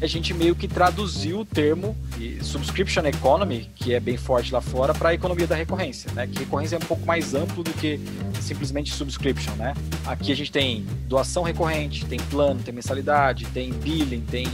a 0.00 0.06
gente 0.06 0.32
meio 0.32 0.54
que 0.54 0.68
traduziu 0.68 1.40
o 1.40 1.44
termo 1.44 1.96
subscription 2.42 3.04
economy, 3.06 3.70
que 3.74 3.94
é 3.94 4.00
bem 4.00 4.16
forte 4.16 4.52
lá 4.52 4.60
fora, 4.60 4.94
para 4.94 5.10
a 5.10 5.14
economia 5.14 5.46
da 5.46 5.54
recorrência, 5.54 6.10
né? 6.12 6.26
Que 6.26 6.38
recorrência 6.38 6.76
é 6.76 6.78
um 6.78 6.86
pouco 6.86 7.04
mais 7.04 7.34
amplo 7.34 7.64
do 7.64 7.72
que 7.72 8.00
simplesmente 8.40 8.92
subscription, 8.92 9.52
né? 9.54 9.74
Aqui 10.06 10.32
a 10.32 10.36
gente 10.36 10.52
tem 10.52 10.84
doação 11.06 11.42
recorrente, 11.42 12.04
tem 12.04 12.18
plano, 12.18 12.60
tem 12.62 12.72
mensalidade, 12.72 13.46
tem 13.46 13.72
billing, 13.72 14.20
tem 14.20 14.46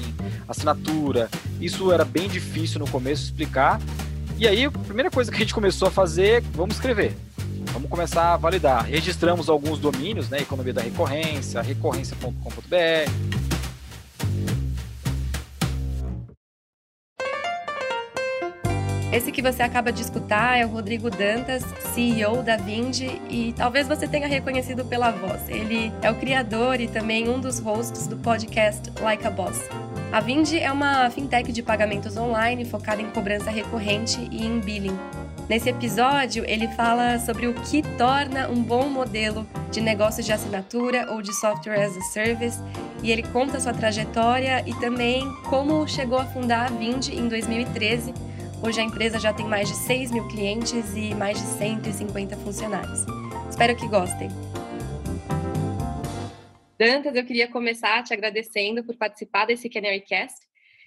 assinatura. 0.49 1.29
Isso 1.61 1.93
era 1.93 2.05
bem 2.05 2.29
difícil 2.29 2.81
no 2.81 2.89
começo 2.89 3.25
explicar. 3.25 3.81
E 4.39 4.49
aí, 4.49 4.65
a 4.65 4.71
primeira 4.71 5.11
coisa 5.11 5.31
que 5.31 5.37
a 5.37 5.41
gente 5.41 5.55
começou 5.55 5.89
a 5.89 5.91
fazer, 5.91 6.43
vamos 6.55 6.75
escrever. 6.77 7.15
Vamos 7.73 7.89
começar 7.89 8.35
a 8.35 8.37
validar. 8.37 8.85
Registramos 8.85 9.49
alguns 9.49 9.79
domínios, 9.79 10.29
né? 10.29 10.41
Economia 10.41 10.73
da 10.73 10.83
recorrência, 10.83 11.61
recorrência.com.br, 11.61 13.34
Esse 19.15 19.31
que 19.31 19.41
você 19.41 19.63
acaba 19.63 19.93
de 19.93 20.03
escutar 20.03 20.59
é 20.59 20.67
o 20.67 20.69
Rodrigo 20.69 21.09
Dantas, 21.09 21.63
CEO 21.95 22.43
da 22.43 22.57
Vindi, 22.57 23.23
e 23.31 23.55
talvez 23.57 23.87
você 23.87 24.09
tenha 24.09 24.27
reconhecido 24.27 24.85
pela 24.85 25.13
voz. 25.13 25.49
Ele 25.49 25.93
é 26.03 26.11
o 26.11 26.17
criador 26.17 26.81
e 26.81 26.89
também 26.89 27.29
um 27.29 27.39
dos 27.39 27.61
hosts 27.61 28.09
do 28.09 28.17
podcast 28.17 28.91
Like 29.01 29.25
a 29.25 29.31
Boss. 29.31 29.57
A 30.11 30.19
Vindi 30.19 30.59
é 30.59 30.73
uma 30.73 31.09
fintech 31.11 31.53
de 31.53 31.63
pagamentos 31.63 32.17
online 32.17 32.65
focada 32.65 33.01
em 33.01 33.09
cobrança 33.11 33.53
recorrente 33.53 34.19
e 34.33 34.45
em 34.45 34.59
billing. 34.59 34.99
Nesse 35.49 35.69
episódio, 35.69 36.45
ele 36.45 36.67
fala 36.67 37.21
sobre 37.21 37.47
o 37.47 37.55
que 37.55 37.83
torna 37.97 38.49
um 38.49 38.61
bom 38.61 38.89
modelo 38.89 39.47
de 39.71 39.81
negócio 39.81 40.25
de 40.25 40.33
assinatura 40.33 41.13
ou 41.13 41.23
de 41.23 41.33
software 41.35 41.85
as 41.85 41.97
a 41.97 42.01
service, 42.01 42.61
e 43.01 43.13
ele 43.13 43.23
conta 43.23 43.61
sua 43.61 43.73
trajetória 43.73 44.65
e 44.67 44.75
também 44.81 45.25
como 45.45 45.87
chegou 45.87 46.19
a 46.19 46.25
fundar 46.25 46.67
a 46.67 46.71
Vindi 46.71 47.15
em 47.15 47.29
2013 47.29 48.34
Hoje 48.67 48.81
a 48.81 48.83
empresa 48.83 49.21
já 49.21 49.31
tem 49.31 49.47
mais 49.47 49.69
de 49.69 49.77
6 49.77 50.11
mil 50.11 50.27
clientes 50.27 50.97
e 50.97 51.15
mais 51.15 51.37
de 51.37 51.47
150 51.59 52.35
funcionários. 52.39 53.01
Espero 53.47 53.77
que 53.77 53.87
gostem. 53.87 54.29
Dantas, 56.79 57.15
eu 57.15 57.27
queria 57.27 57.47
começar 57.47 58.03
te 58.03 58.15
agradecendo 58.15 58.83
por 58.83 58.97
participar 58.97 59.45
desse 59.45 59.69
Canarycast. 59.69 60.47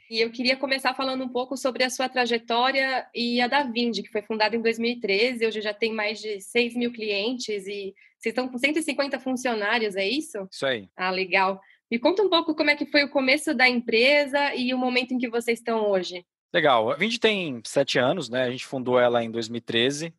E 0.09 0.19
eu 0.19 0.31
queria 0.31 0.58
começar 0.58 0.95
falando 0.95 1.23
um 1.23 1.30
pouco 1.30 1.56
sobre 1.56 1.84
a 1.84 1.89
sua 1.92 2.09
trajetória 2.09 3.06
e 3.14 3.39
a 3.42 3.47
da 3.47 3.61
Vind, 3.61 4.02
que 4.02 4.12
foi 4.12 4.23
fundada 4.23 4.56
em 4.56 4.62
2013. 4.62 5.45
Hoje 5.45 5.62
já 5.62 5.72
tem 5.72 5.94
mais 5.94 6.19
de 6.19 6.41
6 6.41 6.75
mil 6.75 6.91
clientes 6.91 7.67
e 7.67 7.94
vocês 8.17 8.31
estão 8.31 8.50
com 8.50 8.58
150 8.58 9.19
funcionários, 9.19 9.95
é 9.95 10.09
isso? 10.09 10.47
Isso 10.52 10.66
aí. 10.66 10.89
Ah, 10.97 11.12
legal. 11.12 11.62
Me 11.91 12.00
conta 12.00 12.23
um 12.23 12.30
pouco 12.30 12.56
como 12.56 12.72
é 12.72 12.75
que 12.75 12.88
foi 12.88 13.03
o 13.03 13.12
começo 13.12 13.53
da 13.53 13.69
empresa 13.69 14.56
e 14.56 14.73
o 14.73 14.80
momento 14.80 15.14
em 15.14 15.19
que 15.19 15.30
vocês 15.30 15.59
estão 15.59 15.88
hoje. 15.91 16.25
Legal. 16.53 16.92
A 16.92 16.95
Vind 16.95 17.17
tem 17.17 17.62
sete 17.66 18.00
anos, 18.00 18.30
né? 18.30 18.44
A 18.44 18.52
gente 18.52 18.66
fundou 18.66 19.00
ela 19.00 19.23
em 19.23 19.30
2013. 19.30 20.14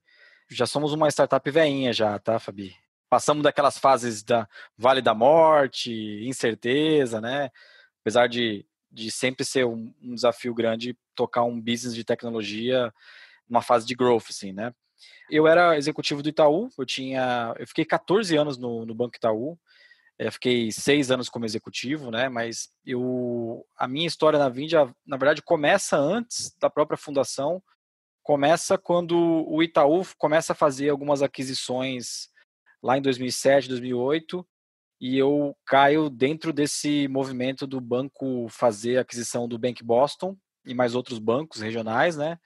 Já 0.51 0.67
somos 0.67 0.93
uma 0.93 1.09
startup 1.09 1.51
veinha 1.51 1.93
já, 1.93 2.19
tá, 2.19 2.39
Fabi? 2.39 2.75
Passamos 3.09 3.43
daquelas 3.43 3.79
fases 3.79 4.23
da 4.23 4.47
Vale 4.77 5.01
da 5.01 5.15
Morte, 5.15 5.91
incerteza, 6.27 7.21
né? 7.21 7.51
Apesar 8.01 8.27
de, 8.29 8.67
de 8.91 9.11
sempre 9.11 9.45
ser 9.45 9.65
um, 9.65 9.93
um 10.03 10.15
desafio 10.15 10.55
grande 10.55 10.97
tocar 11.15 11.45
um 11.45 11.61
business 11.61 11.95
de 11.95 12.05
tecnologia 12.05 12.93
numa 13.49 13.63
fase 13.63 13.87
de 13.87 13.95
growth, 13.95 14.27
assim, 14.29 14.53
né? 14.53 14.75
Eu 15.31 15.47
era 15.47 15.77
executivo 15.77 16.23
do 16.23 16.29
Itaú, 16.29 16.69
eu 16.79 16.85
tinha, 16.85 17.55
eu 17.59 17.67
fiquei 17.67 17.85
14 17.85 18.37
anos 18.37 18.59
no, 18.59 18.85
no 18.85 18.95
Banco 18.95 19.17
Itaú, 19.17 19.59
eu 20.19 20.33
fiquei 20.33 20.73
seis 20.73 21.11
anos 21.11 21.29
como 21.29 21.45
executivo, 21.45 22.11
né? 22.11 22.29
Mas 22.29 22.71
eu, 22.85 23.65
a 23.77 23.87
minha 23.87 24.07
história 24.07 24.39
na 24.39 24.49
Vindia, 24.49 24.93
na 25.07 25.17
verdade, 25.17 25.43
começa 25.43 25.97
antes 25.97 26.53
da 26.61 26.69
própria 26.69 26.99
fundação. 26.99 27.63
Começa 28.23 28.77
quando 28.77 29.17
o 29.17 29.63
Itaú 29.63 30.03
começa 30.19 30.53
a 30.53 30.57
fazer 30.57 30.89
algumas 30.89 31.23
aquisições 31.23 32.29
lá 32.83 32.99
em 32.99 33.03
2007, 33.03 33.69
2008, 33.69 34.47
e 35.01 35.17
eu 35.17 35.57
caio 35.65 36.11
dentro 36.11 36.53
desse 36.53 37.07
movimento 37.09 37.67
do 37.67 37.81
banco 37.81 38.49
fazer 38.49 38.99
a 38.99 39.03
aquisição 39.03 39.47
do 39.49 39.59
Bank 39.59 39.83
Boston 39.85 40.37
e 40.67 40.75
mais 40.75 40.97
outros 40.97 41.21
bancos 41.21 41.61
regionais, 41.61 42.17
né? 42.17 42.39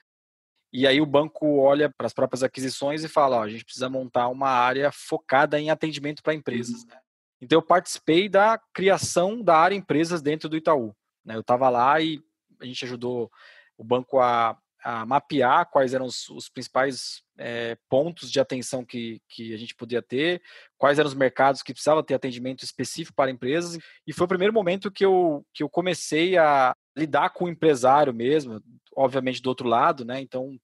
E 0.71 0.87
aí 0.87 1.01
o 1.01 1.05
banco 1.05 1.59
olha 1.59 1.91
para 1.95 2.07
as 2.07 2.13
próprias 2.13 2.43
aquisições 2.43 3.03
e 3.03 3.07
fala, 3.07 3.37
ó, 3.37 3.43
a 3.43 3.49
gente 3.49 3.65
precisa 3.65 3.89
montar 3.89 4.27
uma 4.29 4.49
área 4.49 4.91
focada 4.91 5.59
em 5.59 5.69
atendimento 5.69 6.23
para 6.23 6.33
empresas, 6.33 6.81
uhum. 6.81 6.87
né? 6.87 7.02
Então 7.43 7.57
eu 7.57 7.63
participei 7.63 8.29
da 8.29 8.57
criação 8.73 9.41
da 9.41 9.57
área 9.57 9.75
empresas 9.75 10.21
dentro 10.21 10.47
do 10.47 10.55
Itaú. 10.55 10.95
Né? 11.25 11.35
Eu 11.35 11.41
estava 11.41 11.69
lá 11.69 11.99
e 11.99 12.21
a 12.59 12.65
gente 12.65 12.85
ajudou 12.85 13.29
o 13.77 13.83
banco 13.83 14.19
a, 14.19 14.57
a 14.81 15.05
mapear 15.05 15.69
quais 15.69 15.93
eram 15.93 16.05
os, 16.05 16.29
os 16.29 16.47
principais 16.47 17.21
é, 17.37 17.77
pontos 17.89 18.31
de 18.31 18.39
atenção 18.39 18.85
que, 18.85 19.21
que 19.27 19.53
a 19.53 19.57
gente 19.57 19.75
podia 19.75 20.01
ter, 20.01 20.41
quais 20.77 20.99
eram 20.99 21.07
os 21.07 21.13
mercados 21.13 21.61
que 21.61 21.73
precisavam 21.73 22.01
ter 22.01 22.13
atendimento 22.13 22.63
específico 22.63 23.15
para 23.15 23.31
empresas. 23.31 23.77
E 24.07 24.13
foi 24.13 24.25
o 24.25 24.29
primeiro 24.29 24.53
momento 24.53 24.91
que 24.91 25.03
eu, 25.03 25.45
que 25.53 25.63
eu 25.63 25.69
comecei 25.69 26.37
a 26.37 26.73
lidar 26.95 27.31
com 27.31 27.45
o 27.45 27.49
empresário 27.49 28.13
mesmo, 28.13 28.61
obviamente 28.95 29.41
do 29.41 29.49
outro 29.49 29.67
lado, 29.67 30.05
né? 30.05 30.21
Então 30.21 30.57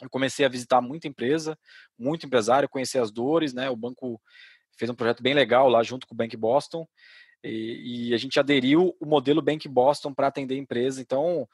eu 0.00 0.08
comecei 0.10 0.44
a 0.44 0.48
visitar 0.50 0.80
muita 0.80 1.08
empresa, 1.08 1.58
muito 1.98 2.26
empresário, 2.26 2.68
conhecer 2.68 2.98
as 2.98 3.10
dores, 3.10 3.52
né? 3.52 3.68
O 3.68 3.76
banco 3.76 4.20
fez 4.76 4.90
um 4.90 4.94
projeto 4.94 5.22
bem 5.22 5.34
legal 5.34 5.68
lá 5.68 5.82
junto 5.82 6.06
com 6.06 6.14
o 6.14 6.16
Bank 6.16 6.36
Boston 6.36 6.86
e, 7.42 8.08
e 8.08 8.14
a 8.14 8.16
gente 8.16 8.38
aderiu 8.38 8.96
o 9.00 9.06
modelo 9.06 9.42
Bank 9.42 9.68
Boston 9.68 10.12
para 10.12 10.26
atender 10.26 10.56
empresas. 10.56 10.98
Então, 10.98 11.48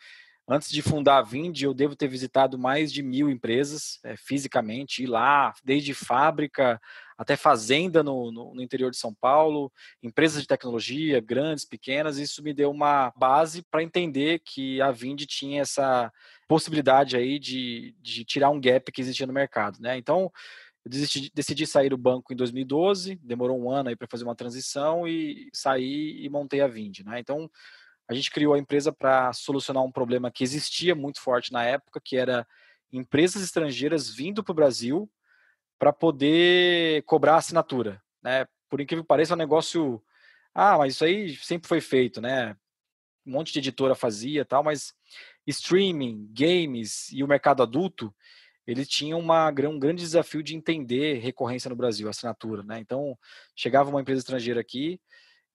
antes 0.49 0.71
de 0.71 0.83
fundar 0.83 1.19
a 1.19 1.22
Vind, 1.22 1.61
eu 1.61 1.75
devo 1.75 1.94
ter 1.94 2.09
visitado 2.09 2.59
mais 2.59 2.93
de 2.93 3.03
mil 3.03 3.31
empresas 3.31 3.99
é, 4.05 4.16
fisicamente, 4.16 5.03
ir 5.03 5.06
lá, 5.06 5.53
desde 5.65 5.94
fábrica 5.94 6.81
até 7.16 7.37
fazenda 7.37 8.03
no, 8.03 8.32
no, 8.32 8.55
no, 8.55 8.62
interior 8.62 8.91
de 8.91 8.97
São 8.97 9.15
Paulo, 9.15 9.71
empresas 10.03 10.43
de 10.43 10.49
tecnologia, 10.49 11.21
grandes, 11.21 11.65
pequenas. 11.65 12.19
Isso 12.19 12.43
me 12.43 12.53
deu 12.53 12.71
uma 12.71 13.12
base 13.16 13.62
para 13.71 13.82
entender 13.82 14.41
que 14.44 14.81
a 14.81 14.91
Vind 14.91 15.21
tinha 15.27 15.62
essa 15.62 16.12
possibilidade 16.49 17.16
aí 17.16 17.38
de, 17.38 17.94
de 18.00 18.25
tirar 18.25 18.50
um 18.50 18.61
gap 18.61 18.91
que 18.91 19.00
existia 19.00 19.27
no 19.27 19.32
mercado. 19.32 19.78
Né? 19.81 19.97
Então, 19.97 20.32
eu 20.84 20.91
decidi, 20.91 21.31
decidi 21.32 21.66
sair 21.66 21.91
do 21.91 21.97
banco 21.97 22.32
em 22.32 22.37
2012, 22.37 23.16
demorou 23.22 23.59
um 23.59 23.70
ano 23.70 23.88
aí 23.88 23.97
para 23.97 24.09
fazer 24.09 24.25
uma 24.25 24.34
transição 24.34 25.06
e 25.06 25.48
saí 25.53 26.25
e 26.25 26.28
montei 26.28 26.60
a 26.60 26.66
Vind, 26.66 27.00
né? 27.00 27.20
Então, 27.20 27.48
a 28.09 28.15
gente 28.15 28.31
criou 28.31 28.54
a 28.54 28.59
empresa 28.59 28.93
para 28.93 29.32
solucionar 29.32 29.84
um 29.84 29.93
problema 29.93 30.31
que 30.31 30.43
existia 30.43 30.94
muito 30.94 31.20
forte 31.20 31.53
na 31.53 31.65
época, 31.65 32.00
que 32.04 32.16
era 32.16 32.47
empresas 32.93 33.43
estrangeiras 33.43 34.10
vindo 34.10 34.43
para 34.43 34.53
o 34.53 34.56
Brasil 34.56 35.10
para 35.78 35.93
poder 35.93 37.03
cobrar 37.04 37.37
assinatura, 37.37 38.03
né? 38.22 38.47
Por 38.69 38.81
incrível 38.81 39.04
que 39.04 39.09
pareça, 39.09 39.34
é 39.34 39.37
um 39.37 39.38
negócio, 39.38 40.03
ah, 40.54 40.78
mas 40.78 40.94
isso 40.94 41.04
aí 41.04 41.37
sempre 41.37 41.69
foi 41.69 41.81
feito, 41.81 42.20
né? 42.20 42.56
Um 43.25 43.32
monte 43.32 43.53
de 43.53 43.60
editora 43.60 43.94
fazia, 43.94 44.44
tal, 44.44 44.64
mas 44.64 44.94
streaming, 45.47 46.28
games 46.32 47.10
e 47.12 47.22
o 47.22 47.28
mercado 47.28 47.62
adulto 47.62 48.14
ele 48.67 48.87
tinha 48.87 49.17
uma, 49.17 49.49
um 49.49 49.78
grande 49.78 50.03
desafio 50.03 50.43
de 50.43 50.55
entender 50.55 51.19
recorrência 51.19 51.69
no 51.69 51.77
Brasil, 51.77 52.09
assinatura, 52.09 52.62
né? 52.62 52.78
Então, 52.78 53.19
chegava 53.56 53.91
uma 53.91 54.00
empresa 54.00 54.21
estrangeira 54.21 54.61
aqui 54.61 55.00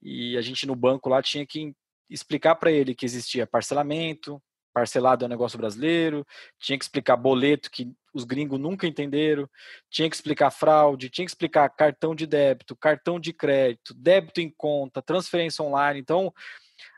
e 0.01 0.37
a 0.37 0.41
gente 0.41 0.65
no 0.65 0.75
banco 0.75 1.09
lá 1.09 1.21
tinha 1.21 1.45
que 1.45 1.73
explicar 2.09 2.55
para 2.55 2.71
ele 2.71 2.95
que 2.95 3.05
existia 3.05 3.47
parcelamento, 3.47 4.41
parcelado 4.73 5.23
é 5.23 5.27
um 5.27 5.29
negócio 5.29 5.57
brasileiro, 5.57 6.25
tinha 6.59 6.77
que 6.77 6.85
explicar 6.85 7.17
boleto 7.17 7.71
que 7.71 7.91
os 8.13 8.23
gringos 8.23 8.59
nunca 8.59 8.85
entenderam, 8.85 9.49
tinha 9.89 10.09
que 10.09 10.15
explicar 10.15 10.51
fraude, 10.51 11.09
tinha 11.09 11.25
que 11.25 11.31
explicar 11.31 11.67
cartão 11.69 12.13
de 12.13 12.27
débito, 12.27 12.75
cartão 12.75 13.19
de 13.19 13.33
crédito, 13.33 13.93
débito 13.95 14.39
em 14.39 14.53
conta, 14.55 15.01
transferência 15.01 15.63
online. 15.63 15.99
Então, 15.99 16.31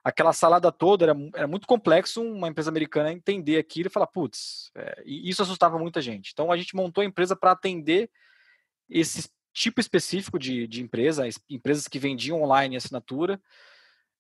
aquela 0.04 0.34
salada 0.34 0.72
toda 0.72 1.06
era, 1.06 1.16
era 1.36 1.48
muito 1.48 1.68
complexo 1.68 2.22
uma 2.22 2.48
empresa 2.48 2.70
americana 2.70 3.12
entender 3.12 3.58
aquilo 3.58 3.88
e 3.88 3.92
falar, 3.92 4.08
putz, 4.08 4.72
é, 4.76 5.04
e 5.06 5.30
isso 5.30 5.42
assustava 5.42 5.78
muita 5.78 6.02
gente. 6.02 6.32
Então 6.32 6.52
a 6.52 6.58
gente 6.58 6.76
montou 6.76 7.02
a 7.02 7.06
empresa 7.06 7.36
para 7.36 7.52
atender 7.52 8.10
esse 8.90 9.30
tipo 9.54 9.80
específico 9.80 10.40
de, 10.40 10.68
de 10.68 10.82
empresa, 10.82 11.28
empresas 11.50 11.88
que 11.88 12.00
vendiam 12.00 12.42
online 12.42 12.78
assinatura, 12.78 13.42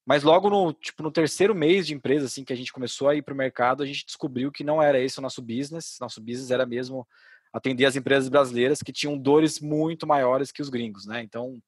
mas 0.06 0.24
logo 0.24 0.50
no, 0.50 0.74
tipo, 0.74 1.04
no 1.04 1.12
terceiro 1.12 1.54
mês 1.54 1.86
de 1.86 1.94
empresa, 1.94 2.26
assim, 2.26 2.44
que 2.44 2.52
a 2.52 2.56
gente 2.56 2.74
começou 2.74 3.08
a 3.08 3.16
ir 3.16 3.22
para 3.22 3.34
o 3.34 3.38
mercado, 3.38 3.84
a 3.84 3.86
gente 3.86 4.06
descobriu 4.06 4.52
que 4.52 4.64
não 4.64 4.82
era 4.82 5.00
esse 5.00 5.20
o 5.20 5.22
nosso 5.22 5.42
business, 5.42 5.98
nosso 6.02 6.20
business 6.20 6.52
era 6.52 6.66
mesmo 6.66 7.08
atender 7.54 7.86
as 7.86 7.96
empresas 7.96 8.30
brasileiras 8.30 8.82
que 8.82 8.92
tinham 8.92 9.18
dores 9.18 9.60
muito 9.60 10.08
maiores 10.08 10.52
que 10.52 10.62
os 10.62 10.70
gringos, 10.70 11.06
né? 11.06 11.22
Então, 11.22 11.62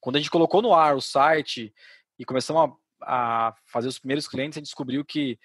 quando 0.00 0.16
a 0.16 0.18
gente 0.18 0.30
colocou 0.30 0.62
no 0.62 0.74
ar 0.74 0.96
o 0.96 1.00
site 1.00 1.74
e 2.18 2.24
começamos 2.24 2.74
a 3.02 3.54
fazer 3.66 3.88
os 3.88 3.98
primeiros 3.98 4.28
clientes, 4.28 4.56
a 4.56 4.60
gente 4.60 4.66
descobriu 4.66 5.04
que 5.04 5.38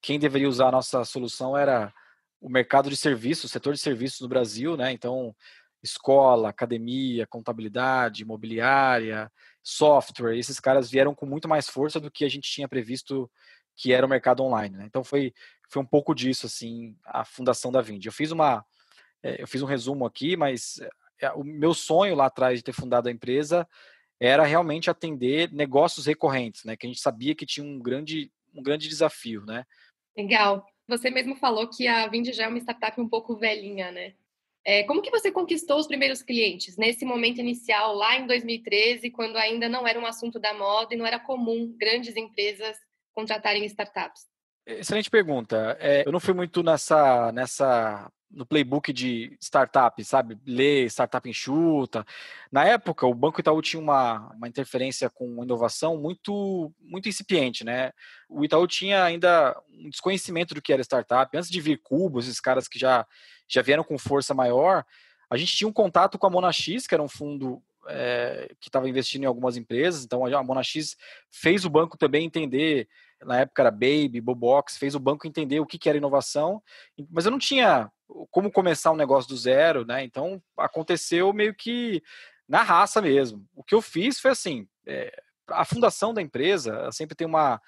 quem 0.00 0.18
deveria 0.18 0.48
usar 0.48 0.68
a 0.68 0.72
nossa 0.72 1.04
solução 1.04 1.56
era 1.56 1.92
o 2.40 2.48
mercado 2.48 2.90
de 2.90 2.96
serviços, 2.96 3.44
o 3.44 3.48
setor 3.48 3.74
de 3.74 3.80
serviços 3.80 4.20
no 4.20 4.28
Brasil, 4.28 4.76
né? 4.76 4.90
Então, 4.92 5.34
escola, 5.82 6.48
academia, 6.48 7.26
contabilidade, 7.26 8.22
imobiliária, 8.22 9.30
software, 9.62 10.36
esses 10.36 10.60
caras 10.60 10.90
vieram 10.90 11.14
com 11.14 11.26
muito 11.26 11.48
mais 11.48 11.68
força 11.68 11.98
do 11.98 12.10
que 12.10 12.24
a 12.24 12.28
gente 12.28 12.50
tinha 12.50 12.68
previsto 12.68 13.30
que 13.76 13.92
era 13.92 14.06
o 14.06 14.08
mercado 14.08 14.42
online. 14.42 14.76
Né? 14.76 14.84
Então 14.86 15.02
foi, 15.02 15.32
foi 15.68 15.82
um 15.82 15.86
pouco 15.86 16.14
disso 16.14 16.46
assim 16.46 16.96
a 17.04 17.24
fundação 17.24 17.72
da 17.72 17.80
Vind. 17.80 18.04
Eu 18.04 18.12
fiz 18.12 18.30
uma 18.30 18.64
é, 19.22 19.42
eu 19.42 19.46
fiz 19.46 19.62
um 19.62 19.66
resumo 19.66 20.04
aqui, 20.04 20.36
mas 20.36 20.80
é, 21.20 21.30
o 21.32 21.44
meu 21.44 21.74
sonho 21.74 22.14
lá 22.14 22.26
atrás 22.26 22.58
de 22.58 22.64
ter 22.64 22.72
fundado 22.72 23.08
a 23.08 23.12
empresa 23.12 23.66
era 24.24 24.44
realmente 24.44 24.88
atender 24.88 25.52
negócios 25.52 26.06
recorrentes, 26.06 26.64
né? 26.64 26.76
Que 26.76 26.86
a 26.86 26.88
gente 26.88 27.00
sabia 27.00 27.34
que 27.34 27.44
tinha 27.44 27.66
um 27.66 27.78
grande 27.80 28.30
um 28.54 28.62
grande 28.62 28.88
desafio, 28.88 29.44
né? 29.44 29.64
Legal. 30.16 30.64
Você 30.86 31.10
mesmo 31.10 31.34
falou 31.34 31.68
que 31.68 31.88
a 31.88 32.06
Vind 32.06 32.30
já 32.32 32.44
é 32.44 32.48
uma 32.48 32.58
startup 32.58 33.00
um 33.00 33.08
pouco 33.08 33.34
velhinha, 33.34 33.90
né? 33.90 34.14
É, 34.64 34.84
como 34.84 35.02
que 35.02 35.10
você 35.10 35.32
conquistou 35.32 35.78
os 35.78 35.88
primeiros 35.88 36.22
clientes 36.22 36.76
nesse 36.76 37.04
momento 37.04 37.40
inicial, 37.40 37.94
lá 37.94 38.16
em 38.16 38.26
2013, 38.26 39.10
quando 39.10 39.36
ainda 39.36 39.68
não 39.68 39.86
era 39.86 39.98
um 39.98 40.06
assunto 40.06 40.38
da 40.38 40.54
moda 40.54 40.94
e 40.94 40.96
não 40.96 41.06
era 41.06 41.18
comum 41.18 41.74
grandes 41.76 42.14
empresas 42.14 42.76
contratarem 43.12 43.64
startups? 43.64 44.28
Excelente 44.64 45.10
pergunta. 45.10 45.76
É, 45.80 46.06
eu 46.06 46.12
não 46.12 46.20
fui 46.20 46.34
muito 46.34 46.62
nessa, 46.62 47.32
nessa 47.32 48.08
no 48.32 48.46
playbook 48.46 48.92
de 48.92 49.36
startup, 49.40 50.02
sabe? 50.04 50.38
Ler 50.46 50.86
startup 50.86 51.28
enxuta. 51.28 52.04
Na 52.50 52.64
época, 52.64 53.06
o 53.06 53.14
Banco 53.14 53.40
Itaú 53.40 53.60
tinha 53.60 53.80
uma, 53.80 54.30
uma 54.34 54.48
interferência 54.48 55.10
com 55.10 55.42
inovação 55.42 55.96
muito, 55.98 56.72
muito 56.80 57.08
incipiente, 57.08 57.64
né? 57.64 57.92
O 58.28 58.44
Itaú 58.44 58.66
tinha 58.66 59.04
ainda 59.04 59.56
um 59.70 59.90
desconhecimento 59.90 60.54
do 60.54 60.62
que 60.62 60.72
era 60.72 60.82
startup. 60.82 61.36
Antes 61.36 61.50
de 61.50 61.60
vir 61.60 61.80
Cubo, 61.82 62.20
esses 62.20 62.40
caras 62.40 62.66
que 62.66 62.78
já, 62.78 63.06
já 63.46 63.62
vieram 63.62 63.84
com 63.84 63.98
força 63.98 64.32
maior, 64.32 64.84
a 65.28 65.36
gente 65.36 65.54
tinha 65.54 65.68
um 65.68 65.72
contato 65.72 66.18
com 66.18 66.26
a 66.26 66.30
Monax, 66.30 66.86
que 66.86 66.94
era 66.94 67.02
um 67.02 67.08
fundo 67.08 67.62
é, 67.88 68.50
que 68.60 68.68
estava 68.68 68.88
investindo 68.88 69.24
em 69.24 69.26
algumas 69.26 69.56
empresas. 69.56 70.04
Então, 70.04 70.24
a 70.24 70.42
Monax 70.42 70.96
fez 71.30 71.64
o 71.64 71.70
banco 71.70 71.98
também 71.98 72.24
entender 72.24 72.88
na 73.24 73.40
época 73.40 73.62
era 73.62 73.70
Baby, 73.70 74.20
Bobox, 74.20 74.76
fez 74.76 74.94
o 74.94 75.00
banco 75.00 75.26
entender 75.26 75.60
o 75.60 75.66
que, 75.66 75.78
que 75.78 75.88
era 75.88 75.98
inovação, 75.98 76.62
mas 77.10 77.24
eu 77.24 77.30
não 77.30 77.38
tinha 77.38 77.90
como 78.30 78.50
começar 78.50 78.92
um 78.92 78.96
negócio 78.96 79.28
do 79.28 79.36
zero, 79.36 79.84
né? 79.84 80.04
Então 80.04 80.42
aconteceu 80.56 81.32
meio 81.32 81.54
que 81.54 82.02
na 82.48 82.62
raça 82.62 83.00
mesmo. 83.00 83.46
O 83.54 83.62
que 83.62 83.74
eu 83.74 83.82
fiz 83.82 84.20
foi 84.20 84.30
assim: 84.30 84.68
é, 84.86 85.12
a 85.48 85.64
fundação 85.64 86.12
da 86.14 86.22
empresa 86.22 86.90
sempre 86.92 87.14
tem 87.14 87.26
uma 87.26 87.60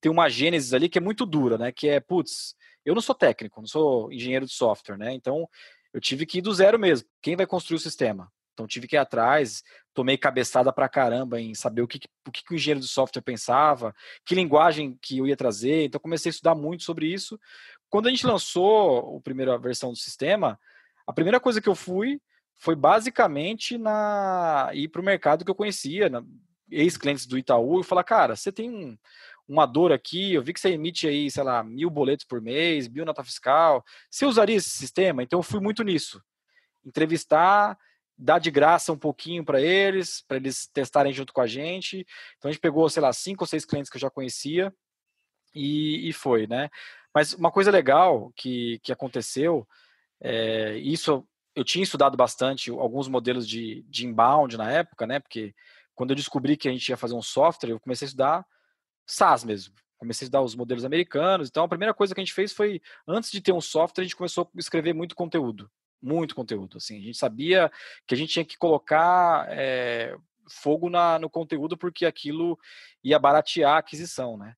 tem 0.00 0.10
uma 0.10 0.28
gênese 0.28 0.74
ali 0.74 0.88
que 0.88 0.98
é 0.98 1.00
muito 1.00 1.24
dura, 1.24 1.56
né? 1.56 1.70
Que 1.70 1.88
é, 1.88 2.00
putz, 2.00 2.56
eu 2.84 2.94
não 2.94 3.00
sou 3.00 3.14
técnico, 3.14 3.60
não 3.60 3.68
sou 3.68 4.12
engenheiro 4.12 4.46
de 4.46 4.52
software, 4.52 4.98
né? 4.98 5.12
Então 5.14 5.48
eu 5.92 6.00
tive 6.00 6.26
que 6.26 6.38
ir 6.38 6.42
do 6.42 6.52
zero 6.52 6.78
mesmo. 6.78 7.08
Quem 7.20 7.36
vai 7.36 7.46
construir 7.46 7.76
o 7.76 7.80
sistema? 7.80 8.30
Então 8.52 8.66
tive 8.66 8.86
que 8.86 8.96
ir 8.96 8.98
atrás, 8.98 9.62
tomei 9.94 10.18
cabeçada 10.18 10.72
pra 10.72 10.88
caramba 10.88 11.40
em 11.40 11.54
saber 11.54 11.82
o 11.82 11.88
que, 11.88 12.00
o 12.26 12.30
que 12.30 12.42
o 12.52 12.54
engenheiro 12.54 12.80
de 12.80 12.88
software 12.88 13.22
pensava, 13.22 13.94
que 14.26 14.34
linguagem 14.34 14.98
que 15.00 15.18
eu 15.18 15.26
ia 15.26 15.36
trazer. 15.36 15.84
Então 15.84 16.00
comecei 16.00 16.30
a 16.30 16.32
estudar 16.32 16.54
muito 16.54 16.82
sobre 16.82 17.06
isso. 17.06 17.38
Quando 17.92 18.06
a 18.06 18.10
gente 18.10 18.26
lançou 18.26 19.18
a 19.18 19.20
primeira 19.20 19.58
versão 19.58 19.90
do 19.90 19.98
sistema, 19.98 20.58
a 21.06 21.12
primeira 21.12 21.38
coisa 21.38 21.60
que 21.60 21.68
eu 21.68 21.74
fui 21.74 22.22
foi 22.54 22.74
basicamente 22.74 23.76
na 23.76 24.70
ir 24.72 24.88
para 24.88 25.02
o 25.02 25.04
mercado 25.04 25.44
que 25.44 25.50
eu 25.50 25.54
conhecia, 25.54 26.10
ex-clientes 26.70 27.26
do 27.26 27.36
Itaú, 27.36 27.80
e 27.80 27.84
falar, 27.84 28.02
cara, 28.02 28.34
você 28.34 28.50
tem 28.50 28.70
um, 28.70 28.96
uma 29.46 29.66
dor 29.66 29.92
aqui, 29.92 30.32
eu 30.32 30.42
vi 30.42 30.54
que 30.54 30.60
você 30.60 30.70
emite 30.70 31.06
aí, 31.06 31.30
sei 31.30 31.42
lá, 31.42 31.62
mil 31.62 31.90
boletos 31.90 32.24
por 32.24 32.40
mês, 32.40 32.88
mil 32.88 33.04
nota 33.04 33.22
fiscal, 33.22 33.84
você 34.10 34.24
usaria 34.24 34.56
esse 34.56 34.70
sistema? 34.70 35.22
Então 35.22 35.40
eu 35.40 35.42
fui 35.42 35.60
muito 35.60 35.84
nisso. 35.84 36.18
Entrevistar, 36.82 37.78
dar 38.16 38.38
de 38.38 38.50
graça 38.50 38.90
um 38.90 38.98
pouquinho 38.98 39.44
para 39.44 39.60
eles, 39.60 40.24
para 40.26 40.38
eles 40.38 40.66
testarem 40.66 41.12
junto 41.12 41.30
com 41.30 41.42
a 41.42 41.46
gente. 41.46 42.06
Então 42.38 42.48
a 42.48 42.52
gente 42.52 42.62
pegou, 42.62 42.88
sei 42.88 43.02
lá, 43.02 43.12
cinco 43.12 43.44
ou 43.44 43.46
seis 43.46 43.66
clientes 43.66 43.90
que 43.90 43.98
eu 43.98 44.00
já 44.00 44.08
conhecia 44.08 44.72
e, 45.54 46.08
e 46.08 46.12
foi, 46.14 46.46
né? 46.46 46.70
Mas 47.14 47.32
uma 47.34 47.50
coisa 47.50 47.70
legal 47.70 48.32
que, 48.36 48.78
que 48.82 48.92
aconteceu, 48.92 49.66
é, 50.20 50.76
isso 50.78 51.26
eu 51.54 51.64
tinha 51.64 51.82
estudado 51.82 52.16
bastante 52.16 52.70
alguns 52.70 53.08
modelos 53.08 53.46
de, 53.46 53.82
de 53.88 54.06
inbound 54.06 54.56
na 54.56 54.70
época, 54.70 55.06
né? 55.06 55.20
Porque 55.20 55.54
quando 55.94 56.10
eu 56.10 56.16
descobri 56.16 56.56
que 56.56 56.68
a 56.68 56.72
gente 56.72 56.88
ia 56.88 56.96
fazer 56.96 57.14
um 57.14 57.22
software, 57.22 57.70
eu 57.70 57.80
comecei 57.80 58.06
a 58.06 58.08
estudar 58.08 58.46
SaaS 59.06 59.44
mesmo. 59.44 59.74
Comecei 59.98 60.24
a 60.24 60.26
estudar 60.26 60.42
os 60.42 60.54
modelos 60.54 60.84
americanos. 60.84 61.48
Então, 61.48 61.64
a 61.64 61.68
primeira 61.68 61.92
coisa 61.92 62.14
que 62.14 62.20
a 62.20 62.24
gente 62.24 62.34
fez 62.34 62.52
foi, 62.52 62.80
antes 63.06 63.30
de 63.30 63.40
ter 63.40 63.52
um 63.52 63.60
software, 63.60 64.02
a 64.02 64.04
gente 64.04 64.16
começou 64.16 64.44
a 64.44 64.58
escrever 64.58 64.94
muito 64.94 65.14
conteúdo 65.14 65.70
muito 66.02 66.34
conteúdo. 66.34 66.78
Assim, 66.78 66.98
a 66.98 67.00
gente 67.00 67.16
sabia 67.16 67.70
que 68.06 68.14
a 68.14 68.18
gente 68.18 68.32
tinha 68.32 68.44
que 68.44 68.58
colocar 68.58 69.46
é, 69.50 70.16
fogo 70.50 70.90
na, 70.90 71.18
no 71.18 71.30
conteúdo 71.30 71.76
porque 71.76 72.04
aquilo 72.04 72.58
ia 73.04 73.18
baratear 73.18 73.74
a 73.74 73.78
aquisição, 73.78 74.36
né? 74.36 74.56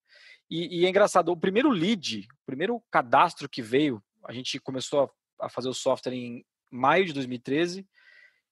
E, 0.57 0.83
e, 0.83 0.87
é 0.87 0.89
engraçado, 0.89 1.33
o 1.33 1.37
primeiro 1.37 1.69
lead, 1.69 2.21
o 2.21 2.47
primeiro 2.47 2.81
cadastro 2.89 3.49
que 3.49 3.61
veio, 3.61 4.01
a 4.25 4.33
gente 4.33 4.61
começou 4.61 5.03
a, 5.41 5.47
a 5.47 5.49
fazer 5.49 5.69
o 5.69 5.75
software 5.75 6.15
em 6.15 6.47
maio 6.71 7.05
de 7.05 7.13
2013. 7.13 7.85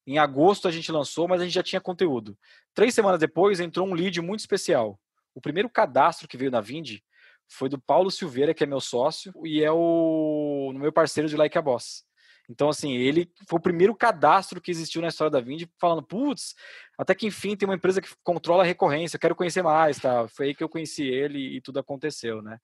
Em 0.04 0.18
agosto 0.18 0.66
a 0.66 0.72
gente 0.72 0.90
lançou, 0.90 1.28
mas 1.28 1.40
a 1.40 1.44
gente 1.44 1.54
já 1.54 1.62
tinha 1.62 1.80
conteúdo. 1.80 2.36
Três 2.74 2.92
semanas 2.92 3.20
depois 3.20 3.60
entrou 3.60 3.86
um 3.86 3.94
lead 3.94 4.20
muito 4.20 4.40
especial. 4.40 4.98
O 5.32 5.40
primeiro 5.40 5.70
cadastro 5.70 6.26
que 6.26 6.36
veio 6.36 6.50
na 6.50 6.60
Vind 6.60 6.98
foi 7.46 7.68
do 7.68 7.80
Paulo 7.80 8.10
Silveira, 8.10 8.52
que 8.52 8.64
é 8.64 8.66
meu 8.66 8.80
sócio, 8.80 9.32
e 9.44 9.62
é 9.62 9.70
o 9.70 10.72
meu 10.74 10.92
parceiro 10.92 11.28
de 11.28 11.36
Like 11.36 11.56
a 11.56 11.62
Boss. 11.62 12.04
Então, 12.48 12.68
assim, 12.68 12.94
ele 12.94 13.30
foi 13.48 13.58
o 13.58 13.62
primeiro 13.62 13.94
cadastro 13.94 14.60
que 14.60 14.70
existiu 14.70 15.00
na 15.00 15.08
história 15.08 15.30
da 15.30 15.40
Vind, 15.40 15.64
falando, 15.78 16.02
putz, 16.02 16.54
até 16.98 17.14
que 17.14 17.26
enfim 17.26 17.56
tem 17.56 17.68
uma 17.68 17.76
empresa 17.76 18.00
que 18.00 18.10
controla 18.22 18.62
a 18.62 18.66
recorrência, 18.66 19.16
eu 19.16 19.20
quero 19.20 19.34
conhecer 19.34 19.62
mais, 19.62 19.98
tá? 19.98 20.26
Foi 20.28 20.48
aí 20.48 20.54
que 20.54 20.62
eu 20.62 20.68
conheci 20.68 21.04
ele 21.04 21.56
e 21.56 21.60
tudo 21.60 21.78
aconteceu, 21.78 22.42
né? 22.42 22.58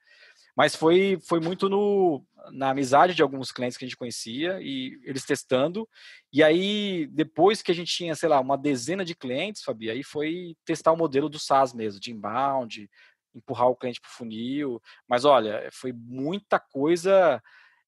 Mas 0.57 0.75
foi, 0.75 1.19
foi 1.25 1.39
muito 1.39 1.69
no, 1.69 2.25
na 2.51 2.71
amizade 2.71 3.15
de 3.15 3.23
alguns 3.23 3.53
clientes 3.53 3.79
que 3.79 3.85
a 3.85 3.89
gente 3.89 3.97
conhecia 3.97 4.59
e 4.61 4.99
eles 5.05 5.25
testando. 5.25 5.89
E 6.33 6.43
aí, 6.43 7.07
depois 7.13 7.63
que 7.63 7.71
a 7.71 7.75
gente 7.75 7.95
tinha, 7.95 8.15
sei 8.17 8.29
lá, 8.29 8.41
uma 8.41 8.59
dezena 8.59 9.05
de 9.05 9.15
clientes, 9.15 9.63
Fabi, 9.63 9.89
aí 9.89 10.03
foi 10.03 10.57
testar 10.65 10.91
o 10.91 10.97
modelo 10.97 11.29
do 11.29 11.39
SaaS 11.39 11.73
mesmo, 11.73 12.01
de 12.01 12.11
inbound, 12.11 12.91
empurrar 13.33 13.69
o 13.69 13.77
cliente 13.77 14.01
para 14.01 14.09
o 14.09 14.13
funil. 14.13 14.83
Mas 15.09 15.25
olha, 15.25 15.69
foi 15.73 15.93
muita 15.93 16.59
coisa 16.59 17.41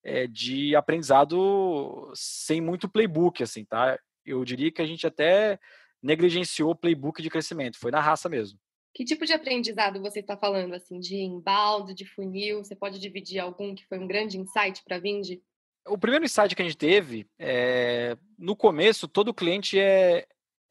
é, 0.02 0.26
de 0.26 0.75
aprendizado 0.75 2.11
sem 2.14 2.61
muito 2.61 2.88
playbook, 2.88 3.43
assim, 3.43 3.64
tá? 3.64 3.99
Eu 4.25 4.44
diria 4.44 4.70
que 4.70 4.82
a 4.82 4.86
gente 4.86 5.06
até 5.06 5.58
negligenciou 6.03 6.70
o 6.70 6.77
playbook 6.77 7.22
de 7.22 7.31
crescimento, 7.31 7.79
foi 7.79 7.91
na 7.91 8.01
raça 8.01 8.29
mesmo. 8.29 8.58
Que 8.94 9.05
tipo 9.05 9.24
de 9.24 9.32
aprendizado 9.32 10.01
você 10.01 10.20
está 10.20 10.36
falando, 10.36 10.74
assim, 10.74 10.98
de 10.98 11.17
inbound, 11.17 11.94
de 11.94 12.05
funil? 12.05 12.65
Você 12.65 12.74
pode 12.74 12.98
dividir 12.98 13.39
algum 13.39 13.74
que 13.74 13.86
foi 13.86 13.98
um 13.98 14.06
grande 14.06 14.39
insight 14.39 14.82
para 14.84 14.96
a 14.96 15.01
Vind? 15.01 15.39
O 15.86 15.96
primeiro 15.96 16.24
insight 16.24 16.55
que 16.55 16.63
a 16.63 16.65
gente 16.65 16.77
teve, 16.77 17.27
é, 17.39 18.17
no 18.36 18.56
começo, 18.56 19.06
todo 19.06 19.32
cliente 19.32 19.79
é, 19.79 20.27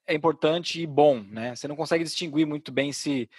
é 0.05 0.13
importante 0.13 0.81
e 0.81 0.87
bom, 0.87 1.21
né? 1.21 1.55
Você 1.55 1.67
não 1.67 1.75
consegue 1.75 2.03
distinguir 2.03 2.45
muito 2.45 2.71
bem 2.71 2.91
se 2.91 3.29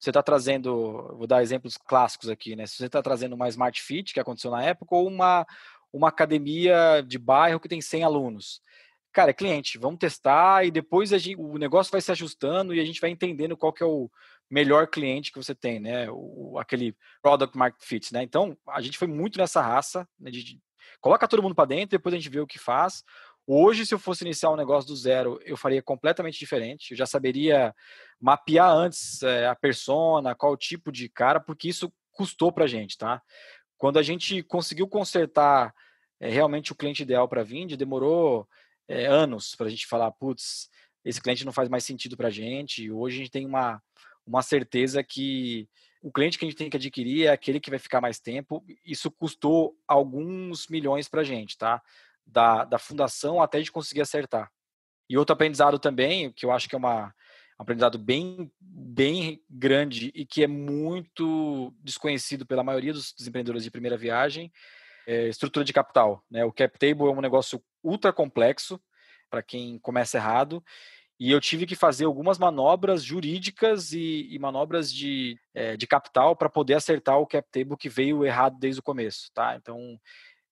você 0.00 0.10
está 0.10 0.22
trazendo, 0.22 1.14
vou 1.16 1.26
dar 1.26 1.42
exemplos 1.42 1.76
clássicos 1.76 2.30
aqui, 2.30 2.56
né? 2.56 2.66
Se 2.66 2.76
você 2.76 2.86
está 2.86 3.02
trazendo 3.02 3.34
uma 3.34 3.48
Smart 3.48 3.80
Fit, 3.82 4.14
que 4.14 4.20
aconteceu 4.20 4.50
na 4.50 4.62
época, 4.62 4.94
ou 4.94 5.06
uma, 5.06 5.46
uma 5.92 6.08
academia 6.08 7.04
de 7.06 7.18
bairro 7.18 7.60
que 7.60 7.68
tem 7.68 7.80
100 7.80 8.04
alunos. 8.04 8.62
Cara, 9.12 9.30
é 9.30 9.34
cliente, 9.34 9.76
vamos 9.76 9.98
testar 9.98 10.64
e 10.64 10.70
depois 10.70 11.10
gente, 11.10 11.36
o 11.36 11.58
negócio 11.58 11.90
vai 11.90 12.00
se 12.00 12.12
ajustando 12.12 12.72
e 12.72 12.80
a 12.80 12.84
gente 12.84 13.00
vai 13.00 13.10
entendendo 13.10 13.56
qual 13.56 13.72
que 13.72 13.82
é 13.82 13.86
o 13.86 14.10
melhor 14.48 14.86
cliente 14.86 15.30
que 15.30 15.38
você 15.38 15.54
tem, 15.54 15.78
né? 15.78 16.08
O, 16.10 16.58
aquele 16.58 16.96
product 17.20 17.56
market 17.58 17.82
fit, 17.82 18.12
né? 18.12 18.22
Então, 18.22 18.56
a 18.68 18.80
gente 18.80 18.96
foi 18.96 19.08
muito 19.08 19.38
nessa 19.38 19.60
raça, 19.60 20.08
né? 20.18 20.30
de, 20.30 20.42
de, 20.42 20.60
coloca 21.00 21.28
todo 21.28 21.42
mundo 21.42 21.54
para 21.54 21.66
dentro, 21.66 21.90
depois 21.90 22.14
a 22.14 22.18
gente 22.18 22.30
vê 22.30 22.40
o 22.40 22.46
que 22.46 22.58
faz. 22.58 23.04
Hoje, 23.52 23.84
se 23.84 23.92
eu 23.92 23.98
fosse 23.98 24.22
iniciar 24.22 24.52
um 24.52 24.56
negócio 24.56 24.86
do 24.86 24.94
zero, 24.94 25.40
eu 25.44 25.56
faria 25.56 25.82
completamente 25.82 26.38
diferente. 26.38 26.92
Eu 26.92 26.96
já 26.96 27.04
saberia 27.04 27.74
mapear 28.20 28.70
antes 28.70 29.24
é, 29.24 29.48
a 29.48 29.56
persona, 29.56 30.36
qual 30.36 30.56
tipo 30.56 30.92
de 30.92 31.08
cara, 31.08 31.40
porque 31.40 31.68
isso 31.68 31.92
custou 32.12 32.52
para 32.52 32.62
a 32.62 32.68
gente, 32.68 32.96
tá? 32.96 33.20
Quando 33.76 33.98
a 33.98 34.04
gente 34.04 34.40
conseguiu 34.44 34.86
consertar 34.86 35.74
é, 36.20 36.28
realmente 36.28 36.70
o 36.70 36.76
cliente 36.76 37.02
ideal 37.02 37.28
para 37.28 37.42
Vind, 37.42 37.72
demorou 37.72 38.48
é, 38.86 39.06
anos 39.06 39.56
para 39.56 39.66
a 39.66 39.70
gente 39.70 39.84
falar, 39.84 40.12
putz, 40.12 40.68
esse 41.04 41.20
cliente 41.20 41.44
não 41.44 41.52
faz 41.52 41.68
mais 41.68 41.82
sentido 41.82 42.16
para 42.16 42.28
a 42.28 42.30
gente. 42.30 42.88
Hoje 42.88 43.16
a 43.16 43.18
gente 43.18 43.32
tem 43.32 43.44
uma, 43.44 43.82
uma 44.24 44.42
certeza 44.42 45.02
que 45.02 45.68
o 46.00 46.12
cliente 46.12 46.38
que 46.38 46.44
a 46.44 46.48
gente 46.48 46.56
tem 46.56 46.70
que 46.70 46.76
adquirir 46.76 47.26
é 47.26 47.30
aquele 47.30 47.58
que 47.58 47.70
vai 47.70 47.80
ficar 47.80 48.00
mais 48.00 48.20
tempo. 48.20 48.64
Isso 48.84 49.10
custou 49.10 49.74
alguns 49.88 50.68
milhões 50.68 51.08
para 51.08 51.22
a 51.22 51.24
gente, 51.24 51.58
tá? 51.58 51.82
Da, 52.30 52.64
da 52.64 52.78
fundação 52.78 53.42
até 53.42 53.58
a 53.58 53.60
gente 53.60 53.72
conseguir 53.72 54.00
acertar. 54.00 54.50
E 55.08 55.18
outro 55.18 55.32
aprendizado 55.32 55.78
também, 55.78 56.32
que 56.32 56.46
eu 56.46 56.52
acho 56.52 56.68
que 56.68 56.74
é 56.74 56.78
uma, 56.78 57.06
um 57.06 57.62
aprendizado 57.62 57.98
bem, 57.98 58.50
bem 58.60 59.42
grande 59.50 60.12
e 60.14 60.24
que 60.24 60.44
é 60.44 60.46
muito 60.46 61.74
desconhecido 61.82 62.46
pela 62.46 62.62
maioria 62.62 62.92
dos, 62.92 63.12
dos 63.12 63.26
empreendedores 63.26 63.64
de 63.64 63.70
primeira 63.70 63.96
viagem, 63.96 64.52
é 65.06 65.28
estrutura 65.28 65.64
de 65.64 65.72
capital. 65.72 66.24
Né? 66.30 66.44
O 66.44 66.52
cap 66.52 66.78
table 66.78 67.08
é 67.08 67.10
um 67.10 67.20
negócio 67.20 67.60
ultra 67.82 68.12
complexo 68.12 68.80
para 69.28 69.42
quem 69.42 69.78
começa 69.80 70.16
errado 70.16 70.62
e 71.20 71.30
eu 71.30 71.38
tive 71.38 71.66
que 71.66 71.76
fazer 71.76 72.06
algumas 72.06 72.38
manobras 72.38 73.04
jurídicas 73.04 73.92
e, 73.92 74.26
e 74.30 74.38
manobras 74.38 74.90
de, 74.90 75.38
é, 75.52 75.76
de 75.76 75.86
capital 75.86 76.34
para 76.34 76.48
poder 76.48 76.72
acertar 76.72 77.18
o 77.18 77.26
cap 77.26 77.46
table 77.52 77.76
que 77.76 77.90
veio 77.90 78.24
errado 78.24 78.58
desde 78.58 78.80
o 78.80 78.82
começo, 78.82 79.30
tá? 79.34 79.54
Então, 79.54 80.00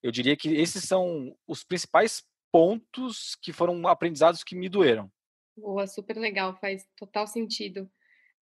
eu 0.09 0.13
diria 0.13 0.37
que 0.37 0.49
esses 0.57 0.85
são 0.85 1.37
os 1.47 1.63
principais 1.63 2.25
pontos 2.51 3.37
que 3.43 3.53
foram 3.53 3.87
aprendizados 3.87 4.43
que 4.43 4.57
me 4.57 4.69
doeram. 4.69 5.11
Boa, 5.55 5.87
super 5.87 6.17
legal, 6.17 6.57
faz 6.59 6.87
total 6.97 7.27
sentido. 7.27 7.91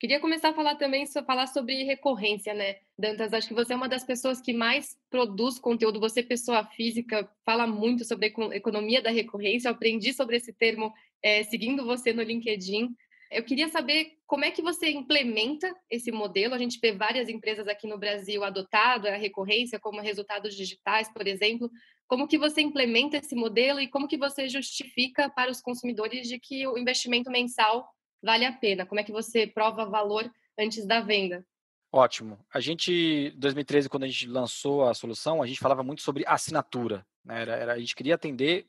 Queria 0.01 0.19
começar 0.19 0.49
a 0.49 0.55
falar 0.55 0.75
também, 0.75 1.07
falar 1.07 1.47
sobre 1.47 1.85
recorrência, 1.85 2.53
né? 2.53 2.79
Dantas, 2.99 3.33
acho 3.33 3.47
que 3.47 3.55
você 3.55 3.73
é 3.73 3.77
uma 3.77 3.89
das 3.89 4.03
pessoas 4.03 4.41
que 4.41 4.53
mais 4.53 4.99
produz 5.09 5.61
conteúdo. 5.61 6.01
Você, 6.01 6.21
pessoa 6.21 6.65
física, 6.65 7.31
fala 7.45 7.65
muito 7.65 8.05
sobre 8.05 8.35
economia 8.53 9.01
da 9.01 9.11
recorrência. 9.11 9.69
Eu 9.69 9.73
aprendi 9.73 10.13
sobre 10.13 10.39
esse 10.39 10.53
termo 10.53 10.93
é, 11.23 11.45
seguindo 11.45 11.87
você 11.87 12.13
no 12.13 12.23
LinkedIn. 12.23 12.93
Eu 13.31 13.45
queria 13.45 13.69
saber 13.69 14.19
como 14.33 14.47
é 14.47 14.51
que 14.51 14.63
você 14.63 14.91
implementa 14.91 15.71
esse 15.91 16.11
modelo. 16.11 16.55
A 16.55 16.59
gente 16.59 16.79
vê 16.81 16.91
várias 16.91 17.29
empresas 17.29 17.69
aqui 17.69 17.87
no 17.87 17.99
Brasil 17.99 18.43
adotado 18.43 19.07
a 19.07 19.15
recorrência 19.15 19.79
como 19.79 20.01
resultados 20.01 20.55
digitais, 20.55 21.13
por 21.13 21.27
exemplo. 21.27 21.71
Como 22.07 22.27
que 22.27 22.39
você 22.39 22.63
implementa 22.63 23.19
esse 23.19 23.35
modelo 23.35 23.79
e 23.79 23.89
como 23.89 24.09
que 24.09 24.17
você 24.17 24.49
justifica 24.49 25.29
para 25.29 25.51
os 25.51 25.61
consumidores 25.61 26.27
de 26.27 26.41
que 26.41 26.67
o 26.67 26.79
investimento 26.79 27.31
mensal 27.31 27.87
vale 28.23 28.47
a 28.47 28.53
pena? 28.55 28.87
Como 28.87 28.99
é 28.99 29.05
que 29.05 29.13
você 29.13 29.47
prova 29.47 29.85
valor 29.85 30.33
antes 30.59 30.87
da 30.87 31.03
venda? 31.03 31.45
Ótimo. 31.93 32.39
A 32.55 32.59
gente, 32.59 32.91
em 33.35 33.39
2013, 33.39 33.91
quando 33.91 34.05
a 34.05 34.09
gente 34.09 34.27
lançou 34.27 34.89
a 34.89 34.95
solução, 34.95 35.43
a 35.43 35.47
gente 35.47 35.61
falava 35.61 35.83
muito 35.83 36.01
sobre 36.01 36.25
assinatura. 36.27 37.07
Né? 37.23 37.43
Era, 37.43 37.57
era, 37.57 37.73
a 37.75 37.79
gente 37.79 37.95
queria 37.95 38.15
atender 38.15 38.67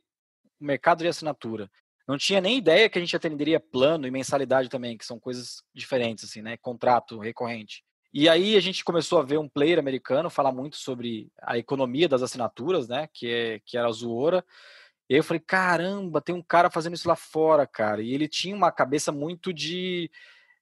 o 0.59 0.65
mercado 0.65 0.99
de 1.03 1.07
assinatura. 1.07 1.71
Não 2.07 2.17
tinha 2.17 2.41
nem 2.41 2.57
ideia 2.57 2.89
que 2.89 2.97
a 2.97 3.01
gente 3.01 3.15
atenderia 3.15 3.59
plano 3.59 4.05
e 4.05 4.11
mensalidade 4.11 4.69
também, 4.69 4.97
que 4.97 5.05
são 5.05 5.19
coisas 5.19 5.63
diferentes, 5.73 6.25
assim, 6.25 6.41
né? 6.41 6.57
Contrato 6.57 7.19
recorrente. 7.19 7.83
E 8.13 8.29
aí 8.29 8.55
a 8.55 8.59
gente 8.59 8.83
começou 8.83 9.19
a 9.19 9.23
ver 9.23 9.39
um 9.39 9.49
player 9.49 9.79
americano 9.79 10.29
falar 10.29 10.51
muito 10.51 10.75
sobre 10.77 11.31
a 11.41 11.57
economia 11.57 12.07
das 12.07 12.21
assinaturas, 12.21 12.87
né? 12.87 13.07
Que, 13.13 13.27
é, 13.27 13.59
que 13.65 13.77
era 13.77 13.87
a 13.87 13.91
Zuora. 13.91 14.45
E 15.09 15.15
eu 15.15 15.23
falei, 15.23 15.39
caramba, 15.39 16.21
tem 16.21 16.35
um 16.35 16.41
cara 16.41 16.69
fazendo 16.69 16.95
isso 16.95 17.07
lá 17.07 17.15
fora, 17.15 17.65
cara. 17.65 18.01
E 18.01 18.13
ele 18.13 18.27
tinha 18.27 18.55
uma 18.55 18.71
cabeça 18.71 19.11
muito 19.11 19.53
de 19.53 20.11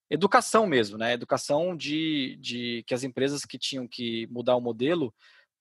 educação 0.09 0.67
mesmo, 0.67 0.97
né? 0.97 1.13
Educação 1.13 1.75
de, 1.75 2.37
de 2.39 2.83
que 2.87 2.93
as 2.93 3.03
empresas 3.03 3.45
que 3.45 3.57
tinham 3.57 3.87
que 3.87 4.27
mudar 4.27 4.55
o 4.55 4.61
modelo 4.61 5.13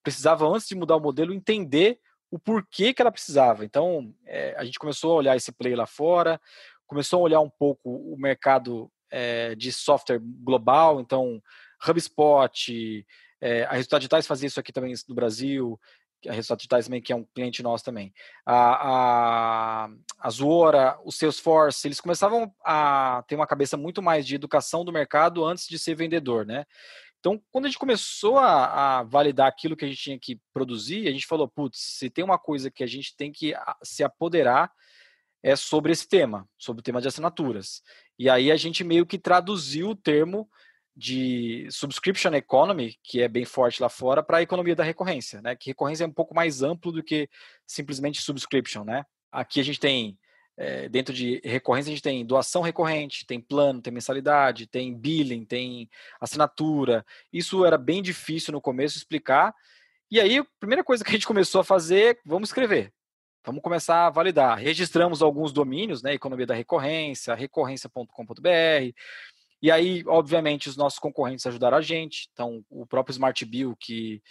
precisavam, 0.02 0.54
antes 0.54 0.68
de 0.68 0.74
mudar 0.74 0.96
o 0.96 1.00
modelo, 1.00 1.32
entender 1.32 1.98
o 2.30 2.38
porquê 2.38 2.94
que 2.94 3.02
ela 3.02 3.12
precisava. 3.12 3.64
Então, 3.64 4.14
é, 4.26 4.54
a 4.56 4.64
gente 4.64 4.78
começou 4.78 5.12
a 5.12 5.16
olhar 5.16 5.36
esse 5.36 5.50
play 5.52 5.74
lá 5.74 5.86
fora, 5.86 6.40
começou 6.86 7.20
a 7.20 7.22
olhar 7.22 7.40
um 7.40 7.50
pouco 7.50 7.90
o 7.90 8.16
mercado 8.18 8.90
é, 9.10 9.54
de 9.54 9.72
software 9.72 10.20
global, 10.20 11.00
então, 11.00 11.42
HubSpot, 11.86 13.06
é, 13.40 13.64
a 13.64 13.72
Resultados 13.72 14.02
Digitais 14.02 14.26
fazia 14.26 14.46
isso 14.46 14.60
aqui 14.60 14.72
também 14.72 14.94
no 15.08 15.14
Brasil, 15.14 15.80
a 16.28 16.32
Resultados 16.32 16.62
Digitais 16.62 16.84
também, 16.84 17.00
que 17.00 17.12
é 17.12 17.16
um 17.16 17.24
cliente 17.34 17.62
nosso 17.62 17.84
também. 17.84 18.12
A, 18.44 19.84
a, 19.84 19.90
a 20.18 20.30
Zuora, 20.30 20.98
o 21.04 21.10
Salesforce, 21.10 21.88
eles 21.88 22.00
começavam 22.00 22.52
a 22.64 23.24
ter 23.26 23.36
uma 23.36 23.46
cabeça 23.46 23.76
muito 23.76 24.02
mais 24.02 24.26
de 24.26 24.34
educação 24.34 24.84
do 24.84 24.92
mercado 24.92 25.44
antes 25.44 25.66
de 25.66 25.78
ser 25.78 25.94
vendedor, 25.94 26.44
né? 26.44 26.66
Então, 27.20 27.40
quando 27.50 27.66
a 27.66 27.68
gente 27.68 27.78
começou 27.78 28.38
a, 28.38 28.98
a, 28.98 29.02
validar 29.02 29.46
aquilo 29.46 29.76
que 29.76 29.84
a 29.84 29.88
gente 29.88 30.00
tinha 30.00 30.18
que 30.18 30.40
produzir, 30.52 31.06
a 31.06 31.12
gente 31.12 31.26
falou, 31.26 31.46
putz, 31.46 31.78
se 31.78 32.08
tem 32.08 32.24
uma 32.24 32.38
coisa 32.38 32.70
que 32.70 32.82
a 32.82 32.86
gente 32.86 33.14
tem 33.14 33.30
que 33.30 33.52
se 33.82 34.02
apoderar, 34.02 34.72
é 35.42 35.54
sobre 35.54 35.92
esse 35.92 36.08
tema, 36.08 36.48
sobre 36.58 36.80
o 36.80 36.82
tema 36.82 37.00
de 37.00 37.08
assinaturas. 37.08 37.82
E 38.18 38.28
aí 38.28 38.50
a 38.50 38.56
gente 38.56 38.82
meio 38.82 39.06
que 39.06 39.18
traduziu 39.18 39.90
o 39.90 39.96
termo 39.96 40.48
de 40.96 41.66
subscription 41.70 42.32
economy, 42.34 42.96
que 43.02 43.22
é 43.22 43.28
bem 43.28 43.44
forte 43.44 43.80
lá 43.80 43.88
fora, 43.88 44.22
para 44.22 44.38
a 44.38 44.42
economia 44.42 44.76
da 44.76 44.84
recorrência, 44.84 45.40
né? 45.40 45.56
Que 45.56 45.70
recorrência 45.70 46.04
é 46.04 46.06
um 46.06 46.12
pouco 46.12 46.34
mais 46.34 46.62
amplo 46.62 46.92
do 46.92 47.02
que 47.02 47.28
simplesmente 47.66 48.20
subscription, 48.20 48.84
né? 48.84 49.04
Aqui 49.30 49.60
a 49.60 49.62
gente 49.62 49.80
tem 49.80 50.18
é, 50.62 50.90
dentro 50.90 51.14
de 51.14 51.40
recorrência 51.42 51.88
a 51.88 51.94
gente 51.94 52.02
tem 52.02 52.22
doação 52.22 52.60
recorrente, 52.60 53.24
tem 53.24 53.40
plano, 53.40 53.80
tem 53.80 53.90
mensalidade, 53.90 54.66
tem 54.66 54.94
billing, 54.94 55.42
tem 55.42 55.88
assinatura. 56.20 57.02
Isso 57.32 57.64
era 57.64 57.78
bem 57.78 58.02
difícil 58.02 58.52
no 58.52 58.60
começo 58.60 58.98
explicar. 58.98 59.54
E 60.10 60.20
aí, 60.20 60.36
a 60.36 60.46
primeira 60.58 60.84
coisa 60.84 61.02
que 61.02 61.08
a 61.08 61.14
gente 61.14 61.26
começou 61.26 61.62
a 61.62 61.64
fazer, 61.64 62.20
vamos 62.26 62.50
escrever. 62.50 62.92
Vamos 63.42 63.62
começar 63.62 64.06
a 64.06 64.10
validar. 64.10 64.58
Registramos 64.58 65.22
alguns 65.22 65.50
domínios, 65.50 66.02
né? 66.02 66.12
Economia 66.12 66.44
da 66.46 66.54
recorrência, 66.54 67.34
recorrência.com.br. 67.34 68.92
E 69.62 69.70
aí, 69.70 70.04
obviamente, 70.06 70.68
os 70.68 70.76
nossos 70.76 70.98
concorrentes 70.98 71.46
ajudaram 71.46 71.78
a 71.78 71.82
gente. 71.82 72.28
Então, 72.34 72.62
o 72.68 72.84
próprio 72.84 73.12
Smart 73.12 73.42
Bill, 73.46 73.74
que, 73.80 74.22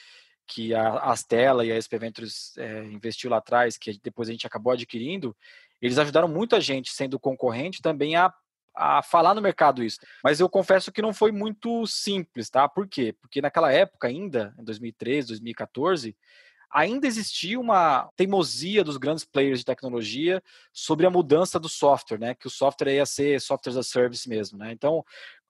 que 0.46 0.76
a 0.76 1.00
Astela 1.00 1.66
e 1.66 1.72
a 1.72 1.82
SP 1.82 1.98
Ventures 1.98 2.56
é, 2.56 2.84
investiu 2.84 3.32
lá 3.32 3.38
atrás, 3.38 3.80
que 3.80 4.00
depois 4.04 4.30
a 4.30 4.32
gente 4.32 4.46
acabou 4.46 4.74
adquirindo, 4.74 5.36
eles 5.82 5.98
ajudaram 5.98 6.28
muito 6.28 6.56
a 6.56 6.60
gente, 6.60 6.92
sendo 6.92 7.20
concorrente, 7.20 7.82
também 7.82 8.16
a, 8.16 8.34
a 8.76 9.02
falar 9.02 9.34
no 9.34 9.42
mercado 9.42 9.84
isso. 9.84 10.00
Mas 10.24 10.40
eu 10.40 10.50
confesso 10.50 10.92
que 10.92 11.02
não 11.02 11.14
foi 11.14 11.32
muito 11.32 11.86
simples, 11.88 12.50
tá? 12.50 12.68
Por 12.68 12.88
quê? 12.88 13.16
Porque 13.22 13.42
naquela 13.42 13.72
época 13.72 14.08
ainda, 14.08 14.54
em 14.60 14.64
2013, 14.64 15.28
2014, 15.28 16.16
ainda 16.72 17.08
existia 17.08 17.60
uma 17.60 18.10
teimosia 18.16 18.84
dos 18.84 18.98
grandes 18.98 19.26
players 19.26 19.60
de 19.60 19.66
tecnologia 19.66 20.42
sobre 20.72 21.06
a 21.06 21.10
mudança 21.10 21.60
do 21.60 21.68
software, 21.68 22.20
né? 22.20 22.36
Que 22.36 22.48
o 22.48 22.52
software 22.52 22.94
ia 22.94 23.06
ser 23.06 23.42
software 23.42 23.72
as 23.72 23.78
a 23.78 23.84
service 23.84 24.30
mesmo, 24.30 24.58
né? 24.58 24.72
Então, 24.72 25.04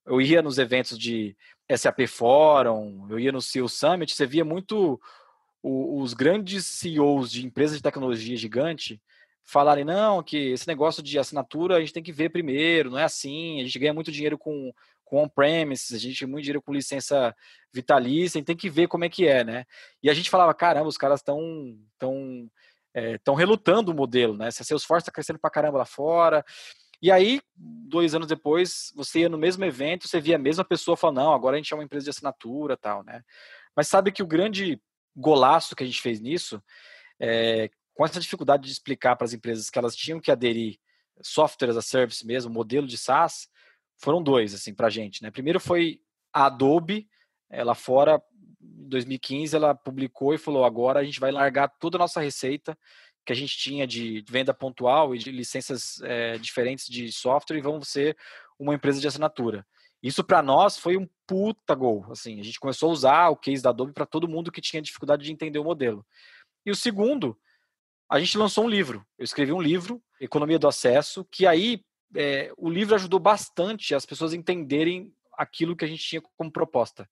eu 0.05 0.21
ia 0.21 0.41
nos 0.41 0.57
eventos 0.57 0.98
de 0.98 1.36
SAP 1.75 2.07
Forum, 2.07 3.07
eu 3.09 3.19
ia 3.19 3.31
no 3.31 3.41
CEO 3.41 3.67
Summit, 3.67 4.15
você 4.15 4.25
via 4.25 4.45
muito 4.45 5.00
os 5.62 6.13
grandes 6.13 6.65
CEOs 6.65 7.29
de 7.29 7.45
empresas 7.45 7.77
de 7.77 7.83
tecnologia 7.83 8.38
gigante 8.38 9.01
falarem, 9.46 9.84
não, 9.84 10.22
que 10.22 10.51
esse 10.51 10.67
negócio 10.67 11.01
de 11.01 11.17
assinatura 11.17 11.77
a 11.77 11.79
gente 11.79 11.93
tem 11.93 12.03
que 12.03 12.12
ver 12.12 12.29
primeiro, 12.29 12.91
não 12.91 13.00
é 13.00 13.03
assim, 13.03 13.60
a 13.60 13.63
gente 13.63 13.79
ganha 13.79 13.93
muito 13.93 14.12
dinheiro 14.12 14.38
com 14.38 14.74
com 15.10 15.24
on-premises, 15.24 15.91
a 15.91 15.98
gente 15.98 16.24
muito 16.27 16.43
dinheiro 16.43 16.62
com 16.62 16.72
licença 16.72 17.36
vitalícia, 17.74 18.43
tem 18.43 18.55
que 18.55 18.69
ver 18.69 18.88
como 18.88 19.03
é 19.03 19.10
que 19.10 19.27
é, 19.27 19.43
né? 19.43 19.65
E 20.03 20.10
a 20.10 20.13
gente 20.13 20.29
falava, 20.29 20.53
caramba, 20.53 20.88
os 20.88 20.98
caras 20.98 21.19
estão 21.19 21.75
tão, 21.98 22.48
é, 22.93 23.17
tão 23.17 23.34
relutando 23.34 23.91
o 23.91 23.96
modelo, 23.96 24.38
né? 24.38 24.51
Se 24.51 24.62
a 24.62 24.65
Salesforce 24.65 25.01
está 25.01 25.12
crescendo 25.12 25.39
para 25.39 25.50
caramba 25.50 25.79
lá 25.79 25.86
fora. 25.86 26.46
E 27.01 27.12
aí, 27.12 27.41
dois 27.55 28.13
anos 28.13 28.27
depois, 28.27 28.93
você 28.96 29.22
ia 29.22 29.29
no 29.29 29.38
mesmo 29.38 29.65
evento, 29.65 30.08
você 30.08 30.22
via 30.22 30.36
a 30.36 30.39
mesma 30.39 30.63
pessoa 30.63 30.96
falando, 30.96 31.17
não, 31.17 31.34
agora 31.34 31.55
a 31.55 31.58
gente 31.58 31.74
é 31.74 31.75
uma 31.75 31.84
empresa 31.84 32.03
de 32.03 32.12
assinatura 32.12 32.77
tal, 32.77 33.03
né? 33.03 33.24
Mas 33.75 33.88
sabe 33.88 34.12
que 34.12 34.22
o 34.22 34.27
grande 34.27 34.79
golaço 35.15 35.75
que 35.75 35.84
a 35.84 35.88
gente 35.88 36.01
fez 36.01 36.19
nisso, 36.19 36.62
é, 37.19 37.72
com 38.00 38.06
essa 38.06 38.22
dificuldade 38.22 38.63
de 38.63 38.72
explicar 38.72 39.18
para 39.18 39.25
as 39.25 39.34
empresas 39.34 39.70
que 39.70 39.77
elas 39.77 39.94
tinham 39.94 40.22
que 40.22 40.32
aderir 40.32 40.79
software 41.22 41.72
as 41.72 41.75
a 41.75 41.82
service 41.82 42.25
mesmo, 42.25 42.50
modelo 42.50 42.88
de 42.88 42.98
SaaS, 42.98 43.50
foram 43.98 44.24
dois, 44.24 44.53
assim, 44.53 44.74
para 44.74 44.88
a 44.88 44.89
gente, 44.89 45.22
né? 45.22 45.29
Primeiro 45.29 45.60
foi 45.60 46.00
a 46.32 46.46
Adobe, 46.46 47.10
ela 47.50 47.75
fora, 47.75 48.24
em 48.62 48.88
2015, 48.88 49.53
ela 49.53 49.75
publicou 49.75 50.34
e 50.34 50.38
falou, 50.38 50.63
agora 50.63 51.01
a 51.01 51.03
gente 51.03 51.20
vai 51.20 51.29
largar 51.29 51.68
toda 51.77 51.98
a 51.98 52.00
nossa 52.00 52.22
receita 52.22 52.77
que 53.25 53.34
a 53.34 53.36
gente 53.36 53.58
tinha 53.58 53.86
de 53.86 54.24
venda 54.29 54.53
pontual 54.53 55.13
e 55.13 55.18
de 55.18 55.29
licenças 55.29 56.00
é, 56.03 56.38
diferentes 56.38 56.88
de 56.88 57.12
software 57.12 57.58
e 57.58 57.62
vamos 57.62 57.89
ser 57.89 58.15
uma 58.58 58.74
empresa 58.74 59.01
de 59.01 59.10
assinatura. 59.10 59.68
Isso 60.01 60.24
para 60.24 60.41
nós 60.41 60.77
foi 60.77 60.96
um 60.96 61.06
puta 61.27 61.75
gol, 61.75 62.06
assim, 62.10 62.39
a 62.39 62.44
gente 62.44 62.62
começou 62.62 62.91
a 62.91 62.94
usar 62.94 63.27
o 63.27 63.36
case 63.36 63.62
da 63.62 63.72
Adobe 63.72 63.91
para 63.91 64.06
todo 64.06 64.25
mundo 64.25 64.53
que 64.53 64.62
tinha 64.62 64.82
dificuldade 64.82 65.25
de 65.25 65.34
entender 65.34 65.60
o 65.60 65.65
modelo. 65.65 66.06
E 66.65 66.72
o 66.72 66.75
segundo, 66.75 67.38
a 68.10 68.20
gente 68.20 68.38
lançou 68.38 68.66
um 68.66 68.70
livro. 68.70 69.06
Eu 69.18 69.24
escrevi 69.24 69.54
um 69.54 69.62
livro, 69.62 70.01
Economia 70.20 70.58
do 70.58 70.68
Acesso, 70.68 71.25
que 71.32 71.46
aí 71.46 71.84
é, 72.16 72.51
o 72.58 72.70
livro 72.70 72.96
ajudou 72.96 73.20
bastante 73.20 73.94
as 73.94 74.06
pessoas 74.06 74.34
entenderem 74.34 75.13
aquilo 75.38 75.75
que 75.75 75.86
a 75.86 75.88
gente 75.88 76.04
tinha 76.04 76.22
como 76.36 76.51
proposta. 76.51 77.08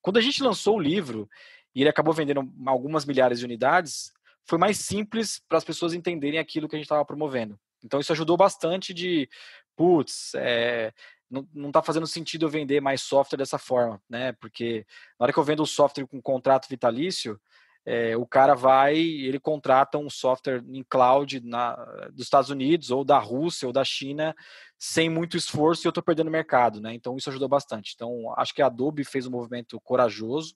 Quando 0.00 0.16
a 0.16 0.20
gente 0.20 0.42
lançou 0.42 0.76
o 0.76 0.80
livro, 0.80 1.30
e 1.74 1.80
ele 1.80 1.88
acabou 1.88 2.12
vendendo 2.12 2.52
algumas 2.66 3.04
milhares 3.04 3.38
de 3.38 3.44
unidades, 3.44 4.12
foi 4.44 4.58
mais 4.58 4.78
simples 4.78 5.40
para 5.48 5.58
as 5.58 5.64
pessoas 5.64 5.94
entenderem 5.94 6.40
aquilo 6.40 6.68
que 6.68 6.74
a 6.74 6.78
gente 6.78 6.86
estava 6.86 7.04
promovendo. 7.04 7.58
Então 7.84 8.00
isso 8.00 8.12
ajudou 8.12 8.36
bastante 8.36 8.92
de, 8.92 9.28
putz, 9.76 10.34
é, 10.34 10.92
não 11.30 11.68
está 11.68 11.82
fazendo 11.82 12.06
sentido 12.06 12.44
eu 12.46 12.50
vender 12.50 12.80
mais 12.80 13.00
software 13.00 13.38
dessa 13.38 13.58
forma, 13.58 14.02
né? 14.08 14.32
Porque 14.32 14.84
na 15.18 15.24
hora 15.24 15.32
que 15.32 15.38
eu 15.38 15.44
vendo 15.44 15.62
o 15.62 15.66
software 15.66 16.06
com 16.06 16.20
contrato 16.20 16.68
vitalício, 16.68 17.40
é, 17.84 18.16
o 18.16 18.24
cara 18.24 18.54
vai, 18.54 18.96
ele 18.96 19.40
contrata 19.40 19.98
um 19.98 20.08
software 20.08 20.62
em 20.68 20.84
cloud 20.88 21.40
na, 21.40 21.74
dos 22.12 22.24
Estados 22.24 22.48
Unidos, 22.48 22.90
ou 22.90 23.04
da 23.04 23.18
Rússia, 23.18 23.66
ou 23.66 23.72
da 23.72 23.84
China, 23.84 24.34
sem 24.78 25.08
muito 25.08 25.36
esforço 25.36 25.84
e 25.84 25.86
eu 25.86 25.90
estou 25.90 26.02
perdendo 26.02 26.30
mercado, 26.30 26.80
né? 26.80 26.94
Então 26.94 27.16
isso 27.16 27.28
ajudou 27.28 27.48
bastante. 27.48 27.92
Então 27.94 28.32
acho 28.36 28.54
que 28.54 28.62
a 28.62 28.66
Adobe 28.66 29.04
fez 29.04 29.26
um 29.26 29.30
movimento 29.30 29.80
corajoso, 29.80 30.54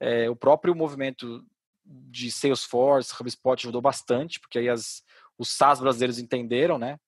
é, 0.00 0.28
o 0.28 0.34
próprio 0.34 0.74
movimento 0.74 1.44
de 1.84 2.30
Salesforce, 2.30 3.14
HubSpot 3.18 3.60
ajudou 3.60 3.80
bastante, 3.80 4.40
porque 4.40 4.58
aí 4.58 4.68
as, 4.68 5.02
os 5.38 5.50
SaaS 5.50 5.80
brasileiros 5.80 6.18
entenderam, 6.18 6.78
né? 6.78 6.98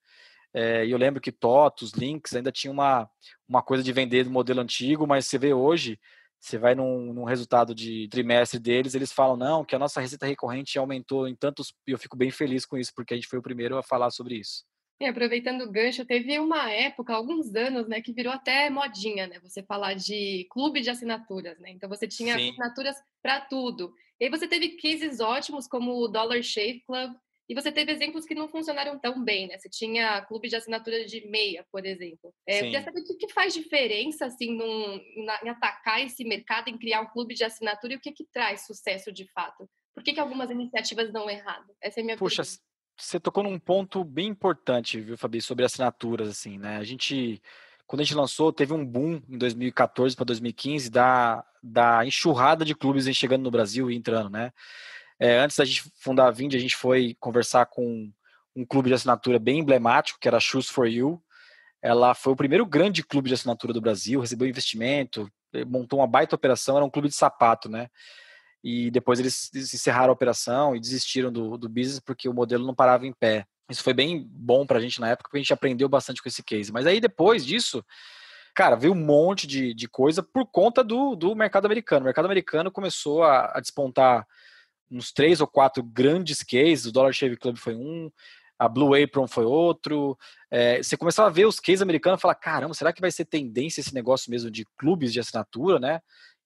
É, 0.55 0.87
eu 0.87 0.99
lembro 0.99 1.21
que 1.21 1.33
TOTOS, 1.33 1.93
Links, 1.93 2.35
ainda 2.35 2.53
tinha 2.53 2.71
uma, 2.71 3.09
uma 3.49 3.63
coisa 3.63 3.83
de 3.83 3.93
vender 3.93 4.25
do 4.25 4.31
modelo 4.31 4.61
antigo, 4.61 5.07
mas 5.07 5.27
você 5.27 5.39
vê 5.39 5.55
hoje, 5.55 5.99
você 6.43 6.59
vai 6.59 6.75
num, 6.75 7.13
num, 7.13 7.23
resultado 7.23 7.73
de 7.73 8.09
trimestre 8.09 8.59
deles, 8.59 8.97
eles 8.97 9.13
falam, 9.13 9.37
não, 9.37 9.65
que 9.65 9.77
a 9.77 9.79
nossa 9.79 10.01
receita 10.01 10.27
recorrente 10.27 10.77
aumentou 10.77 11.29
em 11.29 11.37
tantos, 11.37 11.73
e 11.87 11.93
eu 11.93 11.99
fico 11.99 12.17
bem 12.17 12.33
feliz 12.33 12.67
com 12.67 12.77
isso, 12.77 12.93
porque 12.97 13.15
a 13.15 13.17
gente 13.17 13.29
foi 13.29 13.39
o 13.39 13.43
primeiro 13.43 13.79
a 13.79 13.83
falar 13.83 14.11
sobre 14.11 14.35
isso. 14.35 14.65
E 15.01 15.07
aproveitando 15.07 15.63
o 15.63 15.71
gancho, 15.71 16.05
teve 16.05 16.39
uma 16.41 16.69
época, 16.71 17.15
alguns 17.15 17.55
anos, 17.55 17.87
né, 17.87 18.01
que 18.01 18.13
virou 18.13 18.33
até 18.33 18.69
modinha, 18.71 19.27
né? 19.27 19.39
Você 19.41 19.63
falar 19.63 19.95
de 19.95 20.47
clube 20.51 20.81
de 20.81 20.91
assinaturas, 20.91 21.59
né? 21.59 21.71
Então 21.71 21.89
você 21.89 22.07
tinha 22.07 22.39
Sim. 22.39 22.51
assinaturas 22.51 22.97
para 23.21 23.41
tudo. 23.41 23.93
E 24.21 24.25
aí 24.25 24.31
você 24.31 24.47
teve 24.47 24.77
cases 24.77 25.19
ótimos 25.19 25.67
como 25.67 25.93
o 25.93 26.09
Dollar 26.09 26.41
Shave 26.43 26.85
Club, 26.87 27.15
e 27.53 27.55
você 27.55 27.71
teve 27.71 27.93
exemplos 27.93 28.25
que 28.25 28.35
não 28.35 28.49
funcionaram 28.49 28.99
tão 28.99 29.23
bem, 29.23 29.47
né? 29.47 29.59
Você 29.59 29.69
tinha 29.69 30.23
clube 30.23 30.49
de 30.49 30.57
assinatura 30.57 31.05
de 31.05 31.29
meia, 31.29 31.67
por 31.71 31.85
exemplo. 31.85 32.33
É, 32.47 32.61
eu 32.61 32.63
queria 32.63 32.83
saber 32.83 33.01
o 33.01 33.19
que, 33.19 33.29
faz 33.29 33.53
diferença, 33.53 34.25
assim, 34.25 34.57
num, 34.57 34.99
na, 35.27 35.39
em 35.45 35.51
atacar 35.51 36.01
esse 36.01 36.25
mercado, 36.25 36.69
em 36.69 36.79
criar 36.79 37.03
um 37.03 37.11
clube 37.11 37.35
de 37.35 37.45
assinatura 37.45 37.93
e 37.93 37.97
o 37.97 38.01
que, 38.01 38.11
que 38.11 38.25
traz 38.25 38.65
sucesso 38.65 39.13
de 39.13 39.31
fato? 39.33 39.69
Por 39.95 40.03
que, 40.03 40.15
que 40.15 40.21
algumas 40.21 40.51
iniciativas 40.51 41.13
dão 41.13 41.29
errado? 41.29 41.67
Essa 41.79 42.01
é 42.01 42.03
a 42.03 42.05
minha 42.05 42.17
Puxa, 42.17 42.43
pergunta 42.43 42.63
você 42.97 43.21
tocou 43.21 43.45
num 43.45 43.59
ponto 43.59 44.03
bem 44.03 44.29
importante, 44.29 44.99
viu, 44.99 45.19
Fabi, 45.19 45.43
sobre 45.43 45.67
assinaturas, 45.67 46.31
assim, 46.31 46.57
né? 46.57 46.79
A 46.79 46.85
gente, 46.85 47.43
quando 47.87 48.01
a 48.01 48.05
gente 48.05 48.17
lançou, 48.17 48.51
teve 48.51 48.73
um 48.73 48.83
boom 48.83 49.21
em 49.29 49.37
2014 49.37 50.17
para 50.17 50.25
2015 50.25 50.91
da, 50.91 51.45
da 51.63 52.07
enxurrada 52.07 52.65
de 52.65 52.75
clubes 52.75 53.05
chegando 53.15 53.43
no 53.43 53.51
Brasil 53.51 53.91
e 53.91 53.95
entrando, 53.95 54.31
né? 54.31 54.53
É, 55.23 55.39
antes 55.39 55.57
da 55.57 55.65
gente 55.65 55.85
fundar 56.01 56.27
a 56.27 56.31
Vind, 56.31 56.55
a 56.55 56.59
gente 56.59 56.77
foi 56.77 57.17
conversar 57.21 57.67
com 57.67 58.11
um 58.57 58.67
clube 58.67 58.89
de 58.89 58.95
assinatura 58.95 59.39
bem 59.39 59.61
emblemático, 59.61 60.19
que 60.21 60.27
era 60.27 60.39
a 60.39 60.41
Shoes 60.41 60.69
for 60.69 60.89
You. 60.89 61.23
Ela 61.81 62.15
foi 62.15 62.33
o 62.33 62.37
primeiro 62.37 62.67
grande 62.67 63.05
clube 63.05 63.29
de 63.29 63.35
assinatura 63.35 63.73
do 63.73 63.81
Brasil, 63.81 64.21
recebeu 64.21 64.49
investimento, 64.49 65.31
montou 65.67 66.01
uma 66.01 66.07
baita 66.07 66.35
operação, 66.35 66.77
era 66.77 66.85
um 66.85 66.91
clube 66.91 67.09
de 67.09 67.15
sapato, 67.15 67.69
né? 67.69 67.89
e 68.63 68.91
depois 68.91 69.19
eles 69.19 69.51
encerraram 69.55 70.11
a 70.11 70.13
operação 70.13 70.77
e 70.77 70.81
desistiram 70.81 71.33
do, 71.33 71.59
do 71.59 71.69
business 71.69 71.99
porque 71.99 72.29
o 72.29 72.35
modelo 72.35 72.65
não 72.65 72.75
parava 72.75 73.07
em 73.07 73.13
pé. 73.13 73.45
Isso 73.69 73.83
foi 73.83 73.93
bem 73.93 74.25
bom 74.29 74.65
para 74.67 74.79
a 74.79 74.81
gente 74.81 75.01
na 75.01 75.09
época, 75.09 75.29
porque 75.29 75.39
a 75.39 75.43
gente 75.43 75.53
aprendeu 75.53 75.89
bastante 75.89 76.23
com 76.23 76.29
esse 76.29 76.43
case. 76.43 76.73
Mas 76.73 76.87
aí 76.87 77.01
depois 77.01 77.45
disso, 77.45 77.85
cara, 78.55 78.77
veio 78.77 78.93
um 78.93 79.05
monte 79.05 79.47
de, 79.47 79.75
de 79.75 79.89
coisa 79.89 80.23
por 80.23 80.47
conta 80.47 80.85
do, 80.85 81.17
do 81.17 81.35
mercado 81.35 81.67
americano. 81.67 82.03
O 82.03 82.05
mercado 82.05 82.27
americano 82.27 82.71
começou 82.71 83.25
a, 83.25 83.53
a 83.55 83.61
despontar 83.61 84.27
uns 84.93 85.11
três 85.13 85.41
ou 85.41 85.47
quatro 85.47 85.83
grandes 85.83 86.43
cases, 86.43 86.87
o 86.87 86.93
Dollar 86.93 87.13
Shave 87.13 87.37
Club 87.37 87.57
foi 87.57 87.75
um, 87.75 88.11
a 88.59 88.69
Blue 88.69 88.95
Apron 88.95 89.27
foi 89.27 89.45
outro. 89.45 90.17
É, 90.51 90.81
você 90.81 90.97
começava 90.97 91.29
a 91.29 91.33
ver 91.33 91.47
os 91.47 91.59
cases 91.59 91.83
americanos 91.83 92.21
e 92.21 92.23
falar, 92.23 92.35
caramba, 92.37 92.75
será 92.75 92.93
que 92.93 93.01
vai 93.01 93.11
ser 93.11 93.25
tendência 93.25 93.81
esse 93.81 93.95
negócio 93.95 94.31
mesmo 94.31 94.51
de 94.51 94.65
clubes 94.79 95.13
de 95.13 95.19
assinatura, 95.19 95.81
né? 95.81 96.01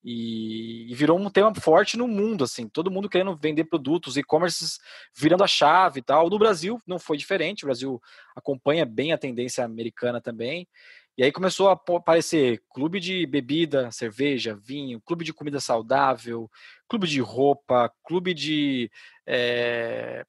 E, 0.08 0.90
e, 0.90 0.94
virou 0.94 1.18
um 1.18 1.28
tema 1.28 1.52
forte 1.56 1.96
no 1.96 2.06
mundo, 2.06 2.44
assim, 2.44 2.68
todo 2.68 2.92
mundo 2.92 3.08
querendo 3.08 3.36
vender 3.36 3.64
produtos, 3.64 4.16
e-commerce 4.16 4.78
virando 5.12 5.42
a 5.42 5.48
chave 5.48 5.98
e 5.98 6.02
tal. 6.02 6.30
No 6.30 6.38
Brasil 6.38 6.80
não 6.86 6.98
foi 6.98 7.16
diferente, 7.16 7.64
o 7.64 7.66
Brasil 7.66 8.00
acompanha 8.36 8.86
bem 8.86 9.12
a 9.12 9.18
tendência 9.18 9.64
americana 9.64 10.20
também. 10.20 10.68
E 11.18 11.24
aí 11.24 11.32
começou 11.32 11.68
a 11.70 11.72
aparecer 11.72 12.62
clube 12.68 13.00
de 13.00 13.24
bebida, 13.26 13.90
cerveja, 13.90 14.54
vinho, 14.54 15.00
clube 15.00 15.24
de 15.24 15.32
comida 15.32 15.58
saudável, 15.58 16.50
clube 16.86 17.06
de 17.06 17.20
roupa, 17.20 17.90
clube 18.04 18.34
de 18.34 18.90
é, 19.26 20.26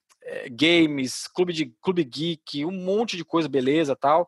games, 0.50 1.27
clube 1.27 1.51
de 1.51 1.65
clube 1.82 2.06
geek, 2.06 2.63
um 2.63 2.72
monte 2.72 3.17
de 3.17 3.25
coisa, 3.25 3.50
beleza 3.50 3.98
tal. 3.98 4.27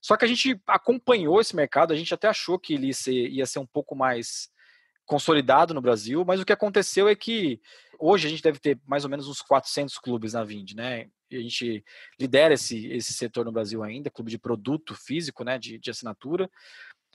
Só 0.00 0.16
que 0.16 0.24
a 0.24 0.28
gente 0.28 0.60
acompanhou 0.66 1.40
esse 1.40 1.54
mercado, 1.54 1.92
a 1.92 1.96
gente 1.96 2.12
até 2.12 2.26
achou 2.26 2.58
que 2.58 2.74
ele 2.74 2.88
ia 2.88 2.94
ser, 2.94 3.28
ia 3.28 3.46
ser 3.46 3.60
um 3.60 3.66
pouco 3.66 3.94
mais 3.94 4.50
consolidado 5.06 5.74
no 5.74 5.80
Brasil, 5.80 6.24
mas 6.24 6.40
o 6.40 6.44
que 6.44 6.52
aconteceu 6.52 7.08
é 7.08 7.14
que 7.14 7.60
hoje 7.98 8.26
a 8.26 8.30
gente 8.30 8.42
deve 8.42 8.58
ter 8.58 8.80
mais 8.86 9.04
ou 9.04 9.10
menos 9.10 9.28
uns 9.28 9.42
400 9.42 9.98
clubes 9.98 10.32
na 10.32 10.42
Vind, 10.42 10.72
né? 10.72 11.08
A 11.32 11.40
gente 11.40 11.84
lidera 12.18 12.54
esse, 12.54 12.86
esse 12.88 13.12
setor 13.12 13.44
no 13.44 13.52
Brasil 13.52 13.82
ainda, 13.82 14.10
clube 14.10 14.30
de 14.30 14.38
produto 14.38 14.94
físico, 14.94 15.44
né, 15.44 15.58
de, 15.58 15.78
de 15.78 15.90
assinatura, 15.90 16.50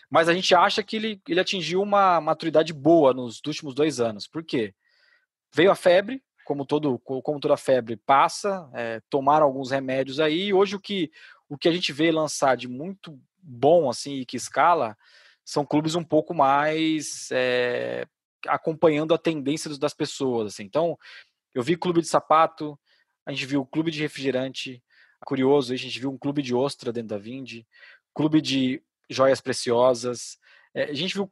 mas 0.09 0.29
a 0.29 0.33
gente 0.33 0.53
acha 0.53 0.83
que 0.83 0.95
ele, 0.95 1.21
ele 1.27 1.39
atingiu 1.39 1.81
uma 1.81 2.21
maturidade 2.21 2.73
boa 2.73 3.13
nos 3.13 3.41
últimos 3.45 3.73
dois 3.73 3.99
anos. 3.99 4.27
Por 4.27 4.43
quê? 4.43 4.73
Veio 5.53 5.71
a 5.71 5.75
febre, 5.75 6.21
como, 6.45 6.65
todo, 6.65 6.99
como 6.99 7.39
toda 7.39 7.57
febre 7.57 7.97
passa, 7.97 8.69
é, 8.73 9.01
tomaram 9.09 9.45
alguns 9.45 9.71
remédios 9.71 10.19
aí, 10.19 10.47
e 10.47 10.53
hoje 10.53 10.75
o 10.75 10.79
que, 10.79 11.11
o 11.49 11.57
que 11.57 11.67
a 11.67 11.71
gente 11.71 11.91
vê 11.91 12.11
lançar 12.11 12.55
de 12.55 12.67
muito 12.67 13.19
bom, 13.41 13.89
assim, 13.89 14.15
e 14.17 14.25
que 14.25 14.37
escala, 14.37 14.97
são 15.43 15.65
clubes 15.65 15.95
um 15.95 16.03
pouco 16.03 16.33
mais 16.33 17.29
é, 17.31 18.07
acompanhando 18.47 19.13
a 19.13 19.17
tendência 19.17 19.77
das 19.77 19.93
pessoas. 19.93 20.53
Assim. 20.53 20.63
Então, 20.63 20.97
eu 21.53 21.63
vi 21.63 21.77
clube 21.77 22.01
de 22.01 22.07
sapato, 22.07 22.77
a 23.25 23.31
gente 23.31 23.45
viu 23.45 23.65
clube 23.65 23.91
de 23.91 24.01
refrigerante, 24.01 24.83
curioso, 25.25 25.73
a 25.73 25.75
gente 25.75 25.99
viu 25.99 26.11
um 26.11 26.17
clube 26.17 26.41
de 26.41 26.53
ostra 26.53 26.93
dentro 26.93 27.09
da 27.09 27.17
Vind, 27.17 27.63
clube 28.13 28.41
de 28.41 28.81
joias 29.09 29.41
preciosas, 29.41 30.37
é, 30.73 30.83
a 30.83 30.93
gente 30.93 31.13
viu 31.13 31.31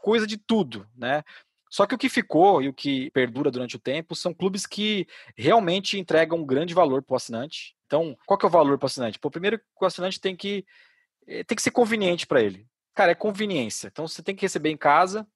coisa 0.00 0.26
de 0.26 0.36
tudo, 0.36 0.88
né? 0.96 1.22
Só 1.70 1.86
que 1.86 1.94
o 1.94 1.98
que 1.98 2.08
ficou 2.08 2.62
e 2.62 2.68
o 2.68 2.72
que 2.72 3.10
perdura 3.10 3.50
durante 3.50 3.74
o 3.74 3.80
tempo 3.80 4.14
são 4.14 4.32
clubes 4.32 4.64
que 4.64 5.08
realmente 5.36 5.98
entregam 5.98 6.38
um 6.38 6.46
grande 6.46 6.72
valor 6.72 7.02
para 7.02 7.14
o 7.14 7.16
assinante. 7.16 7.74
Então, 7.86 8.16
qual 8.26 8.38
que 8.38 8.46
é 8.46 8.48
o 8.48 8.50
valor 8.50 8.78
para 8.78 8.84
o 8.84 8.86
assinante? 8.86 9.18
Pô, 9.18 9.28
primeiro, 9.28 9.60
o 9.80 9.84
assinante 9.84 10.20
tem 10.20 10.36
que, 10.36 10.64
eh, 11.26 11.42
tem 11.42 11.56
que 11.56 11.62
ser 11.62 11.72
conveniente 11.72 12.28
para 12.28 12.40
ele. 12.40 12.64
Cara, 12.94 13.10
é 13.10 13.14
conveniência. 13.16 13.88
Então 13.88 14.06
você 14.06 14.22
tem 14.22 14.36
que 14.36 14.42
receber 14.42 14.70
em 14.70 14.76
casa 14.76 15.26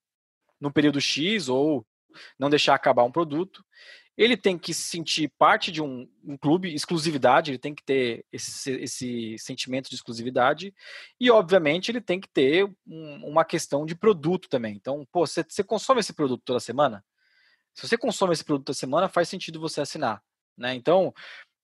no 0.60 0.72
período 0.72 1.00
X 1.00 1.48
ou 1.48 1.84
não 2.38 2.48
deixar 2.48 2.74
acabar 2.74 3.02
um 3.02 3.12
produto. 3.12 3.64
Ele 4.18 4.36
tem 4.36 4.58
que 4.58 4.74
se 4.74 4.82
sentir 4.82 5.32
parte 5.38 5.70
de 5.70 5.80
um, 5.80 6.08
um 6.24 6.36
clube, 6.36 6.74
exclusividade, 6.74 7.52
ele 7.52 7.58
tem 7.58 7.72
que 7.72 7.84
ter 7.84 8.26
esse, 8.32 8.72
esse, 8.72 9.38
sentimento 9.38 9.88
de 9.88 9.94
exclusividade. 9.94 10.74
E, 11.20 11.30
obviamente, 11.30 11.88
ele 11.92 12.00
tem 12.00 12.18
que 12.20 12.28
ter 12.28 12.68
um, 12.84 13.28
uma 13.28 13.44
questão 13.44 13.86
de 13.86 13.94
produto 13.94 14.48
também. 14.48 14.74
Então, 14.74 15.06
pô, 15.12 15.24
você, 15.24 15.44
você 15.48 15.62
consome 15.62 16.00
esse 16.00 16.12
produto 16.12 16.42
toda 16.44 16.58
semana? 16.58 17.04
Se 17.72 17.86
você 17.86 17.96
consome 17.96 18.32
esse 18.32 18.44
produto 18.44 18.66
toda 18.66 18.76
semana, 18.76 19.08
faz 19.08 19.28
sentido 19.28 19.60
você 19.60 19.80
assinar. 19.80 20.20
Né? 20.56 20.74
Então, 20.74 21.14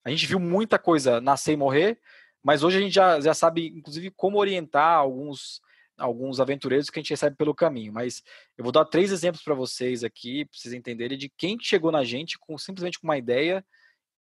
a 0.05 0.11
gente 0.11 0.25
viu 0.25 0.39
muita 0.39 0.79
coisa 0.79 1.21
nascer 1.21 1.55
e 1.55 1.57
morrer, 1.57 1.99
mas 2.41 2.63
hoje 2.63 2.79
a 2.79 2.81
gente 2.81 2.95
já, 2.95 3.21
já 3.21 3.35
sabe, 3.35 3.67
inclusive, 3.67 4.13
como 4.13 4.39
orientar 4.39 4.99
alguns 4.99 5.61
alguns 5.99 6.41
aventureiros 6.41 6.91
que 6.91 6.99
a 6.99 7.03
gente 7.03 7.11
recebe 7.11 7.37
pelo 7.37 7.55
caminho. 7.55 7.93
Mas 7.93 8.23
eu 8.57 8.65
vou 8.65 8.73
dar 8.73 8.85
três 8.85 9.13
exemplos 9.13 9.43
para 9.43 9.55
vocês 9.55 10.05
aqui, 10.05 10.45
para 10.45 10.59
vocês 10.59 10.75
entenderem 10.75 11.17
de 11.19 11.29
quem 11.37 11.57
chegou 11.61 11.93
na 11.93 12.05
gente 12.05 12.39
com 12.39 12.57
simplesmente 12.59 12.99
com 12.99 13.07
uma 13.07 13.19
ideia 13.19 13.65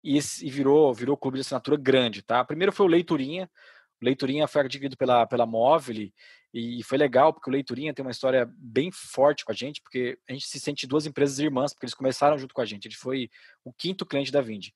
e, 0.03 0.17
e 0.17 0.49
virou 0.49 0.93
virou 0.93 1.17
clube 1.17 1.37
de 1.37 1.41
assinatura 1.41 1.77
grande, 1.77 2.21
tá? 2.21 2.43
Primeiro 2.43 2.71
foi 2.71 2.85
o 2.85 2.89
Leiturinha. 2.89 3.49
O 4.01 4.05
Leiturinha 4.05 4.47
foi 4.47 4.61
adquirido 4.61 4.95
pela, 4.97 5.25
pela 5.27 5.45
Móvel 5.45 6.09
e 6.53 6.81
foi 6.83 6.97
legal, 6.97 7.31
porque 7.31 7.49
o 7.49 7.53
Leiturinha 7.53 7.93
tem 7.93 8.03
uma 8.03 8.11
história 8.11 8.49
bem 8.57 8.89
forte 8.91 9.45
com 9.45 9.51
a 9.51 9.55
gente, 9.55 9.81
porque 9.81 10.17
a 10.27 10.33
gente 10.33 10.47
se 10.47 10.59
sente 10.59 10.87
duas 10.87 11.05
empresas 11.05 11.37
irmãs, 11.37 11.73
porque 11.73 11.85
eles 11.85 11.93
começaram 11.93 12.39
junto 12.39 12.55
com 12.55 12.61
a 12.61 12.65
gente. 12.65 12.87
Ele 12.87 12.95
foi 12.95 13.29
o 13.63 13.71
quinto 13.71 14.05
cliente 14.05 14.31
da 14.31 14.41
Vind. 14.41 14.69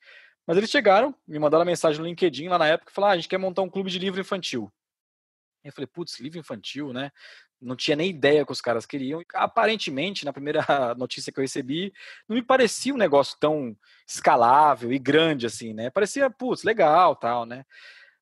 Mas 0.45 0.57
eles 0.57 0.69
chegaram, 0.69 1.15
me 1.27 1.39
mandaram 1.39 1.65
mensagem 1.65 1.99
no 1.99 2.07
LinkedIn 2.07 2.47
lá 2.47 2.59
na 2.59 2.67
época 2.67 2.91
e 2.91 2.93
falaram: 2.93 3.11
ah, 3.11 3.13
a 3.13 3.17
gente 3.17 3.29
quer 3.29 3.37
montar 3.37 3.61
um 3.63 3.69
clube 3.69 3.89
de 3.89 3.97
livro 3.97 4.21
infantil. 4.21 4.71
Eu 5.63 5.71
falei, 5.71 5.87
putz, 5.87 6.19
livro 6.19 6.39
infantil, 6.39 6.91
né? 6.91 7.11
Não 7.61 7.75
tinha 7.75 7.95
nem 7.95 8.09
ideia 8.09 8.45
que 8.45 8.51
os 8.51 8.61
caras 8.61 8.85
queriam. 8.85 9.23
Aparentemente, 9.33 10.25
na 10.25 10.33
primeira 10.33 10.63
notícia 10.97 11.31
que 11.31 11.39
eu 11.39 11.43
recebi, 11.43 11.93
não 12.27 12.35
me 12.35 12.41
parecia 12.41 12.93
um 12.93 12.97
negócio 12.97 13.37
tão 13.39 13.75
escalável 14.07 14.91
e 14.91 14.99
grande 14.99 15.45
assim, 15.45 15.73
né? 15.73 15.89
Parecia, 15.89 16.29
putz, 16.29 16.63
legal, 16.63 17.15
tal, 17.15 17.45
né? 17.45 17.65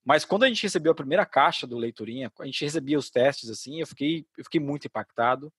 Mas 0.04 0.26
quando 0.26 0.44
a 0.44 0.48
gente 0.48 0.64
recebeu 0.64 0.92
a 0.92 0.96
primeira 0.96 1.26
caixa 1.26 1.68
do 1.68 1.78
Leiturinha, 1.78 2.32
a 2.40 2.46
gente 2.46 2.66
recebia 2.66 2.98
os 2.98 3.10
testes 3.10 3.50
assim, 3.50 3.80
eu 3.80 3.88
fiquei, 3.88 4.26
eu 4.38 4.44
fiquei 4.44 4.60
muito 4.60 4.88
impactado, 4.88 5.54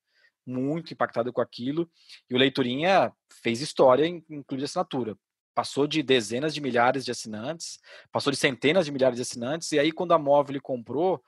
muito 0.44 0.92
impactado 0.92 1.32
com 1.32 1.40
aquilo. 1.40 1.88
E 2.28 2.34
o 2.34 2.38
Leiturinha 2.38 3.12
fez 3.42 3.60
história 3.60 4.06
de 4.08 4.64
assinatura. 4.64 5.16
Passou 5.54 5.86
de 5.86 6.02
dezenas 6.02 6.54
de 6.54 6.60
milhares 6.60 7.04
de 7.04 7.10
assinantes, 7.10 7.78
passou 8.10 8.32
de 8.32 8.38
centenas 8.38 8.86
de 8.86 8.92
milhares 8.92 9.16
de 9.16 9.22
assinantes, 9.22 9.70
e 9.72 9.78
aí 9.78 9.92
quando 9.92 10.12
a 10.12 10.18
Móvel 10.18 10.60
comprou, 10.62 11.22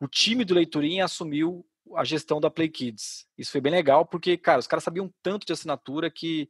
o 0.00 0.06
time 0.06 0.44
do 0.44 0.54
Leiturinha 0.54 1.04
assumiu 1.04 1.66
a 1.96 2.04
gestão 2.04 2.40
da 2.40 2.50
Play 2.50 2.68
Kids. 2.68 3.26
Isso 3.36 3.50
foi 3.50 3.60
bem 3.60 3.72
legal, 3.72 4.04
porque, 4.04 4.36
cara, 4.36 4.60
os 4.60 4.66
caras 4.66 4.84
sabiam 4.84 5.12
tanto 5.22 5.46
de 5.46 5.52
assinatura 5.52 6.10
que, 6.10 6.48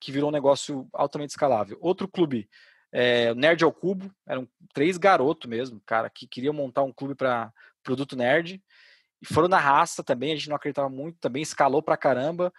que 0.00 0.12
virou 0.12 0.28
um 0.28 0.32
negócio 0.32 0.88
altamente 0.92 1.30
escalável. 1.30 1.76
Outro 1.80 2.08
clube, 2.08 2.48
é, 2.92 3.34
Nerd 3.34 3.64
ao 3.64 3.72
Cubo, 3.72 4.10
eram 4.26 4.48
três 4.72 4.96
garotos 4.96 5.48
mesmo, 5.48 5.80
cara, 5.84 6.08
que 6.08 6.26
queriam 6.26 6.54
montar 6.54 6.82
um 6.82 6.92
clube 6.92 7.14
para 7.14 7.52
produto 7.82 8.16
nerd. 8.16 8.62
E 9.20 9.26
foram 9.26 9.48
na 9.48 9.58
raça 9.58 10.04
também, 10.04 10.32
a 10.32 10.36
gente 10.36 10.48
não 10.48 10.56
acreditava 10.56 10.88
muito, 10.88 11.18
também 11.18 11.42
escalou 11.42 11.82
pra 11.82 11.96
caramba. 11.96 12.52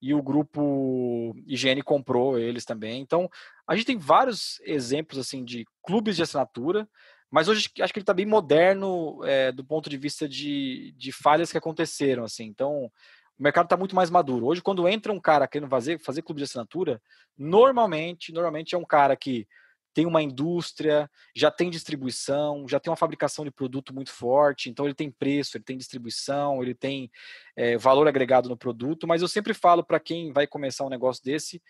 E 0.00 0.14
o 0.14 0.22
grupo 0.22 1.34
IGN 1.46 1.82
comprou 1.82 2.38
eles 2.38 2.64
também. 2.64 3.00
Então, 3.00 3.28
a 3.66 3.76
gente 3.76 3.86
tem 3.86 3.98
vários 3.98 4.60
exemplos 4.62 5.18
assim 5.18 5.44
de 5.44 5.66
clubes 5.82 6.16
de 6.16 6.22
assinatura 6.22 6.88
Mas 7.30 7.48
hoje 7.48 7.68
acho 7.80 7.92
que 7.92 7.98
ele 7.98 8.02
está 8.02 8.14
bem 8.14 8.26
moderno 8.26 9.20
é, 9.24 9.52
do 9.52 9.64
ponto 9.64 9.90
de 9.90 9.96
vista 9.96 10.28
de, 10.28 10.94
de 10.96 11.12
falhas 11.12 11.52
que 11.52 11.58
aconteceram, 11.58 12.24
assim. 12.24 12.44
Então, 12.44 12.90
o 13.38 13.42
mercado 13.42 13.66
está 13.66 13.76
muito 13.76 13.94
mais 13.94 14.10
maduro. 14.10 14.46
Hoje, 14.46 14.62
quando 14.62 14.88
entra 14.88 15.12
um 15.12 15.20
cara 15.20 15.46
querendo 15.46 15.68
fazer, 15.68 15.98
fazer 16.00 16.22
clube 16.22 16.38
de 16.38 16.44
assinatura, 16.44 17.00
normalmente, 17.36 18.32
normalmente 18.32 18.74
é 18.74 18.78
um 18.78 18.84
cara 18.84 19.14
que 19.16 19.46
tem 19.94 20.06
uma 20.06 20.22
indústria, 20.22 21.10
já 21.34 21.50
tem 21.50 21.70
distribuição, 21.70 22.66
já 22.68 22.78
tem 22.78 22.90
uma 22.90 22.96
fabricação 22.96 23.44
de 23.44 23.50
produto 23.50 23.92
muito 23.92 24.12
forte, 24.12 24.70
então 24.70 24.84
ele 24.84 24.94
tem 24.94 25.10
preço, 25.10 25.56
ele 25.56 25.64
tem 25.64 25.76
distribuição, 25.76 26.62
ele 26.62 26.74
tem 26.74 27.10
é, 27.56 27.76
valor 27.76 28.06
agregado 28.06 28.48
no 28.48 28.56
produto, 28.56 29.08
mas 29.08 29.22
eu 29.22 29.28
sempre 29.28 29.52
falo 29.52 29.82
para 29.82 29.98
quem 29.98 30.32
vai 30.32 30.46
começar 30.46 30.84
um 30.84 30.90
negócio 30.90 31.24
desse, 31.24 31.60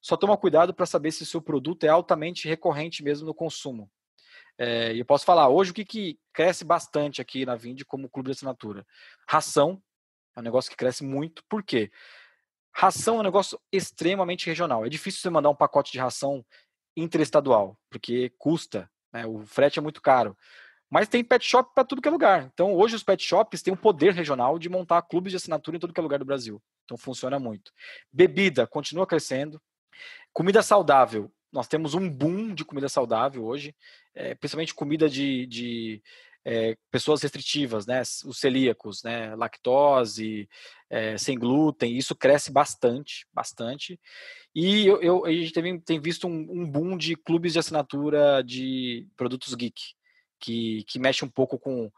só 0.00 0.16
toma 0.16 0.36
cuidado 0.36 0.72
para 0.72 0.86
saber 0.86 1.10
se 1.10 1.24
o 1.24 1.26
seu 1.26 1.42
produto 1.42 1.84
é 1.84 1.88
altamente 1.88 2.48
recorrente 2.48 3.02
mesmo 3.02 3.26
no 3.26 3.34
consumo. 3.34 3.90
É, 4.58 4.94
eu 4.94 5.04
posso 5.04 5.24
falar, 5.24 5.48
hoje 5.48 5.72
o 5.72 5.74
que, 5.74 5.84
que 5.84 6.18
cresce 6.32 6.64
bastante 6.64 7.20
aqui 7.20 7.44
na 7.44 7.56
Vind 7.56 7.82
como 7.86 8.08
clube 8.08 8.28
de 8.28 8.32
assinatura? 8.32 8.86
Ração, 9.28 9.82
é 10.36 10.40
um 10.40 10.42
negócio 10.42 10.70
que 10.70 10.76
cresce 10.76 11.04
muito, 11.04 11.42
por 11.48 11.62
quê? 11.62 11.90
Ração 12.72 13.16
é 13.16 13.20
um 13.20 13.24
negócio 13.24 13.58
extremamente 13.70 14.46
regional. 14.46 14.84
É 14.84 14.88
difícil 14.88 15.20
você 15.20 15.30
mandar 15.30 15.50
um 15.50 15.54
pacote 15.54 15.92
de 15.92 15.98
ração 15.98 16.44
interestadual, 16.96 17.78
porque 17.88 18.32
custa, 18.38 18.90
né? 19.12 19.26
o 19.26 19.44
frete 19.46 19.78
é 19.78 19.82
muito 19.82 20.02
caro. 20.02 20.36
Mas 20.90 21.08
tem 21.08 21.24
pet 21.24 21.44
shop 21.44 21.72
para 21.74 21.84
tudo 21.84 22.02
que 22.02 22.08
é 22.08 22.10
lugar. 22.10 22.50
Então, 22.52 22.72
hoje 22.74 22.94
os 22.94 23.02
pet 23.02 23.22
shops 23.22 23.62
têm 23.62 23.72
o 23.74 23.76
poder 23.76 24.12
regional 24.12 24.58
de 24.58 24.68
montar 24.68 25.02
clubes 25.02 25.32
de 25.32 25.36
assinatura 25.36 25.76
em 25.76 25.80
todo 25.80 25.92
que 25.92 25.98
é 25.98 26.02
lugar 26.02 26.18
do 26.18 26.24
Brasil. 26.24 26.62
Então, 26.84 26.96
funciona 26.96 27.38
muito. 27.38 27.72
Bebida 28.12 28.66
continua 28.66 29.06
crescendo. 29.06 29.60
Comida 30.32 30.62
saudável. 30.62 31.32
Nós 31.54 31.68
temos 31.68 31.94
um 31.94 32.10
boom 32.10 32.52
de 32.52 32.64
comida 32.64 32.88
saudável 32.88 33.44
hoje, 33.44 33.72
é, 34.12 34.34
principalmente 34.34 34.74
comida 34.74 35.08
de, 35.08 35.46
de 35.46 36.02
é, 36.44 36.76
pessoas 36.90 37.22
restritivas, 37.22 37.86
né, 37.86 38.02
os 38.24 38.38
celíacos, 38.38 39.04
né, 39.04 39.36
lactose, 39.36 40.48
é, 40.90 41.16
sem 41.16 41.38
glúten, 41.38 41.96
isso 41.96 42.16
cresce 42.16 42.50
bastante, 42.50 43.24
bastante. 43.32 44.00
E 44.52 44.84
eu, 44.84 45.00
eu 45.00 45.24
a 45.24 45.30
gente 45.32 45.52
tem, 45.52 45.78
tem 45.78 46.00
visto 46.00 46.26
um, 46.26 46.40
um, 46.50 46.68
boom 46.68 46.96
de 46.96 47.14
clubes 47.14 47.52
de 47.52 47.60
assinatura 47.60 48.42
de 48.42 49.06
produtos 49.16 49.54
geek, 49.54 49.80
que, 50.40 50.82
que 50.88 50.98
mexe 50.98 51.24
um 51.24 51.30
pouco 51.30 51.56
com, 51.56 51.88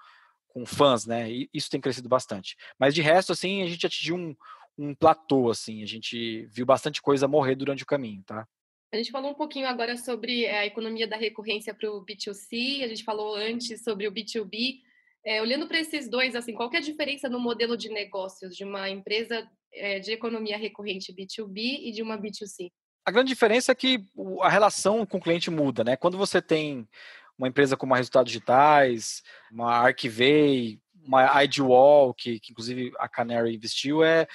com 0.49 0.67
fãs, 0.67 1.07
né, 1.07 1.33
e 1.33 1.49
isso 1.51 1.71
tem 1.71 1.81
crescido 1.81 2.11
bastante. 2.11 2.59
Mas 2.79 2.95
de 2.95 3.01
resto, 3.01 3.33
assim, 3.33 3.63
a 3.63 3.67
gente 3.67 3.87
atingiu 3.87 4.17
um, 4.17 4.37
um 4.77 4.95
platô, 4.95 5.49
assim, 5.49 5.83
a 5.83 5.87
gente 5.87 6.45
viu 6.53 6.67
bastante 6.67 7.01
coisa 7.01 7.27
morrer 7.27 7.55
durante 7.55 7.85
o 7.85 7.87
caminho, 7.87 8.23
tá? 8.23 8.47
A 8.93 8.97
gente 8.97 9.11
falou 9.11 9.31
um 9.31 9.35
pouquinho 9.35 9.67
agora 9.67 9.97
sobre 9.97 10.45
eh, 10.45 10.59
a 10.59 10.67
economia 10.67 11.07
da 11.07 11.17
recorrência 11.17 11.75
para 11.75 11.91
o 11.91 12.05
B2C, 12.05 12.85
a 12.85 12.89
gente 12.89 13.03
falou 13.03 13.35
antes 13.35 13.83
sobre 13.83 14.07
o 14.07 14.13
B2B. 14.13 14.81
É, 15.25 15.43
olhando 15.43 15.67
para 15.67 15.81
esses 15.81 16.09
dois, 16.09 16.37
assim, 16.37 16.55
qual 16.55 16.71
é 16.73 16.77
a 16.77 16.81
diferença 16.81 17.29
no 17.29 17.41
modelo 17.41 17.77
de 17.77 17.89
negócios 17.89 18.55
de 18.55 18.63
uma 18.63 18.89
empresa 18.89 19.45
é, 19.75 19.99
de 19.99 20.13
economia 20.13 20.57
recorrente 20.57 21.13
B2B 21.13 21.81
e 21.83 21.91
de 21.91 22.01
uma 22.01 22.17
B2C? 22.17 22.71
A 23.05 23.11
grande 23.11 23.29
diferença 23.29 23.73
é 23.73 23.75
que 23.75 24.05
a 24.41 24.49
relação 24.49 25.05
com 25.05 25.19
o 25.19 25.21
cliente 25.21 25.51
muda, 25.51 25.83
né? 25.83 25.97
Quando 25.97 26.17
você 26.17 26.41
tem 26.41 26.89
uma 27.37 27.49
empresa 27.49 27.77
como 27.77 27.93
a 27.93 27.97
Resultados 27.97 28.31
Digitais, 28.31 29.23
uma 29.51 29.73
Archivay, 29.75 30.81
uma 31.05 31.43
IDWall, 31.43 32.15
que, 32.15 32.39
que 32.39 32.53
inclusive 32.53 32.93
a 32.99 33.09
Canary 33.09 33.55
investiu, 33.55 34.05
é 34.05 34.27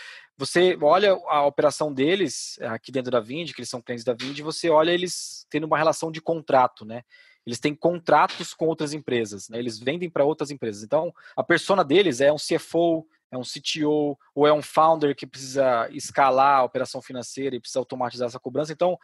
você 0.42 0.76
olha 0.82 1.12
a 1.28 1.46
operação 1.46 1.94
deles 1.94 2.58
aqui 2.62 2.92
dentro 2.92 3.12
da 3.12 3.20
Vind, 3.20 3.52
que 3.54 3.62
eles 3.62 3.70
são 3.70 3.80
clientes 3.80 4.04
da 4.04 4.16
Vind, 4.16 4.40
você 4.40 4.72
olha 4.72 4.90
eles 4.90 5.46
tendo 5.52 5.66
uma 5.68 5.78
relação 5.78 6.12
de 6.12 6.20
contrato, 6.20 6.84
né? 6.84 7.04
Eles 7.46 7.60
têm 7.60 7.76
contratos 7.76 8.52
com 8.52 8.66
outras 8.66 8.92
empresas, 8.92 9.50
né? 9.50 9.60
Eles 9.60 9.78
vendem 9.78 10.10
para 10.10 10.26
outras 10.26 10.50
empresas. 10.50 10.82
Então, 10.82 11.14
a 11.38 11.44
persona 11.44 11.84
deles 11.84 12.22
é 12.22 12.34
um 12.34 12.38
CFO, 12.38 13.06
é 13.32 13.38
um 13.38 13.44
CTO 13.44 14.18
ou 14.34 14.48
é 14.48 14.52
um 14.52 14.64
founder 14.64 15.16
que 15.16 15.28
precisa 15.28 15.88
escalar 15.92 16.60
a 16.60 16.64
operação 16.64 17.04
financeira 17.04 17.56
e 17.56 17.60
precisa 17.60 17.80
automatizar 17.80 18.28
essa 18.28 18.40
cobrança. 18.40 18.74
Então, 18.74 18.98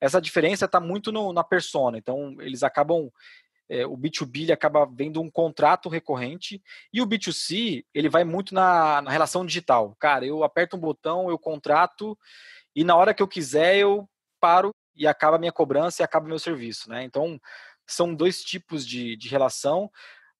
essa 0.00 0.20
diferença 0.20 0.66
está 0.66 0.78
muito 0.78 1.10
no, 1.10 1.32
na 1.32 1.42
persona. 1.42 1.98
Então, 1.98 2.36
eles 2.40 2.62
acabam 2.62 3.10
é, 3.68 3.86
o 3.86 3.96
B2B 3.96 4.42
ele 4.42 4.52
acaba 4.52 4.86
vendo 4.86 5.20
um 5.20 5.30
contrato 5.30 5.88
recorrente 5.88 6.62
e 6.92 7.02
o 7.02 7.06
B2C 7.06 7.84
ele 7.92 8.08
vai 8.08 8.24
muito 8.24 8.54
na, 8.54 9.02
na, 9.02 9.10
relação 9.10 9.44
digital. 9.44 9.96
Cara, 9.98 10.24
eu 10.24 10.44
aperto 10.44 10.76
um 10.76 10.80
botão, 10.80 11.28
eu 11.28 11.38
contrato 11.38 12.16
e 12.74 12.84
na 12.84 12.94
hora 12.96 13.12
que 13.12 13.22
eu 13.22 13.28
quiser 13.28 13.76
eu 13.76 14.08
paro 14.40 14.70
e 14.94 15.06
acaba 15.06 15.36
a 15.36 15.38
minha 15.38 15.52
cobrança 15.52 16.02
e 16.02 16.04
acaba 16.04 16.26
o 16.26 16.28
meu 16.28 16.38
serviço, 16.38 16.88
né? 16.88 17.02
Então 17.02 17.40
são 17.86 18.14
dois 18.14 18.42
tipos 18.42 18.86
de, 18.86 19.16
de 19.16 19.28
relação, 19.28 19.90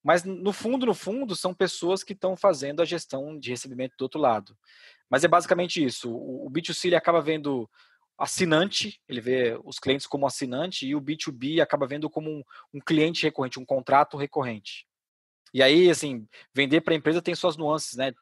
mas 0.02 0.24
no 0.24 0.52
fundo, 0.52 0.86
no 0.86 0.94
fundo, 0.94 1.34
são 1.34 1.52
pessoas 1.52 2.04
que 2.04 2.12
estão 2.12 2.36
fazendo 2.36 2.80
a 2.80 2.84
gestão 2.84 3.38
de 3.38 3.50
recebimento 3.50 3.96
do 3.98 4.02
outro 4.02 4.20
lado. 4.20 4.56
Mas 5.10 5.24
é 5.24 5.28
basicamente 5.28 5.84
isso. 5.84 6.10
O, 6.10 6.46
o 6.46 6.50
B2C 6.50 6.86
ele 6.86 6.96
acaba 6.96 7.20
vendo 7.20 7.68
assinante, 8.18 9.00
ele 9.08 9.20
vê 9.20 9.58
os 9.64 9.78
clientes 9.78 10.06
como 10.06 10.26
assinante, 10.26 10.86
e 10.86 10.94
o 10.94 11.00
B2B 11.00 11.60
acaba 11.60 11.86
vendo 11.86 12.08
como 12.08 12.30
um, 12.30 12.42
um 12.74 12.80
cliente 12.80 13.22
recorrente, 13.22 13.60
um 13.60 13.64
contrato 13.64 14.16
recorrente. 14.16 14.86
E 15.52 15.62
aí, 15.62 15.88
assim, 15.88 16.26
vender 16.52 16.80
para 16.80 16.94
a 16.94 16.96
empresa 16.96 17.22
tem 17.22 17.34
suas 17.34 17.56
nuances, 17.56 17.96
né? 17.96 18.12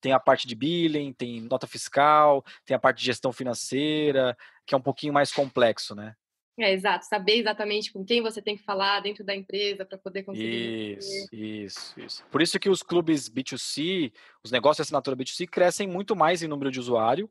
Tem 0.00 0.12
a 0.12 0.20
parte 0.20 0.46
de 0.46 0.54
billing, 0.54 1.12
tem 1.12 1.40
nota 1.40 1.66
fiscal, 1.66 2.44
tem 2.64 2.76
a 2.76 2.78
parte 2.78 2.98
de 2.98 3.06
gestão 3.06 3.32
financeira, 3.32 4.36
que 4.66 4.74
é 4.74 4.78
um 4.78 4.82
pouquinho 4.82 5.12
mais 5.12 5.32
complexo, 5.32 5.94
né? 5.94 6.14
É, 6.58 6.72
exato. 6.72 7.04
Saber 7.04 7.38
exatamente 7.38 7.92
com 7.92 8.04
quem 8.04 8.22
você 8.22 8.40
tem 8.40 8.56
que 8.56 8.62
falar 8.62 9.00
dentro 9.00 9.22
da 9.22 9.34
empresa 9.34 9.84
para 9.84 9.98
poder 9.98 10.22
conseguir. 10.22 10.96
Isso, 10.96 11.28
isso, 11.34 12.00
isso. 12.00 12.24
Por 12.30 12.40
isso 12.40 12.58
que 12.58 12.70
os 12.70 12.82
clubes 12.82 13.28
B2C, 13.28 14.12
os 14.42 14.50
negócios 14.50 14.76
de 14.76 14.82
assinatura 14.82 15.16
B2C 15.16 15.46
crescem 15.46 15.86
muito 15.86 16.16
mais 16.16 16.42
em 16.42 16.48
número 16.48 16.70
de 16.70 16.80
usuário 16.80 17.30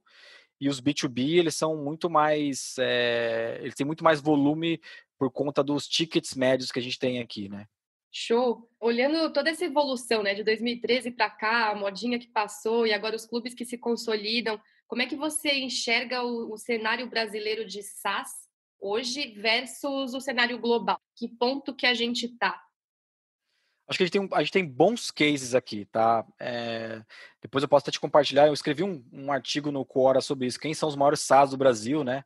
e 0.60 0.70
os 0.70 0.82
B2B 0.82 1.38
eles 1.38 1.56
são 1.56 1.76
muito 1.76 2.10
mais, 2.10 2.76
é, 2.80 3.60
eles 3.62 3.76
têm 3.76 3.86
muito 3.86 4.04
mais 4.04 4.22
volume 4.22 4.80
por 5.18 5.32
conta 5.32 5.64
dos 5.64 5.88
tickets 5.88 6.36
médios 6.36 6.72
que 6.72 6.80
a 6.80 6.82
gente 6.82 7.00
tem 7.00 7.20
aqui, 7.20 7.50
né? 7.50 7.66
Show. 8.12 8.70
Olhando 8.80 9.32
toda 9.34 9.50
essa 9.50 9.66
evolução, 9.66 10.24
né, 10.24 10.34
de 10.34 10.44
2013 10.44 11.12
para 11.12 11.30
cá, 11.30 11.72
a 11.72 11.76
modinha 11.76 12.18
que 12.18 12.28
passou 12.28 12.88
e 12.88 12.94
agora 12.94 13.16
os 13.16 13.26
clubes 13.26 13.54
que 13.54 13.66
se 13.66 13.78
consolidam, 13.78 14.60
como 14.88 15.02
é 15.02 15.06
que 15.06 15.16
você 15.16 15.54
enxerga 15.56 16.24
o, 16.24 16.54
o 16.54 16.58
cenário 16.58 17.10
brasileiro 17.10 17.66
de 17.66 17.84
SaaS 17.84 18.32
hoje 18.80 19.32
versus 19.32 20.14
o 20.14 20.22
cenário 20.22 20.58
global? 20.60 21.00
Que 21.16 21.28
ponto 21.28 21.76
que 21.76 21.86
a 21.86 21.94
gente 21.94 22.28
está? 22.28 22.65
Acho 23.88 23.98
que 23.98 24.04
a 24.04 24.08
gente 24.08 24.14
tem, 24.14 24.30
a 24.34 24.40
gente 24.40 24.52
tem 24.52 24.66
bons 24.66 25.12
cases 25.12 25.54
aqui, 25.54 25.86
tá? 25.86 26.26
É, 26.40 27.04
depois 27.42 27.62
eu 27.62 27.68
posso 27.68 27.84
até 27.84 27.92
te 27.92 28.00
compartilhar. 28.00 28.48
Eu 28.48 28.54
escrevi 28.54 28.84
um, 28.84 29.04
um 29.14 29.32
artigo 29.32 29.72
no 29.72 29.86
Quora 29.86 30.22
sobre 30.22 30.48
isso. 30.48 30.60
Quem 30.60 30.74
são 30.74 30.90
os 30.90 30.96
maiores 30.96 31.20
SaaS 31.20 31.52
do 31.52 31.58
Brasil, 31.58 32.04
né? 32.04 32.24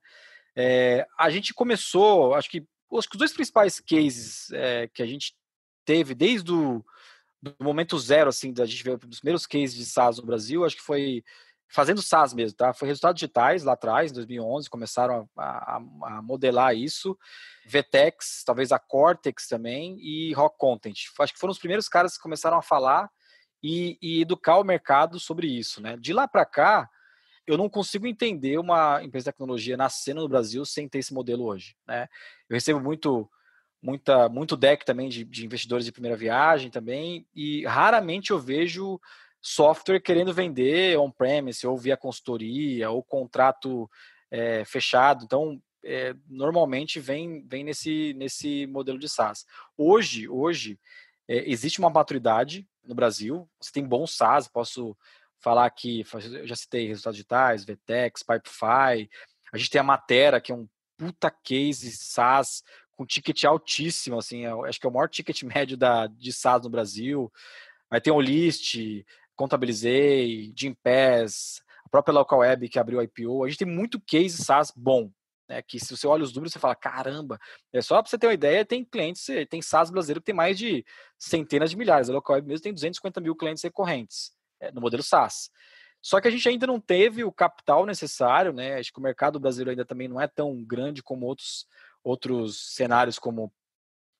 É, 0.55 1.05
a 1.17 1.29
gente 1.29 1.53
começou, 1.53 2.33
acho 2.33 2.49
que, 2.49 2.65
acho 2.93 3.09
que 3.09 3.15
os 3.15 3.19
dois 3.19 3.33
principais 3.33 3.79
cases 3.79 4.51
é, 4.51 4.87
que 4.87 5.03
a 5.03 5.05
gente 5.05 5.35
teve 5.85 6.15
desde 6.15 6.51
o 6.51 6.83
do 7.41 7.55
momento 7.61 7.97
zero, 7.97 8.29
assim, 8.29 8.51
da 8.51 8.65
gente 8.65 8.83
ver 8.83 8.99
os 9.09 9.19
primeiros 9.19 9.45
cases 9.45 9.73
de 9.75 9.85
SaaS 9.85 10.17
no 10.17 10.25
Brasil, 10.25 10.65
acho 10.65 10.75
que 10.75 10.81
foi 10.81 11.23
fazendo 11.69 12.01
SaaS 12.01 12.33
mesmo, 12.33 12.57
tá? 12.57 12.73
Foi 12.73 12.87
resultados 12.87 13.19
digitais 13.19 13.63
lá 13.63 13.73
atrás, 13.73 14.11
em 14.11 14.15
2011, 14.15 14.69
começaram 14.69 15.29
a, 15.37 15.75
a, 15.75 15.75
a, 15.77 16.21
modelar 16.21 16.75
isso. 16.75 17.17
VTEX, 17.67 18.43
talvez 18.43 18.71
a 18.71 18.79
Cortex 18.79 19.47
também 19.47 19.97
e 19.99 20.33
Rock 20.33 20.57
Content. 20.57 20.97
Acho 21.19 21.33
que 21.33 21.39
foram 21.39 21.51
os 21.51 21.59
primeiros 21.59 21.87
caras 21.87 22.17
que 22.17 22.23
começaram 22.23 22.57
a 22.57 22.61
falar 22.61 23.09
e, 23.61 23.97
e 24.01 24.21
educar 24.21 24.57
o 24.57 24.63
mercado 24.63 25.19
sobre 25.19 25.47
isso, 25.47 25.81
né? 25.81 25.95
De 25.97 26.11
lá 26.11 26.27
para 26.27 26.45
cá, 26.45 26.89
eu 27.45 27.57
não 27.57 27.69
consigo 27.69 28.07
entender 28.07 28.57
uma 28.57 29.03
empresa 29.03 29.25
de 29.25 29.33
tecnologia 29.33 29.77
nascendo 29.77 30.21
no 30.21 30.29
Brasil 30.29 30.65
sem 30.65 30.89
ter 30.89 30.99
esse 30.99 31.13
modelo 31.13 31.45
hoje, 31.45 31.75
né? 31.87 32.07
Eu 32.49 32.55
recebo 32.55 32.79
muito 32.79 33.29
muita 33.81 34.27
muito 34.27 34.57
deck 34.57 34.83
também 34.83 35.07
de, 35.07 35.23
de 35.23 35.45
investidores 35.45 35.85
de 35.85 35.91
primeira 35.91 36.17
viagem 36.17 36.69
também 36.69 37.25
e 37.33 37.65
raramente 37.65 38.31
eu 38.31 38.37
vejo 38.37 38.99
software 39.41 40.01
querendo 40.01 40.33
vender 40.33 40.97
on-premise 40.97 41.65
ou 41.65 41.77
via 41.77 41.97
consultoria 41.97 42.89
ou 42.89 43.03
contrato 43.03 43.89
é, 44.31 44.63
fechado. 44.65 45.23
Então, 45.23 45.61
é, 45.83 46.13
normalmente 46.27 46.99
vem, 46.99 47.45
vem 47.47 47.63
nesse, 47.63 48.13
nesse 48.15 48.67
modelo 48.67 48.99
de 48.99 49.07
SaaS. 49.07 49.45
Hoje, 49.77 50.27
hoje 50.27 50.79
é, 51.27 51.49
existe 51.49 51.79
uma 51.79 51.89
maturidade 51.89 52.67
no 52.83 52.93
Brasil. 52.93 53.49
Você 53.61 53.71
tem 53.71 53.85
bons 53.85 54.15
SaaS, 54.15 54.47
posso 54.47 54.95
falar 55.41 55.73
eu 55.83 56.47
já 56.47 56.55
citei 56.55 56.87
resultados 56.87 57.15
digitais, 57.15 57.63
VTEX, 57.63 58.23
Pipefy. 58.23 59.09
A 59.53 59.57
gente 59.57 59.69
tem 59.69 59.79
a 59.79 59.83
Matera, 59.83 60.41
que 60.41 60.51
é 60.51 60.55
um 60.55 60.67
puta 60.97 61.31
case 61.31 61.91
SaaS 61.91 62.61
com 62.91 63.05
ticket 63.05 63.45
altíssimo, 63.45 64.17
assim, 64.17 64.45
acho 64.67 64.77
que 64.77 64.85
é 64.85 64.89
o 64.89 64.93
maior 64.93 65.07
ticket 65.07 65.41
médio 65.43 65.77
da, 65.77 66.07
de 66.07 66.33
SaaS 66.33 66.63
no 66.63 66.69
Brasil. 66.69 67.31
Aí 67.89 68.01
tem 68.01 68.11
o 68.11 68.19
List, 68.19 68.75
Contabilizei, 69.39 70.51
Gimpass, 70.53 71.61
a 71.85 71.89
própria 71.89 72.11
Local 72.11 72.39
Web 72.39 72.67
que 72.67 72.77
abriu 72.77 73.01
IPO. 73.01 73.45
A 73.45 73.47
gente 73.47 73.59
tem 73.59 73.67
muito 73.67 73.97
case 73.97 74.43
SaaS 74.43 74.69
bom. 74.75 75.09
né? 75.47 75.61
Que 75.61 75.79
se 75.79 75.95
você 75.95 76.05
olha 76.05 76.25
os 76.25 76.33
números, 76.33 76.51
você 76.51 76.59
fala, 76.59 76.75
caramba, 76.75 77.39
é 77.71 77.81
só 77.81 78.01
para 78.01 78.09
você 78.09 78.17
ter 78.17 78.27
uma 78.27 78.33
ideia, 78.33 78.65
tem 78.65 78.83
clientes, 78.83 79.25
tem 79.49 79.61
SaaS 79.61 79.89
brasileiro 79.89 80.19
que 80.19 80.25
tem 80.25 80.35
mais 80.35 80.57
de 80.57 80.85
centenas 81.17 81.69
de 81.69 81.77
milhares. 81.77 82.09
A 82.09 82.13
Local 82.13 82.35
Web 82.35 82.49
mesmo 82.49 82.63
tem 82.63 82.73
250 82.73 83.21
mil 83.21 83.33
clientes 83.33 83.63
recorrentes 83.63 84.33
é, 84.59 84.73
no 84.73 84.81
modelo 84.81 85.01
SaaS. 85.01 85.49
Só 86.01 86.19
que 86.19 86.27
a 86.27 86.31
gente 86.31 86.49
ainda 86.49 86.67
não 86.67 86.77
teve 86.77 87.23
o 87.23 87.31
capital 87.31 87.85
necessário, 87.85 88.51
né? 88.51 88.75
Acho 88.75 88.91
que 88.91 88.99
o 88.99 89.03
mercado 89.03 89.39
brasileiro 89.39 89.69
ainda 89.69 89.85
também 89.85 90.09
não 90.09 90.19
é 90.19 90.27
tão 90.27 90.61
grande 90.65 91.01
como 91.01 91.25
outros, 91.25 91.65
outros 92.03 92.75
cenários 92.75 93.17
como 93.17 93.53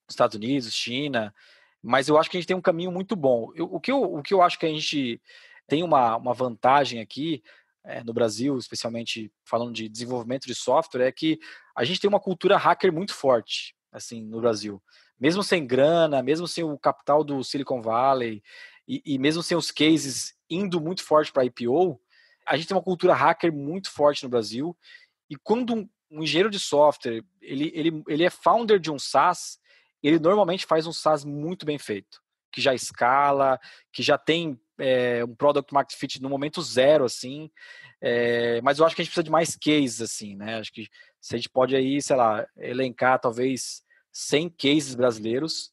Estados 0.10 0.36
Unidos, 0.36 0.74
China, 0.74 1.36
mas 1.82 2.08
eu 2.08 2.18
acho 2.18 2.30
que 2.30 2.38
a 2.38 2.40
gente 2.40 2.48
tem 2.48 2.58
um 2.58 2.62
caminho 2.62 2.92
muito 2.92 3.16
bom. 3.16 3.52
Eu, 3.56 3.66
o, 3.66 3.80
que 3.80 3.92
eu, 3.92 4.02
o 4.02 4.22
que 4.22 4.34
eu 4.34 4.42
acho 4.42 4.60
que 4.60 4.66
a 4.66 4.70
gente 4.70 5.22
tem 5.68 5.84
uma, 5.84 6.18
uma 6.18 6.34
vantagem 6.34 7.00
aqui 7.00 7.44
é, 7.84 8.04
no 8.04 8.14
Brasil, 8.14 8.58
especialmente 8.58 9.32
falando 9.44 9.74
de 9.74 9.88
desenvolvimento 9.88 10.46
de 10.46 10.56
software, 10.56 11.08
é 11.08 11.12
que 11.12 11.40
a 11.76 11.84
gente 11.84 12.00
tem 12.00 12.10
uma 12.10 12.20
cultura 12.20 12.58
hacker 12.58 12.92
muito 12.92 13.14
forte, 13.14 13.76
assim, 13.92 14.22
no 14.22 14.42
Brasil. 14.42 14.82
Mesmo 15.20 15.44
sem 15.44 15.66
grana, 15.66 16.22
mesmo 16.22 16.48
sem 16.48 16.64
o 16.64 16.78
capital 16.78 17.24
do 17.24 17.44
Silicon 17.44 17.82
Valley 17.82 18.44
e, 18.88 19.02
e 19.06 19.18
mesmo 19.18 19.44
sem 19.44 19.56
os 19.56 19.72
cases 19.72 20.36
indo 20.50 20.82
muito 20.82 21.04
forte 21.04 21.32
para 21.32 21.46
IPO, 21.46 22.00
a 22.46 22.58
gente 22.58 22.68
tem 22.68 22.76
uma 22.76 22.84
cultura 22.84 23.14
hacker 23.14 23.54
muito 23.54 23.92
forte 23.92 24.24
no 24.24 24.30
Brasil. 24.30 24.76
E 25.30 25.36
quando 25.36 25.76
um, 25.76 25.90
um 26.10 26.24
engenheiro 26.24 26.50
de 26.50 26.60
software 26.60 27.24
ele, 27.42 27.72
ele, 27.74 28.04
ele 28.08 28.24
é 28.24 28.30
founder 28.30 28.80
de 28.80 28.92
um 28.92 28.98
SaaS, 28.98 29.59
ele 30.02 30.20
normalmente 30.20 30.66
faz 30.66 30.88
um 30.88 30.94
SaaS 30.94 31.24
muito 31.26 31.66
bem 31.66 31.78
feito, 31.78 32.22
que 32.52 32.62
já 32.62 32.74
escala, 32.74 33.60
que 33.92 34.02
já 34.02 34.18
tem 34.18 34.60
é, 34.78 35.24
um 35.24 35.36
product 35.36 35.74
market 35.74 35.98
fit 35.98 36.22
no 36.22 36.30
momento 36.30 36.62
zero, 36.62 37.06
assim. 37.06 37.52
É, 38.02 38.62
mas 38.62 38.80
eu 38.80 38.86
acho 38.86 38.96
que 38.96 39.02
a 39.02 39.04
gente 39.04 39.12
precisa 39.12 39.24
de 39.24 39.32
mais 39.32 39.56
cases, 39.56 40.02
assim, 40.02 40.36
né? 40.36 40.60
Acho 40.60 40.72
que 40.72 40.88
se 41.20 41.36
a 41.36 41.38
gente 41.38 41.50
pode 41.50 41.76
aí, 41.76 42.02
sei 42.02 42.16
lá, 42.16 42.48
elencar 42.58 43.20
talvez 43.20 43.84
100 44.12 44.50
cases 44.50 44.96
brasileiros 44.96 45.72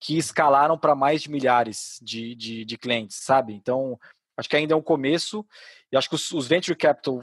que 0.00 0.16
escalaram 0.16 0.78
para 0.78 0.94
mais 0.94 1.22
de 1.22 1.30
milhares 1.30 1.98
de, 2.02 2.34
de, 2.34 2.64
de, 2.64 2.78
clientes, 2.78 3.16
sabe? 3.16 3.52
Então, 3.52 3.98
acho 4.36 4.48
que 4.48 4.56
ainda 4.56 4.74
é 4.74 4.76
um 4.76 4.82
começo, 4.82 5.44
e 5.90 5.96
acho 5.96 6.08
que 6.08 6.14
os, 6.14 6.30
os 6.32 6.46
venture 6.46 6.76
capital 6.76 7.20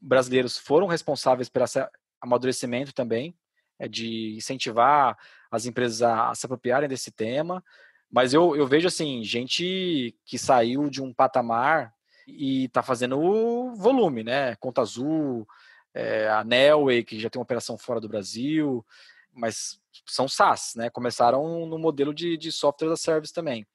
brasileiros 0.00 0.58
foram 0.58 0.86
responsáveis 0.86 1.48
por 1.48 1.62
esse 1.62 1.86
amadurecimento 2.20 2.92
também, 2.92 3.34
é 3.78 3.88
de 3.88 4.34
incentivar 4.36 5.16
as 5.50 5.66
empresas 5.66 6.02
a, 6.02 6.30
a 6.30 6.34
se 6.34 6.46
apropriarem 6.46 6.88
desse 6.88 7.10
tema. 7.10 7.62
Mas 8.10 8.34
eu, 8.34 8.56
eu 8.56 8.66
vejo 8.66 8.88
assim, 8.88 9.22
gente 9.22 10.16
que 10.24 10.38
saiu 10.38 10.90
de 10.90 11.02
um 11.02 11.12
patamar 11.12 11.94
e 12.26 12.64
está 12.64 12.82
fazendo 12.82 13.74
volume, 13.74 14.22
né? 14.24 14.56
Conta 14.56 14.80
Azul, 14.80 15.46
é, 15.94 16.28
a 16.28 16.42
Nelway, 16.44 17.04
que 17.04 17.18
já 17.18 17.30
tem 17.30 17.38
uma 17.38 17.44
operação 17.44 17.78
fora 17.78 18.00
do 18.00 18.08
Brasil, 18.08 18.84
mas 19.32 19.80
são 20.06 20.28
SaaS, 20.28 20.74
né? 20.76 20.90
Começaram 20.90 21.66
no 21.66 21.78
modelo 21.78 22.12
de, 22.12 22.36
de 22.36 22.50
software 22.50 22.92
as 22.92 23.00
service 23.00 23.32
também. 23.32 23.66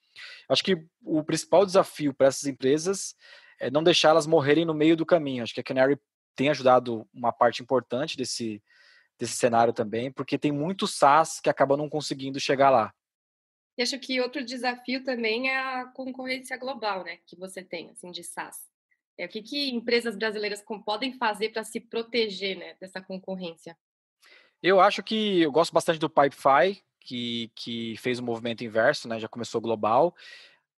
Acho 0.48 0.64
que 0.64 0.86
o 1.04 1.24
principal 1.24 1.66
desafio 1.66 2.14
para 2.14 2.28
essas 2.28 2.46
empresas 2.46 3.16
é 3.60 3.70
não 3.70 3.84
deixar 3.84 4.10
elas 4.10 4.28
morrerem 4.28 4.66
no 4.66 4.74
meio 4.74 4.96
do 4.96 5.06
caminho. 5.06 5.44
Acho 5.44 5.54
que 5.54 5.62
a 5.62 5.64
Canary 5.64 6.00
tem 6.36 6.50
ajudado 6.50 7.08
uma 7.14 7.32
parte 7.32 7.62
importante 7.62 8.18
desse, 8.18 8.62
desse 9.18 9.34
cenário 9.34 9.74
também, 9.74 10.12
porque 10.12 10.38
tem 10.38 10.52
muitos 10.52 10.96
SaaS 10.96 11.40
que 11.40 11.50
acabam 11.50 11.78
não 11.78 11.90
conseguindo 11.90 12.40
chegar 12.40 12.70
lá. 12.70 12.94
E 13.78 13.82
acho 13.82 14.00
que 14.00 14.22
outro 14.22 14.44
desafio 14.44 15.04
também 15.04 15.50
é 15.50 15.58
a 15.58 15.86
concorrência 15.86 16.58
global, 16.58 17.04
né, 17.04 17.20
que 17.26 17.36
você 17.36 17.64
tem, 17.64 17.90
assim, 17.92 18.12
de 18.12 18.24
SaaS. 18.24 18.58
É, 19.18 19.26
o 19.26 19.30
que, 19.30 19.42
que 19.42 19.70
empresas 19.70 20.16
brasileiras 20.16 20.64
podem 20.86 21.18
fazer 21.18 21.50
para 21.50 21.64
se 21.64 21.80
proteger 21.80 22.58
né, 22.58 22.76
dessa 22.80 23.02
concorrência? 23.02 23.78
Eu 24.62 24.80
acho 24.80 25.04
que 25.04 25.42
eu 25.42 25.52
gosto 25.52 25.74
bastante 25.74 26.00
do 26.00 26.10
Pipefy, 26.10 26.82
que, 27.00 27.52
que 27.56 27.96
fez 27.98 28.20
o 28.20 28.24
um 28.24 28.26
movimento 28.26 28.64
inverso, 28.64 29.08
né, 29.08 29.20
já 29.20 29.28
começou 29.28 29.62
global. 29.62 30.16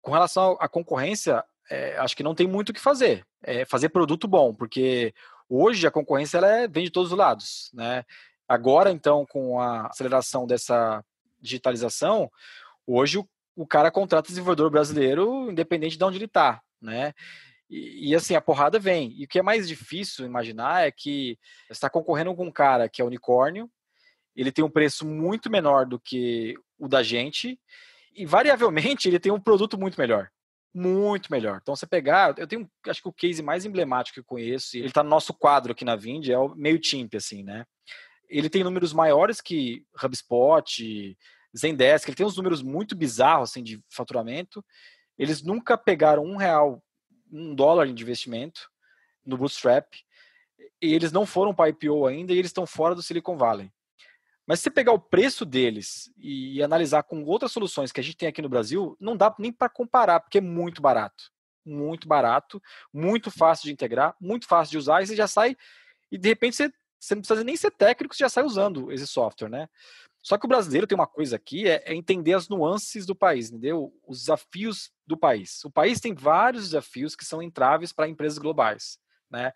Com 0.02 0.10
relação 0.10 0.56
à 0.60 0.68
concorrência, 0.68 1.44
é, 1.70 1.96
acho 1.98 2.16
que 2.16 2.22
não 2.22 2.34
tem 2.34 2.46
muito 2.46 2.70
o 2.70 2.72
que 2.72 2.80
fazer. 2.80 3.26
É 3.42 3.64
fazer 3.64 3.90
produto 3.90 4.26
bom, 4.26 4.54
porque 4.54 5.14
hoje 5.48 5.86
a 5.86 5.90
concorrência 5.90 6.38
ela 6.38 6.48
é, 6.48 6.68
vem 6.68 6.84
de 6.84 6.90
todos 6.90 7.12
os 7.12 7.18
lados. 7.18 7.70
Né? 7.72 8.04
Agora, 8.48 8.90
então, 8.90 9.26
com 9.26 9.60
a 9.60 9.88
aceleração 9.88 10.46
dessa 10.46 11.04
digitalização, 11.40 12.30
Hoje 12.86 13.18
o, 13.18 13.28
o 13.56 13.66
cara 13.66 13.90
contrata 13.90 14.28
desenvolvedor 14.28 14.70
brasileiro 14.70 15.50
independente 15.50 15.98
de 15.98 16.04
onde 16.04 16.18
ele 16.18 16.26
está, 16.26 16.62
né? 16.80 17.12
E, 17.68 18.10
e, 18.10 18.14
assim, 18.14 18.36
a 18.36 18.40
porrada 18.40 18.78
vem. 18.78 19.12
E 19.18 19.24
o 19.24 19.28
que 19.28 19.40
é 19.40 19.42
mais 19.42 19.66
difícil 19.66 20.24
imaginar 20.24 20.86
é 20.86 20.92
que 20.92 21.36
está 21.68 21.90
concorrendo 21.90 22.32
com 22.36 22.46
um 22.46 22.52
cara 22.52 22.88
que 22.88 23.02
é 23.02 23.04
unicórnio, 23.04 23.68
ele 24.36 24.52
tem 24.52 24.64
um 24.64 24.70
preço 24.70 25.04
muito 25.04 25.50
menor 25.50 25.84
do 25.84 25.98
que 25.98 26.54
o 26.78 26.86
da 26.86 27.02
gente, 27.02 27.58
e 28.14 28.24
variavelmente 28.24 29.08
ele 29.08 29.18
tem 29.18 29.32
um 29.32 29.40
produto 29.40 29.76
muito 29.76 29.98
melhor. 29.98 30.30
Muito 30.72 31.32
melhor. 31.32 31.58
Então, 31.60 31.74
você 31.74 31.86
pegar, 31.86 32.38
eu 32.38 32.46
tenho, 32.46 32.70
acho 32.86 33.02
que 33.02 33.08
o 33.08 33.12
case 33.12 33.42
mais 33.42 33.64
emblemático 33.64 34.14
que 34.14 34.20
eu 34.20 34.24
conheço, 34.24 34.76
ele 34.76 34.86
está 34.86 35.02
no 35.02 35.10
nosso 35.10 35.34
quadro 35.34 35.72
aqui 35.72 35.84
na 35.84 35.96
Vind, 35.96 36.28
é 36.28 36.38
o 36.38 36.54
meio 36.54 36.78
Timp, 36.78 37.16
assim, 37.16 37.42
né? 37.42 37.64
Ele 38.28 38.50
tem 38.50 38.64
números 38.64 38.92
maiores 38.92 39.40
que 39.40 39.84
HubSpot, 40.02 41.16
Zendesk, 41.56 42.08
ele 42.08 42.16
tem 42.16 42.26
uns 42.26 42.36
números 42.36 42.62
muito 42.62 42.94
bizarros 42.94 43.50
assim, 43.50 43.62
de 43.62 43.82
faturamento. 43.88 44.64
Eles 45.18 45.42
nunca 45.42 45.78
pegaram 45.78 46.24
um 46.24 46.36
real, 46.36 46.82
um 47.32 47.54
dólar 47.54 47.86
de 47.86 48.02
investimento 48.02 48.68
no 49.24 49.36
Bootstrap. 49.36 49.86
E 50.80 50.94
eles 50.94 51.12
não 51.12 51.24
foram 51.24 51.54
para 51.54 51.70
IPO 51.70 52.06
ainda 52.06 52.32
e 52.32 52.38
eles 52.38 52.50
estão 52.50 52.66
fora 52.66 52.94
do 52.94 53.02
Silicon 53.02 53.36
Valley. 53.36 53.70
Mas 54.46 54.60
se 54.60 54.64
você 54.64 54.70
pegar 54.70 54.92
o 54.92 55.00
preço 55.00 55.44
deles 55.44 56.12
e 56.16 56.62
analisar 56.62 57.02
com 57.02 57.24
outras 57.24 57.50
soluções 57.50 57.90
que 57.90 57.98
a 57.98 58.02
gente 58.02 58.16
tem 58.16 58.28
aqui 58.28 58.40
no 58.40 58.48
Brasil, 58.48 58.96
não 59.00 59.16
dá 59.16 59.34
nem 59.38 59.52
para 59.52 59.68
comparar, 59.68 60.20
porque 60.20 60.38
é 60.38 60.40
muito 60.40 60.80
barato. 60.80 61.32
Muito 61.64 62.06
barato, 62.06 62.62
muito 62.92 63.28
fácil 63.28 63.64
de 63.64 63.72
integrar, 63.72 64.14
muito 64.20 64.46
fácil 64.46 64.70
de 64.70 64.78
usar, 64.78 65.02
e 65.02 65.06
você 65.06 65.16
já 65.16 65.26
sai, 65.26 65.56
e 66.12 66.16
de 66.16 66.28
repente 66.28 66.54
você, 66.54 66.72
você 66.98 67.14
não 67.14 67.22
precisa 67.22 67.44
nem 67.44 67.56
ser 67.56 67.70
técnico, 67.70 68.14
você 68.14 68.24
já 68.24 68.28
sai 68.28 68.44
usando 68.44 68.90
esse 68.90 69.06
software, 69.06 69.48
né? 69.48 69.68
Só 70.22 70.36
que 70.36 70.44
o 70.44 70.48
brasileiro 70.48 70.86
tem 70.86 70.96
uma 70.96 71.06
coisa 71.06 71.36
aqui, 71.36 71.68
é, 71.68 71.82
é 71.86 71.94
entender 71.94 72.34
as 72.34 72.48
nuances 72.48 73.06
do 73.06 73.14
país, 73.14 73.48
entendeu? 73.48 73.94
Os 74.06 74.20
desafios 74.20 74.90
do 75.06 75.16
país. 75.16 75.64
O 75.64 75.70
país 75.70 76.00
tem 76.00 76.14
vários 76.14 76.64
desafios 76.64 77.14
que 77.14 77.24
são 77.24 77.40
entraves 77.40 77.92
para 77.92 78.08
empresas 78.08 78.38
globais, 78.38 78.98
né? 79.30 79.52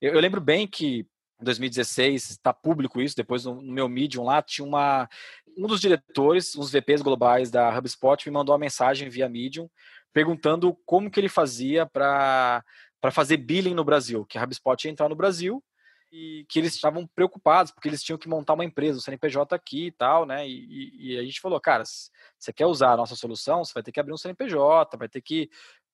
Eu, 0.00 0.14
eu, 0.14 0.20
lembro 0.20 0.40
bem 0.40 0.66
que 0.66 1.06
em 1.40 1.44
2016, 1.44 2.30
está 2.30 2.52
público 2.52 3.00
isso, 3.00 3.14
depois 3.14 3.44
no, 3.44 3.62
no, 3.62 3.72
meu 3.72 3.88
Medium 3.88 4.24
lá, 4.24 4.42
tinha 4.42 4.66
uma, 4.66 5.08
um 5.56 5.68
dos 5.68 5.80
diretores, 5.80 6.56
uns 6.56 6.70
VPs 6.70 7.00
globais 7.00 7.50
da 7.50 7.76
HubSpot, 7.76 8.26
me 8.26 8.32
mandou 8.32 8.52
uma 8.52 8.58
mensagem 8.58 9.08
via 9.08 9.28
Medium, 9.28 9.70
perguntando 10.12 10.76
como 10.84 11.10
que 11.10 11.20
ele 11.20 11.28
fazia 11.28 11.86
para 11.86 12.64
fazer 13.12 13.36
billing 13.36 13.74
no 13.74 13.84
Brasil, 13.84 14.26
que 14.26 14.36
a 14.36 14.42
HubSpot 14.42 14.84
ia 14.84 14.90
entrar 14.90 15.08
no 15.08 15.14
Brasil, 15.14 15.62
e 16.10 16.46
que 16.48 16.58
eles 16.58 16.74
estavam 16.74 17.06
preocupados, 17.06 17.70
porque 17.70 17.88
eles 17.88 18.02
tinham 18.02 18.18
que 18.18 18.28
montar 18.28 18.54
uma 18.54 18.64
empresa, 18.64 18.98
o 18.98 19.00
CNPJ 19.00 19.54
aqui 19.54 19.86
e 19.86 19.92
tal, 19.92 20.24
né? 20.24 20.48
E, 20.48 21.14
e, 21.14 21.18
a 21.18 21.22
gente 21.22 21.40
falou, 21.40 21.60
cara, 21.60 21.84
você 21.84 22.52
quer 22.52 22.66
usar 22.66 22.92
a 22.92 22.96
nossa 22.96 23.14
solução, 23.14 23.64
você 23.64 23.74
vai 23.74 23.82
ter 23.82 23.92
que 23.92 24.00
abrir 24.00 24.12
um 24.12 24.16
CNPJ, 24.16 24.96
vai 24.96 25.08
ter 25.08 25.20
que 25.20 25.50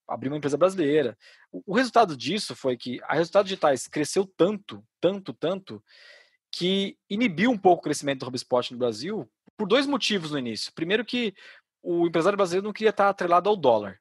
abrir 0.06 0.28
uma 0.28 0.36
empresa 0.36 0.56
brasileira. 0.56 1.16
O, 1.50 1.62
o 1.66 1.74
resultado 1.74 2.16
disso 2.16 2.54
foi 2.54 2.76
que 2.76 3.00
a 3.04 3.14
Resultados 3.14 3.48
Digitais 3.48 3.88
cresceu 3.88 4.24
tanto, 4.36 4.84
tanto, 5.00 5.32
tanto, 5.32 5.82
que 6.50 6.96
inibiu 7.10 7.50
um 7.50 7.58
pouco 7.58 7.80
o 7.80 7.84
crescimento 7.84 8.20
do 8.20 8.28
HubSpot 8.28 8.72
no 8.72 8.78
Brasil 8.78 9.28
por 9.56 9.66
dois 9.66 9.86
motivos 9.86 10.30
no 10.30 10.38
início. 10.38 10.72
Primeiro 10.72 11.04
que 11.04 11.34
o 11.82 12.06
empresário 12.06 12.36
brasileiro 12.36 12.66
não 12.66 12.72
queria 12.72 12.90
estar 12.90 13.08
atrelado 13.08 13.48
ao 13.48 13.56
dólar. 13.56 14.00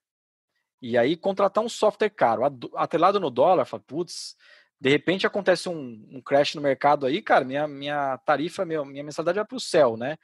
E 0.82 0.98
aí 0.98 1.16
contratar 1.16 1.64
um 1.64 1.70
software 1.70 2.10
caro, 2.10 2.44
atrelado 2.76 3.20
no 3.20 3.32
dólar, 3.32 3.66
fala, 3.66 3.82
putz, 3.88 4.36
de 4.84 4.90
repente 4.90 5.26
acontece 5.26 5.70
um, 5.70 6.06
um, 6.12 6.22
crash 6.22 6.56
no 6.56 6.62
mercado 6.62 7.06
aí, 7.06 7.22
cara, 7.22 7.46
minha, 7.46 7.66
minha 7.66 8.18
tarifa, 8.18 8.66
minha, 8.66 8.84
mensalidade 8.84 9.38
vai 9.38 9.46
para 9.46 9.56
o 9.56 9.62
céu, 9.62 9.96
né? 9.96 10.18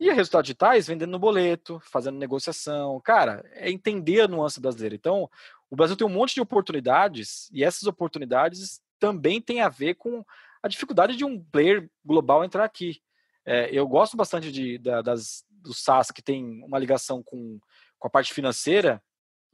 E 0.00 0.10
resultados 0.10 0.46
digitais 0.46 0.86
vendendo 0.86 1.10
no 1.10 1.18
boleto, 1.18 1.78
fazendo 1.80 2.16
negociação. 2.16 2.98
Cara, 3.04 3.44
é 3.52 3.70
entender 3.70 4.22
a 4.22 4.28
nuance 4.28 4.58
brasileira. 4.58 4.94
Então, 4.94 5.28
o 5.68 5.76
Brasil 5.76 5.96
tem 5.96 6.06
um 6.06 6.10
monte 6.10 6.32
de 6.32 6.40
oportunidades 6.40 7.50
e 7.52 7.62
essas 7.62 7.86
oportunidades 7.86 8.80
também 8.98 9.38
têm 9.38 9.60
a 9.60 9.68
ver 9.68 9.96
com 9.96 10.24
a 10.62 10.68
dificuldade 10.68 11.14
de 11.14 11.26
um 11.26 11.38
player 11.38 11.86
global 12.02 12.42
entrar 12.42 12.64
aqui. 12.64 13.02
É, 13.44 13.68
eu 13.70 13.86
gosto 13.86 14.16
bastante 14.16 14.50
de, 14.50 14.78
da, 14.78 15.02
das, 15.02 15.44
dos 15.50 15.84
SaaS 15.84 16.10
que 16.10 16.22
tem 16.22 16.64
uma 16.64 16.78
ligação 16.78 17.22
com, 17.22 17.60
com 17.98 18.08
a 18.08 18.10
parte 18.10 18.32
financeira, 18.32 19.02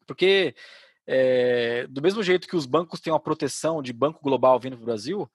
porque 0.06 0.54
é, 1.06 1.86
do 1.88 2.02
mesmo 2.02 2.22
jeito 2.22 2.48
que 2.48 2.56
os 2.56 2.66
bancos 2.66 3.00
têm 3.00 3.12
uma 3.12 3.20
proteção 3.20 3.82
de 3.82 3.92
banco 3.92 4.22
global 4.22 4.58
vindo 4.58 4.76
para 4.76 4.82
o 4.82 4.86
Brasil, 4.86 5.30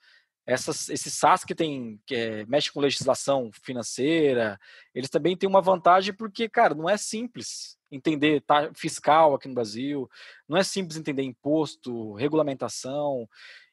essas, 0.45 0.89
esses 0.89 1.13
SaaS 1.13 1.43
que, 1.43 1.55
tem, 1.55 1.99
que 2.05 2.15
é, 2.15 2.45
mexe 2.45 2.71
com 2.71 2.79
legislação 2.79 3.49
financeira, 3.63 4.59
eles 4.93 5.09
também 5.09 5.35
têm 5.35 5.49
uma 5.49 5.61
vantagem 5.61 6.13
porque, 6.13 6.47
cara, 6.47 6.75
não 6.75 6.87
é 6.87 6.97
simples 6.97 7.77
entender 7.91 8.41
tá, 8.41 8.71
fiscal 8.75 9.33
aqui 9.33 9.47
no 9.47 9.55
Brasil, 9.55 10.09
não 10.47 10.57
é 10.57 10.63
simples 10.63 10.97
entender 10.97 11.23
imposto, 11.23 12.13
regulamentação. 12.13 13.27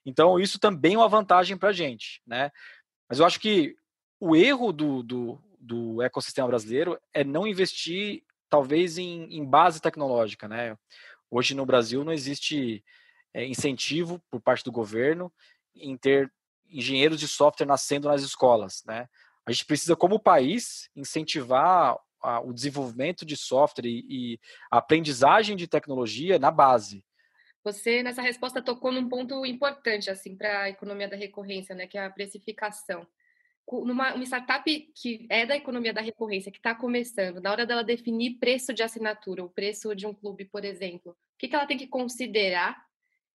Então, 0.05 0.41
isso 0.41 0.59
também 0.59 0.95
é 0.95 0.99
uma 0.99 1.09
vantagem 1.09 1.57
para 1.57 1.69
a 1.71 1.75
gente, 1.75 2.23
né? 2.27 2.51
Mas 3.09 3.19
eu 3.19 3.27
acho 3.27 3.39
que 3.39 3.77
o 4.19 4.35
erro 4.35 4.73
do, 4.73 5.03
do, 5.03 5.39
do 5.59 6.03
ecossistema 6.03 6.49
brasileiro 6.49 6.99
é 7.13 7.23
não 7.23 7.47
investir, 7.47 8.23
talvez, 8.49 8.97
em, 8.97 9.25
em 9.25 9.45
base 9.45 9.81
tecnológica, 9.81 10.49
né? 10.49 10.77
Hoje 11.35 11.55
no 11.55 11.65
Brasil 11.65 12.05
não 12.05 12.13
existe 12.13 12.85
é, 13.33 13.47
incentivo 13.47 14.23
por 14.31 14.39
parte 14.39 14.63
do 14.63 14.71
governo 14.71 15.33
em 15.75 15.97
ter 15.97 16.31
engenheiros 16.69 17.19
de 17.19 17.27
software 17.27 17.67
nascendo 17.67 18.07
nas 18.07 18.21
escolas, 18.21 18.83
né? 18.85 19.09
A 19.47 19.51
gente 19.51 19.65
precisa, 19.65 19.97
como 19.97 20.21
país, 20.21 20.91
incentivar 20.95 21.97
a, 22.23 22.41
o 22.41 22.53
desenvolvimento 22.53 23.25
de 23.25 23.35
software 23.35 23.87
e, 23.87 24.05
e 24.09 24.41
a 24.71 24.77
aprendizagem 24.77 25.57
de 25.57 25.67
tecnologia 25.67 26.39
na 26.39 26.51
base. 26.51 27.03
Você 27.65 28.03
nessa 28.03 28.21
resposta 28.21 28.61
tocou 28.61 28.93
num 28.93 29.09
ponto 29.09 29.47
importante 29.47 30.11
assim 30.11 30.37
para 30.37 30.65
a 30.65 30.69
economia 30.69 31.09
da 31.09 31.17
recorrência, 31.17 31.75
né, 31.75 31.87
que 31.87 31.97
é 31.97 32.05
a 32.05 32.11
precificação. 32.11 33.07
Numa 33.71 34.15
uma 34.15 34.25
startup 34.25 34.65
que 34.95 35.27
é 35.31 35.47
da 35.47 35.57
economia 35.57 35.93
da 35.93 36.01
recorrência, 36.01 36.53
que 36.53 36.59
está 36.59 36.75
começando, 36.75 37.41
na 37.41 37.51
hora 37.51 37.65
dela 37.65 37.83
definir 37.83 38.39
preço 38.39 38.75
de 38.75 38.83
assinatura, 38.83 39.45
o 39.45 39.51
preço 39.51 39.95
de 39.95 40.07
um 40.07 40.13
clube, 40.13 40.45
por 40.45 40.65
exemplo, 40.65 41.13
o 41.13 41.17
que, 41.39 41.49
que 41.49 41.55
ela 41.55 41.67
tem 41.67 41.79
que 41.79 41.87
considerar? 41.87 42.77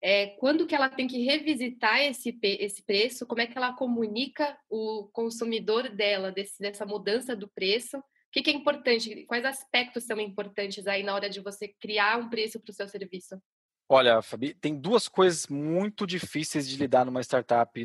É, 0.02 0.28
quando 0.38 0.68
que 0.68 0.76
ela 0.76 0.90
tem 0.90 1.08
que 1.08 1.24
revisitar 1.24 2.02
esse, 2.02 2.38
esse 2.44 2.84
preço, 2.84 3.26
como 3.26 3.42
é 3.42 3.48
que 3.48 3.58
ela 3.58 3.74
comunica 3.74 4.58
o 4.70 5.10
consumidor 5.14 5.90
dela 5.90 6.32
desse, 6.32 6.60
dessa 6.60 6.86
mudança 6.86 7.36
do 7.36 7.48
preço, 7.48 7.98
o 7.98 8.04
que, 8.32 8.42
que 8.42 8.50
é 8.50 8.54
importante, 8.54 9.26
quais 9.26 9.46
aspectos 9.46 10.04
são 10.04 10.20
importantes 10.20 10.86
aí 10.86 11.02
na 11.02 11.16
hora 11.16 11.30
de 11.30 11.40
você 11.40 11.70
criar 11.80 12.20
um 12.20 12.30
preço 12.30 12.60
para 12.60 12.72
o 12.72 12.74
seu 12.74 12.88
serviço? 12.88 13.36
Olha, 13.88 14.22
Fabi, 14.22 14.56
tem 14.56 14.76
duas 14.76 15.08
coisas 15.08 15.48
muito 15.48 16.08
difíceis 16.08 16.68
de 16.68 16.76
lidar 16.76 17.06
numa 17.06 17.22
startup 17.22 17.80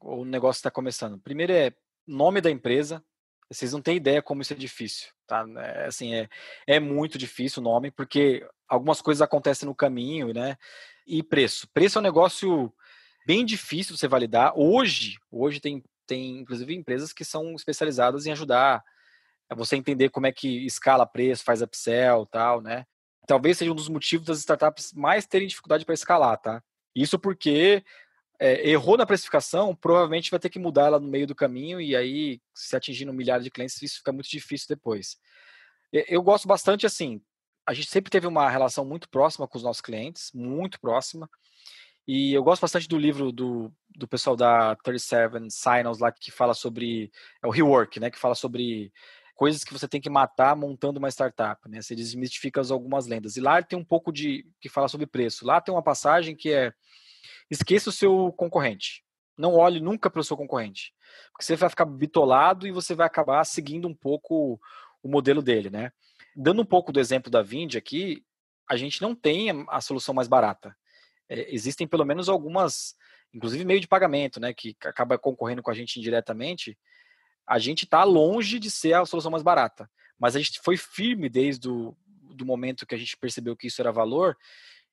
ou 0.00 0.22
um 0.22 0.24
negócio 0.24 0.58
está 0.58 0.70
começando. 0.70 1.18
Primeiro 1.18 1.52
é 1.52 1.72
nome 2.06 2.40
da 2.40 2.50
empresa. 2.50 3.04
Vocês 3.50 3.72
não 3.72 3.82
têm 3.82 3.96
ideia 3.96 4.22
como 4.22 4.40
isso 4.40 4.54
é 4.54 4.56
difícil, 4.56 5.08
tá? 5.26 5.44
É, 5.58 5.86
assim, 5.86 6.14
é, 6.14 6.28
é 6.66 6.80
muito 6.80 7.18
difícil 7.18 7.60
o 7.60 7.64
nome, 7.64 7.90
porque 7.90 8.46
algumas 8.66 9.02
coisas 9.02 9.20
acontecem 9.20 9.66
no 9.68 9.74
caminho, 9.74 10.32
né? 10.32 10.56
E 11.06 11.22
preço. 11.22 11.68
Preço 11.74 11.98
é 11.98 12.00
um 12.00 12.02
negócio 12.02 12.72
bem 13.26 13.44
difícil 13.44 13.94
de 13.94 14.00
você 14.00 14.08
validar. 14.08 14.54
Hoje, 14.56 15.18
hoje 15.30 15.60
tem, 15.60 15.84
tem 16.06 16.38
inclusive 16.38 16.74
empresas 16.74 17.12
que 17.12 17.24
são 17.24 17.54
especializadas 17.54 18.24
em 18.24 18.32
ajudar 18.32 18.82
a 19.50 19.54
você 19.54 19.76
entender 19.76 20.08
como 20.08 20.26
é 20.26 20.32
que 20.32 20.64
escala 20.64 21.06
preço, 21.06 21.44
faz 21.44 21.60
upsell, 21.60 22.24
tal, 22.24 22.62
né? 22.62 22.86
Talvez 23.26 23.58
seja 23.58 23.72
um 23.72 23.74
dos 23.74 23.88
motivos 23.88 24.26
das 24.26 24.38
startups 24.38 24.92
mais 24.92 25.26
terem 25.26 25.48
dificuldade 25.48 25.84
para 25.84 25.94
escalar, 25.94 26.36
tá? 26.38 26.62
Isso 26.94 27.18
porque 27.18 27.82
é, 28.38 28.68
errou 28.68 28.96
na 28.96 29.06
precificação, 29.06 29.74
provavelmente 29.74 30.30
vai 30.30 30.40
ter 30.40 30.50
que 30.50 30.58
mudar 30.58 30.86
ela 30.86 31.00
no 31.00 31.08
meio 31.08 31.26
do 31.26 31.34
caminho 31.34 31.80
e 31.80 31.96
aí, 31.96 32.40
se 32.54 32.76
atingindo 32.76 33.10
um 33.10 33.14
milhar 33.14 33.40
de 33.40 33.50
clientes, 33.50 33.80
isso 33.82 33.98
fica 33.98 34.12
muito 34.12 34.28
difícil 34.28 34.66
depois. 34.68 35.16
Eu 35.92 36.22
gosto 36.22 36.48
bastante 36.48 36.84
assim, 36.84 37.22
a 37.66 37.72
gente 37.72 37.88
sempre 37.88 38.10
teve 38.10 38.26
uma 38.26 38.50
relação 38.50 38.84
muito 38.84 39.08
próxima 39.08 39.46
com 39.46 39.56
os 39.56 39.64
nossos 39.64 39.80
clientes, 39.80 40.30
muito 40.34 40.80
próxima. 40.80 41.30
E 42.06 42.34
eu 42.34 42.42
gosto 42.42 42.60
bastante 42.60 42.86
do 42.86 42.98
livro 42.98 43.32
do, 43.32 43.72
do 43.88 44.06
pessoal 44.06 44.36
da 44.36 44.76
37 44.76 45.50
Signals 45.50 45.98
lá 45.98 46.12
que 46.12 46.30
fala 46.30 46.52
sobre 46.52 47.10
é 47.42 47.46
o 47.46 47.50
rework, 47.50 47.98
né, 47.98 48.10
que 48.10 48.18
fala 48.18 48.34
sobre 48.34 48.92
coisas 49.34 49.64
que 49.64 49.72
você 49.72 49.88
tem 49.88 50.00
que 50.00 50.08
matar 50.08 50.56
montando 50.56 50.98
uma 50.98 51.08
startup, 51.08 51.68
né? 51.68 51.82
Você 51.82 51.94
desmistifica 51.94 52.60
algumas 52.70 53.06
lendas. 53.06 53.36
E 53.36 53.40
lá 53.40 53.62
tem 53.62 53.78
um 53.78 53.84
pouco 53.84 54.12
de 54.12 54.46
que 54.60 54.68
fala 54.68 54.88
sobre 54.88 55.06
preço. 55.06 55.44
Lá 55.44 55.60
tem 55.60 55.74
uma 55.74 55.82
passagem 55.82 56.36
que 56.36 56.52
é 56.52 56.72
esqueça 57.50 57.90
o 57.90 57.92
seu 57.92 58.32
concorrente. 58.32 59.04
Não 59.36 59.54
olhe 59.54 59.80
nunca 59.80 60.08
para 60.08 60.20
o 60.20 60.24
seu 60.24 60.36
concorrente, 60.36 60.94
porque 61.32 61.44
você 61.44 61.56
vai 61.56 61.68
ficar 61.68 61.84
bitolado 61.84 62.66
e 62.68 62.72
você 62.72 62.94
vai 62.94 63.06
acabar 63.06 63.44
seguindo 63.44 63.88
um 63.88 63.94
pouco 63.94 64.60
o 65.02 65.08
modelo 65.08 65.42
dele, 65.42 65.70
né? 65.70 65.90
Dando 66.36 66.62
um 66.62 66.64
pouco 66.64 66.92
do 66.92 67.00
exemplo 67.00 67.30
da 67.30 67.42
Vind 67.42 67.74
aqui, 67.74 68.24
a 68.70 68.76
gente 68.76 69.02
não 69.02 69.14
tem 69.14 69.64
a 69.68 69.80
solução 69.80 70.14
mais 70.14 70.28
barata. 70.28 70.74
É, 71.28 71.52
existem 71.52 71.86
pelo 71.86 72.04
menos 72.04 72.28
algumas, 72.28 72.94
inclusive 73.32 73.64
meio 73.64 73.80
de 73.80 73.88
pagamento, 73.88 74.38
né, 74.38 74.54
que 74.54 74.76
acaba 74.84 75.18
concorrendo 75.18 75.62
com 75.62 75.70
a 75.70 75.74
gente 75.74 75.98
indiretamente. 75.98 76.78
A 77.46 77.58
gente 77.58 77.84
está 77.84 78.04
longe 78.04 78.58
de 78.58 78.70
ser 78.70 78.94
a 78.94 79.06
solução 79.06 79.30
mais 79.30 79.42
barata, 79.42 79.90
mas 80.18 80.34
a 80.34 80.38
gente 80.38 80.60
foi 80.60 80.76
firme 80.76 81.28
desde 81.28 81.68
o 81.68 81.96
do 82.34 82.44
momento 82.44 82.86
que 82.86 82.94
a 82.94 82.98
gente 82.98 83.16
percebeu 83.16 83.56
que 83.56 83.68
isso 83.68 83.80
era 83.80 83.92
valor, 83.92 84.36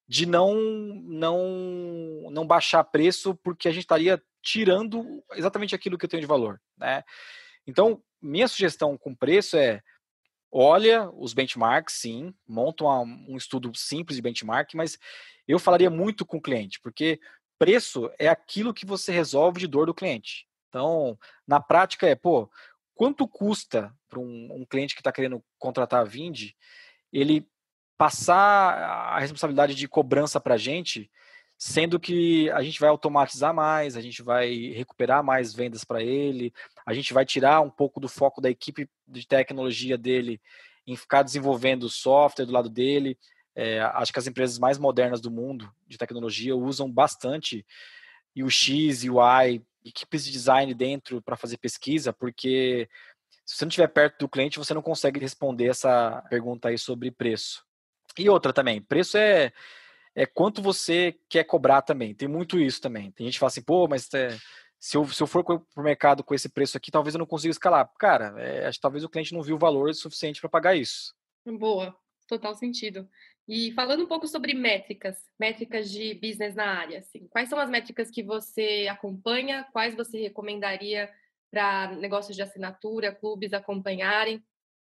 de 0.08 0.26
não 0.26 0.56
não 1.04 2.30
não 2.32 2.46
baixar 2.46 2.84
preço 2.84 3.34
porque 3.36 3.68
a 3.68 3.72
gente 3.72 3.84
estaria 3.84 4.22
tirando 4.42 5.24
exatamente 5.34 5.74
aquilo 5.74 5.98
que 5.98 6.06
eu 6.06 6.10
tenho 6.10 6.22
de 6.22 6.28
valor, 6.28 6.62
né? 6.78 7.04
Então, 7.66 8.02
minha 8.22 8.48
sugestão 8.48 8.98
com 8.98 9.16
preço 9.16 9.58
é 9.58 9.82
olha 10.52 11.10
os 11.12 11.34
benchmarks, 11.34 11.96
sim, 11.96 12.34
monta 12.48 12.84
um 12.84 13.38
estudo 13.38 13.72
simples 13.74 14.18
de 14.18 14.22
benchmark, 14.22 14.74
mas 14.76 14.98
eu 15.48 15.58
falaria 15.58 15.90
muito 15.90 16.26
com 16.26 16.38
o 16.38 16.42
cliente, 16.42 16.80
porque 16.82 17.20
preço 17.58 18.12
é 18.20 18.28
aquilo 18.28 18.74
que 18.74 18.86
você 18.86 19.12
resolve 19.12 19.60
de 19.60 19.68
dor 19.68 19.86
do 19.86 19.94
cliente. 19.94 20.48
Então, 20.72 21.20
na 21.46 21.60
prática 21.60 22.08
é, 22.08 22.16
pô, 22.16 22.50
quanto 22.96 23.28
custa 23.28 23.94
para 24.08 24.20
um, 24.20 24.62
um, 24.62 24.66
cliente 24.66 24.96
que 24.96 25.02
está 25.02 25.12
querendo 25.12 25.44
contratar 25.60 26.00
a 26.00 26.06
Vind, 26.06 26.52
ele 27.12 27.46
passar 27.98 28.74
a 29.14 29.20
responsabilidade 29.20 29.76
de 29.76 29.88
cobrança 29.88 30.40
para 30.40 30.54
a 30.54 30.58
gente 30.58 31.12
sendo 31.58 32.00
que 32.00 32.50
a 32.52 32.64
gente 32.64 32.80
vai 32.80 32.90
automatizar 32.90 33.54
mais, 33.54 33.96
a 33.96 34.02
gente 34.02 34.24
vai 34.24 34.72
recuperar 34.72 35.24
mais 35.24 35.54
vendas 35.54 35.84
para 35.84 36.02
ele, 36.02 36.52
a 36.84 36.92
gente 36.92 37.14
vai 37.14 37.24
tirar 37.24 37.62
um 37.62 37.70
pouco 37.70 38.00
do 38.00 38.08
foco 38.08 38.42
da 38.42 38.50
equipe 38.50 38.90
de 39.08 39.28
tecnologia 39.28 39.96
dele 39.96 40.42
em 40.88 40.96
ficar 40.96 41.22
desenvolvendo 41.22 41.88
software 41.88 42.46
do 42.46 42.54
lado 42.54 42.68
dele. 42.68 43.16
É, 43.54 43.82
acho 43.82 44.12
que 44.12 44.18
as 44.18 44.26
empresas 44.26 44.58
mais 44.58 44.80
modernas 44.80 45.22
do 45.22 45.30
mundo 45.30 45.72
de 45.86 46.00
tecnologia 46.00 46.56
usam 46.56 46.92
bastante 46.92 47.64
UX, 48.36 49.04
UI, 49.04 49.62
equipes 49.84 50.26
de 50.26 50.32
design 50.32 50.74
dentro 50.74 51.22
para 51.22 51.38
fazer 51.38 51.58
pesquisa, 51.58 52.14
porque 52.14 52.88
se 53.46 53.56
você 53.56 53.66
não 53.66 53.70
estiver 53.70 53.88
perto 53.88 54.20
do 54.20 54.30
cliente, 54.30 54.60
você 54.60 54.74
não 54.74 54.82
consegue 54.82 55.20
responder 55.20 55.68
essa 55.68 56.22
pergunta 56.30 56.70
aí 56.70 56.78
sobre 56.78 57.12
preço. 57.12 57.64
E 58.18 58.30
outra 58.30 58.54
também, 58.54 58.82
preço 58.82 59.18
é 59.18 59.52
é 60.16 60.26
quanto 60.26 60.62
você 60.62 61.18
quer 61.30 61.44
cobrar 61.44 61.82
também. 61.82 62.14
Tem 62.14 62.28
muito 62.28 62.60
isso 62.60 62.82
também. 62.82 63.12
Tem 63.12 63.26
gente 63.26 63.34
que 63.36 63.40
fala 63.40 63.48
assim, 63.48 63.62
pô, 63.62 63.88
mas 63.88 64.14
é, 64.14 64.38
se, 64.80 64.98
eu, 64.98 65.08
se 65.08 65.22
eu 65.22 65.28
for 65.28 65.44
para 65.44 65.56
o 65.56 65.84
mercado 65.84 66.24
com 66.24 66.34
esse 66.34 66.50
preço 66.50 66.78
aqui, 66.78 66.92
talvez 66.92 67.16
eu 67.16 67.20
não 67.20 67.26
consiga 67.26 67.52
escalar. 67.52 67.90
Cara, 67.98 68.34
é, 68.38 68.68
acho 68.68 68.78
que 68.78 68.82
talvez 68.82 69.04
o 69.04 69.10
cliente 69.10 69.34
não 69.34 69.42
viu 69.42 69.56
o 69.56 69.60
valor 69.60 69.94
suficiente 69.94 70.42
para 70.42 70.50
pagar 70.50 70.76
isso. 70.76 71.14
Boa, 71.46 71.96
total 72.28 72.56
sentido. 72.56 73.08
E 73.54 73.74
falando 73.74 74.04
um 74.04 74.08
pouco 74.08 74.30
sobre 74.30 74.54
métricas, 74.54 75.18
métricas 75.38 75.92
de 75.92 76.14
business 76.14 76.56
na 76.56 76.68
área, 76.68 77.00
assim, 77.00 77.28
quais 77.28 77.50
são 77.50 77.60
as 77.60 77.70
métricas 77.70 78.10
que 78.10 78.24
você 78.24 78.88
acompanha? 78.90 79.68
Quais 79.74 79.94
você 79.94 80.22
recomendaria 80.22 81.12
para 81.52 81.92
negócios 81.98 82.34
de 82.34 82.42
assinatura, 82.42 83.14
clubes 83.14 83.52
acompanharem? 83.52 84.42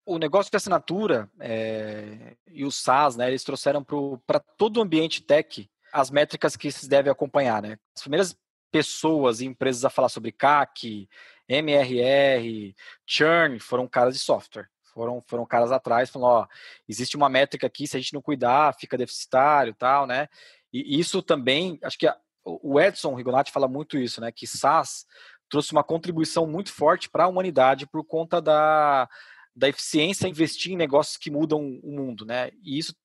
o 0.06 0.18
negócio 0.20 0.52
de 0.52 0.58
assinatura 0.58 1.32
é, 1.40 2.36
e 2.52 2.66
o 2.66 2.70
SaaS, 2.70 3.16
né, 3.16 3.30
eles 3.30 3.44
trouxeram 3.44 3.84
para 3.84 4.40
todo 4.40 4.78
o 4.78 4.82
ambiente 4.82 5.22
tech 5.24 5.68
as 5.92 6.12
métricas 6.12 6.56
que 6.56 6.72
se 6.72 6.88
deve 6.88 7.10
acompanhar. 7.10 7.62
Né? 7.62 7.78
As 7.96 8.02
primeiras 8.02 8.38
pessoas 8.72 9.40
e 9.40 9.46
empresas 9.46 9.86
a 9.86 9.90
falar 9.90 10.10
sobre 10.10 10.32
CAC, 10.32 11.08
MRR, 11.48 12.76
churn, 13.06 13.60
foram 13.60 13.88
caras 13.88 14.14
de 14.14 14.20
software. 14.20 14.70
Foram, 14.94 15.22
foram 15.22 15.46
caras 15.46 15.72
atrás 15.72 16.10
falando, 16.10 16.30
ó, 16.30 16.48
existe 16.88 17.18
uma 17.18 17.30
métrica 17.30 17.68
aqui, 17.68 17.88
se 17.88 17.98
a 17.98 18.00
gente 18.00 18.14
não 18.14 18.22
cuidar, 18.22 18.76
fica 18.76 18.98
deficitário 18.98 19.74
tal, 19.74 20.06
né? 20.06 20.28
E 20.72 21.00
isso 21.00 21.22
também, 21.22 21.80
acho 21.84 21.98
que 21.98 22.08
a, 22.08 22.18
o 22.44 22.80
Edson 22.80 23.16
Rigonati 23.16 23.52
fala 23.52 23.68
muito 23.68 23.98
isso, 23.98 24.20
né? 24.22 24.32
Que 24.32 24.48
SaaS 24.48 25.06
trouxe 25.50 25.72
uma 25.72 25.84
contribuição 25.84 26.48
muito 26.48 26.72
forte 26.72 27.10
para 27.10 27.26
a 27.26 27.28
humanidade 27.28 27.86
por 27.86 28.04
conta 28.04 28.42
da, 28.42 29.08
da 29.56 29.70
eficiência 29.70 30.28
investir 30.28 30.72
em 30.72 30.78
negócios 30.78 31.18
que 31.18 31.30
mudam 31.30 31.80
o 31.84 31.92
mundo, 31.92 32.26
né? 32.26 32.52
E 32.64 32.78
isso 32.78 32.96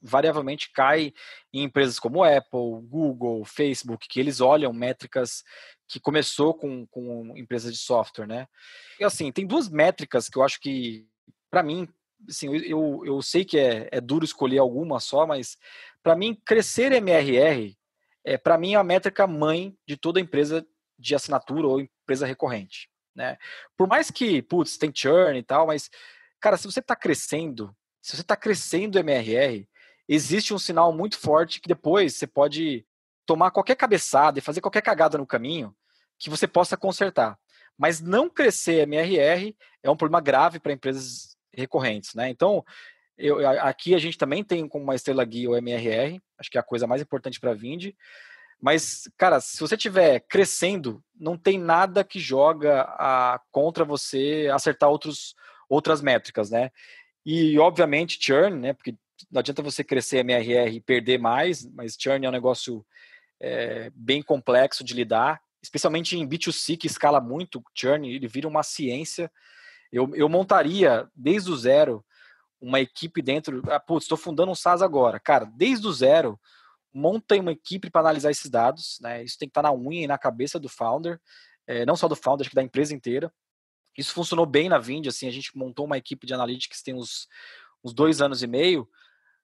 variavelmente 0.00 0.70
cai 0.72 1.12
em 1.52 1.64
empresas 1.64 1.98
como 1.98 2.22
Apple, 2.22 2.82
Google, 2.82 3.44
Facebook, 3.44 4.06
que 4.08 4.20
eles 4.20 4.40
olham 4.40 4.72
métricas 4.72 5.42
que 5.88 5.98
começou 5.98 6.54
com, 6.54 6.86
com 6.86 7.36
empresas 7.36 7.72
de 7.72 7.78
software, 7.78 8.26
né? 8.26 8.46
E 9.00 9.04
assim, 9.04 9.32
tem 9.32 9.46
duas 9.46 9.68
métricas 9.68 10.28
que 10.28 10.38
eu 10.38 10.44
acho 10.44 10.60
que, 10.60 11.06
para 11.50 11.62
mim, 11.62 11.88
assim, 12.28 12.54
eu, 12.56 13.02
eu 13.04 13.22
sei 13.22 13.44
que 13.44 13.58
é, 13.58 13.88
é 13.90 14.00
duro 14.00 14.24
escolher 14.24 14.58
alguma 14.58 15.00
só, 15.00 15.26
mas 15.26 15.56
para 16.02 16.16
mim, 16.16 16.34
crescer 16.44 16.92
MRR 16.92 17.76
é, 18.28 18.36
para 18.36 18.58
mim, 18.58 18.74
é 18.74 18.76
a 18.76 18.84
métrica 18.84 19.26
mãe 19.26 19.74
de 19.86 19.96
toda 19.96 20.20
empresa 20.20 20.66
de 20.98 21.14
assinatura 21.14 21.66
ou 21.66 21.80
empresa 21.80 22.26
recorrente. 22.26 22.90
Né? 23.14 23.38
Por 23.74 23.88
mais 23.88 24.10
que, 24.10 24.42
putz, 24.42 24.76
tem 24.76 24.92
churn 24.94 25.38
e 25.38 25.42
tal, 25.42 25.66
mas, 25.66 25.88
cara, 26.38 26.58
se 26.58 26.66
você 26.66 26.80
está 26.80 26.94
crescendo, 26.94 27.74
se 28.02 28.14
você 28.14 28.20
está 28.20 28.36
crescendo 28.36 28.98
MRR, 28.98 29.66
existe 30.06 30.52
um 30.52 30.58
sinal 30.58 30.92
muito 30.92 31.18
forte 31.18 31.58
que 31.58 31.68
depois 31.68 32.16
você 32.16 32.26
pode 32.26 32.86
tomar 33.24 33.50
qualquer 33.50 33.76
cabeçada 33.76 34.38
e 34.38 34.42
fazer 34.42 34.60
qualquer 34.60 34.82
cagada 34.82 35.16
no 35.16 35.26
caminho 35.26 35.74
que 36.18 36.28
você 36.28 36.46
possa 36.46 36.76
consertar. 36.76 37.38
Mas 37.78 37.98
não 37.98 38.28
crescer 38.28 38.86
MRR 38.86 39.56
é 39.82 39.90
um 39.90 39.96
problema 39.96 40.20
grave 40.20 40.60
para 40.60 40.72
empresas 40.72 41.34
recorrentes, 41.58 42.14
né? 42.14 42.28
Então, 42.30 42.64
eu, 43.16 43.46
aqui 43.60 43.94
a 43.94 43.98
gente 43.98 44.16
também 44.16 44.44
tem 44.44 44.68
como 44.68 44.84
uma 44.84 44.94
estrela 44.94 45.24
guia 45.24 45.50
o 45.50 45.56
MRR, 45.56 46.20
acho 46.38 46.50
que 46.50 46.56
é 46.56 46.60
a 46.60 46.64
coisa 46.64 46.86
mais 46.86 47.02
importante 47.02 47.40
para 47.40 47.54
a. 47.54 47.96
Mas, 48.60 49.08
cara, 49.16 49.40
se 49.40 49.60
você 49.60 49.74
estiver 49.74 50.20
crescendo, 50.20 51.02
não 51.18 51.36
tem 51.36 51.58
nada 51.58 52.02
que 52.02 52.18
joga 52.18 52.82
a, 52.82 53.40
contra 53.50 53.84
você 53.84 54.48
acertar 54.52 54.88
outros, 54.88 55.34
outras 55.68 56.00
métricas, 56.00 56.50
né? 56.50 56.70
E, 57.24 57.58
obviamente, 57.58 58.18
churn, 58.20 58.58
né? 58.58 58.72
Porque 58.72 58.96
não 59.30 59.40
adianta 59.40 59.62
você 59.62 59.84
crescer 59.84 60.18
MRR 60.18 60.76
e 60.76 60.80
perder 60.80 61.18
mais, 61.18 61.64
mas 61.72 61.96
churn 61.98 62.24
é 62.24 62.28
um 62.28 62.32
negócio 62.32 62.84
é, 63.40 63.90
bem 63.94 64.22
complexo 64.22 64.82
de 64.82 64.94
lidar, 64.94 65.40
especialmente 65.62 66.16
em 66.16 66.28
B2C, 66.28 66.76
que 66.76 66.86
escala 66.86 67.20
muito 67.20 67.62
churn, 67.74 68.12
ele 68.12 68.28
vira 68.28 68.48
uma 68.48 68.62
ciência. 68.62 69.30
Eu, 69.92 70.14
eu 70.14 70.28
montaria 70.28 71.08
desde 71.14 71.50
o 71.50 71.56
zero 71.56 72.04
uma 72.60 72.80
equipe 72.80 73.22
dentro. 73.22 73.62
Ah, 73.70 73.80
putz, 73.80 74.04
estou 74.04 74.18
fundando 74.18 74.50
um 74.50 74.54
SaaS 74.54 74.82
agora. 74.82 75.18
Cara, 75.18 75.44
desde 75.44 75.86
o 75.86 75.92
zero, 75.92 76.38
monta 76.92 77.36
uma 77.36 77.52
equipe 77.52 77.90
para 77.90 78.00
analisar 78.00 78.30
esses 78.30 78.50
dados. 78.50 78.98
Né? 79.00 79.22
Isso 79.24 79.38
tem 79.38 79.48
que 79.48 79.50
estar 79.50 79.62
tá 79.62 79.68
na 79.68 79.74
unha 79.74 80.04
e 80.04 80.06
na 80.06 80.18
cabeça 80.18 80.58
do 80.58 80.68
founder, 80.68 81.20
é, 81.66 81.86
não 81.86 81.96
só 81.96 82.08
do 82.08 82.16
founder, 82.16 82.42
acho 82.42 82.50
que 82.50 82.56
da 82.56 82.62
empresa 82.62 82.94
inteira. 82.94 83.32
Isso 83.96 84.12
funcionou 84.12 84.46
bem 84.46 84.68
na 84.68 84.78
Vind, 84.78 85.06
assim, 85.06 85.26
a 85.26 85.30
gente 85.30 85.56
montou 85.56 85.84
uma 85.84 85.98
equipe 85.98 86.26
de 86.26 86.32
analytics 86.32 86.82
tem 86.82 86.94
uns, 86.94 87.26
uns 87.82 87.92
dois 87.92 88.20
anos 88.20 88.42
e 88.42 88.46
meio, 88.46 88.88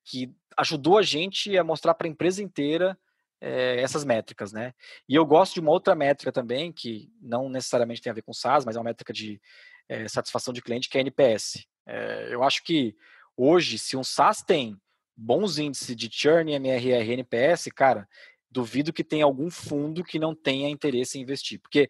que 0.05 0.33
ajudou 0.57 0.99
a 0.99 1.03
gente 1.03 1.57
a 1.59 1.65
mostrar 1.65 1.95
para 1.95 2.07
a 2.07 2.11
empresa 2.11 2.43
inteira 2.43 2.97
é, 3.41 3.81
essas 3.81 4.05
métricas, 4.05 4.53
né? 4.53 4.73
E 5.09 5.15
eu 5.15 5.27
gosto 5.27 5.55
de 5.55 5.61
uma 5.61 5.73
outra 5.73 5.95
métrica 5.95 6.31
também, 6.31 6.73
que 6.73 7.11
não 7.21 7.49
necessariamente 7.49 8.01
tem 8.01 8.11
a 8.11 8.15
ver 8.15 8.23
com 8.23 8.33
SaaS, 8.33 8.65
mas 8.65 8.77
é 8.77 8.79
uma 8.79 8.85
métrica 8.85 9.13
de 9.13 9.41
é, 9.89 10.09
satisfação 10.09 10.53
de 10.53 10.63
cliente, 10.63 10.89
que 10.89 10.99
é 10.99 11.01
NPS. 11.01 11.67
É, 11.87 12.29
eu 12.31 12.43
acho 12.43 12.63
que 12.65 12.97
hoje, 13.37 13.79
se 13.79 13.97
um 13.97 14.05
SaaS 14.05 14.43
tem 14.43 14.81
bons 15.17 15.59
índices 15.59 15.95
de 15.95 16.09
churn, 16.11 16.53
MRR, 16.53 17.13
NPS, 17.13 17.69
cara, 17.75 18.09
duvido 18.51 18.93
que 18.93 19.05
tenha 19.05 19.25
algum 19.25 19.51
fundo 19.51 20.05
que 20.05 20.19
não 20.19 20.35
tenha 20.35 20.69
interesse 20.69 21.19
em 21.19 21.23
investir, 21.23 21.61
porque 21.61 21.89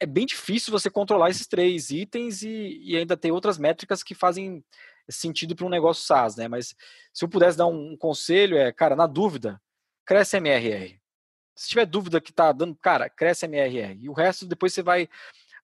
é 0.00 0.06
bem 0.06 0.26
difícil 0.26 0.72
você 0.72 0.90
controlar 0.90 1.30
esses 1.30 1.46
três 1.46 1.90
itens 1.90 2.42
e, 2.42 2.80
e 2.82 2.96
ainda 2.96 3.16
ter 3.16 3.30
outras 3.30 3.58
métricas 3.58 4.02
que 4.02 4.14
fazem 4.14 4.64
sentido 5.08 5.54
para 5.54 5.66
um 5.66 5.70
negócio 5.70 6.04
SaaS, 6.04 6.36
né? 6.36 6.48
Mas 6.48 6.74
se 7.12 7.24
eu 7.24 7.28
pudesse 7.28 7.58
dar 7.58 7.66
um 7.66 7.96
conselho, 7.96 8.56
é, 8.56 8.72
cara, 8.72 8.96
na 8.96 9.06
dúvida, 9.06 9.60
cresce 10.04 10.36
MRR. 10.36 10.98
Se 11.54 11.68
tiver 11.68 11.86
dúvida 11.86 12.20
que 12.20 12.30
está 12.30 12.50
dando, 12.52 12.74
cara, 12.74 13.08
cresce 13.08 13.46
MRR. 13.46 13.98
E 14.00 14.08
o 14.08 14.12
resto 14.12 14.46
depois 14.46 14.72
você 14.72 14.82
vai 14.82 15.08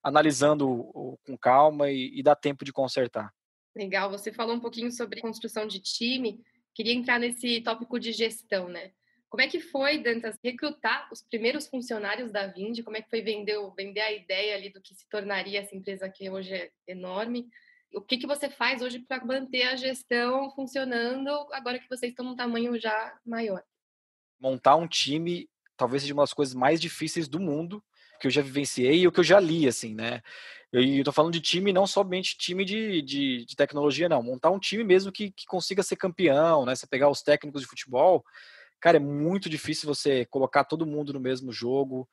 analisando 0.03 1.17
com 1.23 1.37
calma 1.39 1.89
e, 1.89 2.11
e 2.17 2.23
dá 2.23 2.35
tempo 2.35 2.65
de 2.65 2.73
consertar. 2.73 3.33
Legal, 3.75 4.09
você 4.09 4.31
falou 4.31 4.55
um 4.55 4.59
pouquinho 4.59 4.91
sobre 4.91 5.21
construção 5.21 5.65
de 5.65 5.79
time. 5.79 6.43
Queria 6.73 6.93
entrar 6.93 7.19
nesse 7.19 7.61
tópico 7.61 7.99
de 7.99 8.11
gestão, 8.11 8.67
né? 8.67 8.91
Como 9.29 9.41
é 9.41 9.47
que 9.47 9.61
foi, 9.61 9.97
Dantas, 9.97 10.37
recrutar 10.43 11.07
os 11.09 11.21
primeiros 11.21 11.65
funcionários 11.67 12.31
da 12.31 12.47
Vind? 12.47 12.83
Como 12.83 12.97
é 12.97 13.01
que 13.01 13.09
foi 13.09 13.21
vender, 13.21 13.57
vender 13.77 14.01
a 14.01 14.11
ideia 14.11 14.55
ali 14.55 14.69
do 14.69 14.81
que 14.81 14.93
se 14.93 15.07
tornaria 15.07 15.61
essa 15.61 15.73
empresa 15.73 16.09
que 16.09 16.29
hoje 16.29 16.53
é 16.53 16.71
enorme? 16.85 17.47
O 17.93 18.01
que, 18.01 18.17
que 18.17 18.27
você 18.27 18.49
faz 18.49 18.81
hoje 18.81 18.99
para 18.99 19.23
manter 19.23 19.63
a 19.63 19.75
gestão 19.77 20.51
funcionando 20.51 21.29
agora 21.53 21.79
que 21.79 21.87
vocês 21.87 22.11
estão 22.11 22.25
num 22.25 22.35
tamanho 22.35 22.77
já 22.79 23.17
maior? 23.25 23.63
Montar 24.37 24.75
um 24.75 24.87
time 24.87 25.49
talvez 25.77 26.03
seja 26.03 26.13
uma 26.13 26.23
das 26.23 26.33
coisas 26.33 26.53
mais 26.53 26.79
difíceis 26.79 27.27
do 27.27 27.39
mundo 27.39 27.83
que 28.21 28.27
eu 28.27 28.31
já 28.31 28.41
vivenciei 28.41 28.99
e 28.99 29.07
o 29.07 29.11
que 29.11 29.19
eu 29.19 29.23
já 29.23 29.39
li, 29.39 29.67
assim, 29.67 29.95
né? 29.95 30.21
E 30.71 30.99
eu 30.99 31.03
tô 31.03 31.11
falando 31.11 31.33
de 31.33 31.41
time, 31.41 31.73
não 31.73 31.85
somente 31.85 32.37
time 32.37 32.63
de, 32.63 33.01
de, 33.01 33.45
de 33.45 33.55
tecnologia, 33.55 34.07
não. 34.07 34.23
Montar 34.23 34.51
um 34.51 34.59
time 34.59 34.83
mesmo 34.83 35.11
que, 35.11 35.31
que 35.31 35.45
consiga 35.45 35.83
ser 35.83 35.97
campeão, 35.97 36.65
né? 36.65 36.75
Você 36.75 36.87
pegar 36.87 37.09
os 37.09 37.21
técnicos 37.21 37.61
de 37.61 37.67
futebol, 37.67 38.23
cara, 38.79 38.97
é 38.97 38.99
muito 38.99 39.49
difícil 39.49 39.87
você 39.87 40.25
colocar 40.25 40.63
todo 40.63 40.85
mundo 40.85 41.11
no 41.11 41.19
mesmo 41.19 41.51
jogo, 41.51 42.07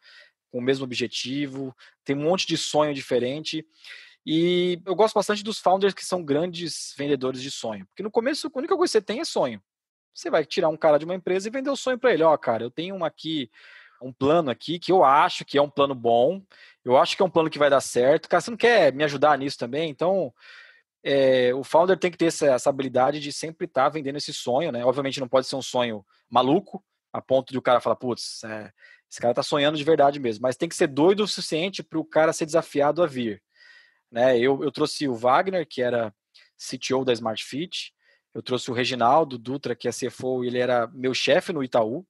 com 0.51 0.59
o 0.59 0.63
mesmo 0.63 0.85
objetivo, 0.85 1.77
tem 2.05 2.17
um 2.17 2.23
monte 2.23 2.47
de 2.47 2.57
sonho 2.57 2.95
diferente. 2.95 3.65
E 4.27 4.81
eu 4.85 4.95
gosto 4.95 5.15
bastante 5.15 5.45
dos 5.45 5.59
founders 5.59 5.95
que 5.95 6.05
são 6.05 6.25
grandes 6.25 6.95
vendedores 6.97 7.43
de 7.43 7.51
sonho. 7.51 7.87
Porque 7.87 8.03
no 8.03 8.11
começo, 8.11 8.51
a 8.53 8.59
única 8.59 8.77
coisa 8.77 8.91
que 8.91 8.99
você 8.99 9.03
tem 9.03 9.21
é 9.21 9.25
sonho. 9.25 9.63
Você 10.13 10.31
vai 10.31 10.45
tirar 10.45 10.69
um 10.69 10.77
cara 10.77 10.99
de 10.99 11.05
uma 11.05 11.15
empresa 11.15 11.47
e 11.47 11.51
vender 11.51 11.71
o 11.71 11.77
sonho 11.77 11.99
para 11.99 12.13
ele. 12.13 12.25
Ó, 12.25 12.35
oh, 12.35 12.39
cara, 12.39 12.65
eu 12.65 12.71
tenho 12.71 12.97
uma 12.97 13.07
aqui 13.07 13.49
um 14.03 14.13
plano 14.13 14.51
aqui 14.51 14.79
que 14.79 14.93
eu 14.93 15.05
acho 15.05 15.45
que 15.45 15.59
é 15.59 15.63
um 15.63 15.71
plano 15.71 15.95
bom, 15.95 16.43
eu 16.85 16.97
acho 16.97 17.17
que 17.17 17.23
é 17.23 17.25
um 17.25 17.31
plano 17.31 17.51
que 17.51 17.59
vai 17.59 17.71
dar 17.71 17.81
certo. 17.81 18.29
Cara, 18.29 18.41
você 18.41 18.51
não 18.51 18.57
quer 18.57 18.93
me 18.93 19.05
ajudar 19.05 19.37
nisso 19.39 19.59
também? 19.59 19.91
Então, 19.91 20.33
é, 21.03 21.55
o 21.55 21.63
founder 21.63 21.99
tem 21.99 22.11
que 22.11 22.19
ter 22.19 22.27
essa, 22.27 22.47
essa 22.47 22.71
habilidade 22.71 23.21
de 23.21 23.33
sempre 23.33 23.67
estar 23.67 23.85
tá 23.85 23.89
vendendo 23.89 24.17
esse 24.17 24.33
sonho, 24.33 24.73
né? 24.73 24.85
Obviamente 24.85 25.21
não 25.21 25.29
pode 25.29 25.47
ser 25.47 25.57
um 25.57 25.63
sonho 25.63 26.05
maluco, 26.29 26.85
a 27.13 27.21
ponto 27.21 27.53
de 27.53 27.59
o 27.59 27.63
cara 27.63 27.81
falar, 27.81 27.97
putz, 27.97 28.45
é, 28.45 28.73
esse 29.11 29.21
cara 29.21 29.35
tá 29.35 29.43
sonhando 29.43 29.79
de 29.79 29.85
verdade 29.85 30.21
mesmo, 30.21 30.43
mas 30.43 30.57
tem 30.57 30.69
que 30.69 30.75
ser 30.75 30.87
doido 30.87 31.23
o 31.23 31.29
suficiente 31.29 31.83
para 31.83 31.99
o 31.99 32.05
cara 32.05 32.33
ser 32.33 32.47
desafiado 32.47 33.03
a 33.03 33.07
vir. 33.07 33.43
Né? 34.11 34.39
Eu, 34.39 34.63
eu 34.63 34.71
trouxe 34.71 35.09
o 35.09 35.15
Wagner, 35.15 35.67
que 35.67 35.83
era 35.83 36.15
CTO 36.59 37.05
da 37.05 37.13
Smart 37.13 37.43
Fit, 37.45 37.93
eu 38.35 38.43
trouxe 38.43 38.71
o 38.71 38.75
Reginaldo 38.75 39.39
Dutra, 39.39 39.75
que 39.75 39.89
é 39.89 39.91
CFO, 39.91 40.45
ele 40.45 40.59
era 40.59 40.87
meu 40.89 41.15
chefe 41.15 41.53
no 41.53 41.65
Itaú, 41.65 42.07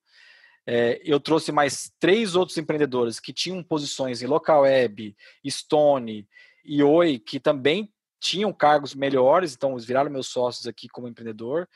é, 0.71 1.01
eu 1.03 1.19
trouxe 1.19 1.51
mais 1.51 1.91
três 1.99 2.37
outros 2.37 2.59
empreendedores 2.59 3.19
que 3.19 3.33
tinham 3.33 3.63
posições 3.63 4.21
em 4.21 4.27
Local 4.27 4.61
Web, 4.61 5.17
Stone 5.49 6.29
e 6.63 6.83
Oi, 6.83 7.19
que 7.19 7.41
também 7.41 7.91
tinham 8.21 8.53
cargos 8.53 8.95
melhores, 8.95 9.55
então 9.55 9.73
eles 9.73 9.87
viraram 9.87 10.11
meus 10.11 10.27
sócios 10.27 10.67
aqui 10.67 10.87
como 10.87 11.09
empreendedor. 11.09 11.67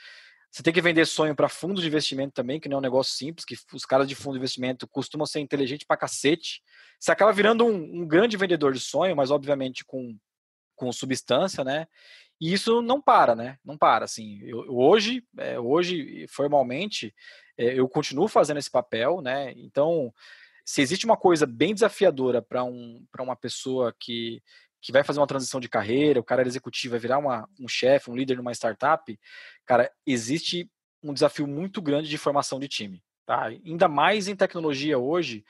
Você 0.51 0.63
tem 0.63 0.75
que 0.75 0.83
vender 0.83 1.07
sonho 1.07 1.35
para 1.35 1.49
fundos 1.49 1.81
de 1.81 1.89
investimento 1.89 2.35
também, 2.35 2.61
que 2.61 2.69
não 2.69 2.77
é 2.77 2.79
um 2.81 2.83
negócio 2.83 3.15
simples, 3.15 3.47
que 3.47 3.57
os 3.73 3.87
caras 3.87 4.07
de 4.07 4.15
fundo 4.15 4.35
de 4.35 4.41
investimento 4.41 4.87
costumam 4.87 5.25
ser 5.25 5.41
inteligentes 5.41 5.87
para 5.87 5.97
cacete. 5.97 6.61
Você 7.01 7.11
acaba 7.11 7.33
virando 7.33 7.65
um, 7.65 8.03
um, 8.03 8.07
grande 8.07 8.37
vendedor 8.37 8.75
de 8.75 8.81
sonho, 8.81 9.17
mas 9.17 9.31
obviamente 9.31 9.87
com, 9.87 10.15
com 10.77 10.93
substância, 10.93 11.65
né? 11.65 11.87
E 12.43 12.53
isso 12.53 12.83
não 12.83 13.01
para, 13.01 13.37
né? 13.37 13.57
Não 13.65 13.79
para, 13.79 14.05
assim. 14.05 14.41
Eu, 14.43 14.65
hoje, 14.69 15.25
é, 15.39 15.61
hoje, 15.61 16.27
formalmente, 16.29 17.15
é, 17.57 17.79
eu 17.79 17.89
continuo 17.89 18.27
fazendo 18.27 18.57
esse 18.57 18.69
papel, 18.69 19.21
né? 19.21 19.53
Então, 19.57 20.13
se 20.65 20.83
existe 20.83 21.07
uma 21.07 21.17
coisa 21.17 21.47
bem 21.47 21.73
desafiadora 21.73 22.43
para 22.43 22.65
um, 22.65 23.07
uma 23.21 23.37
pessoa 23.37 23.95
que, 23.97 24.43
que 24.81 24.91
vai 24.91 25.05
fazer 25.05 25.21
uma 25.21 25.27
transição 25.29 25.61
de 25.61 25.69
carreira, 25.69 26.19
o 26.19 26.25
cara 26.25 26.45
executivo, 26.45 26.91
vai 26.91 26.99
virar 26.99 27.19
uma, 27.19 27.49
um 27.61 27.69
chefe, 27.69 28.11
um 28.11 28.17
líder 28.17 28.39
numa 28.39 28.51
startup, 28.51 29.17
cara, 29.65 29.89
existe 30.05 30.69
um 31.01 31.15
desafio 31.15 31.47
muito 31.47 31.81
grande 31.81 32.09
de 32.09 32.19
formação 32.19 32.59
de 32.59 32.67
time. 32.67 33.05
Tá? 33.25 33.45
Ainda 33.45 33.87
mais 33.87 34.27
em 34.27 34.35
tecnologia 34.35 34.99
hoje, 34.99 35.45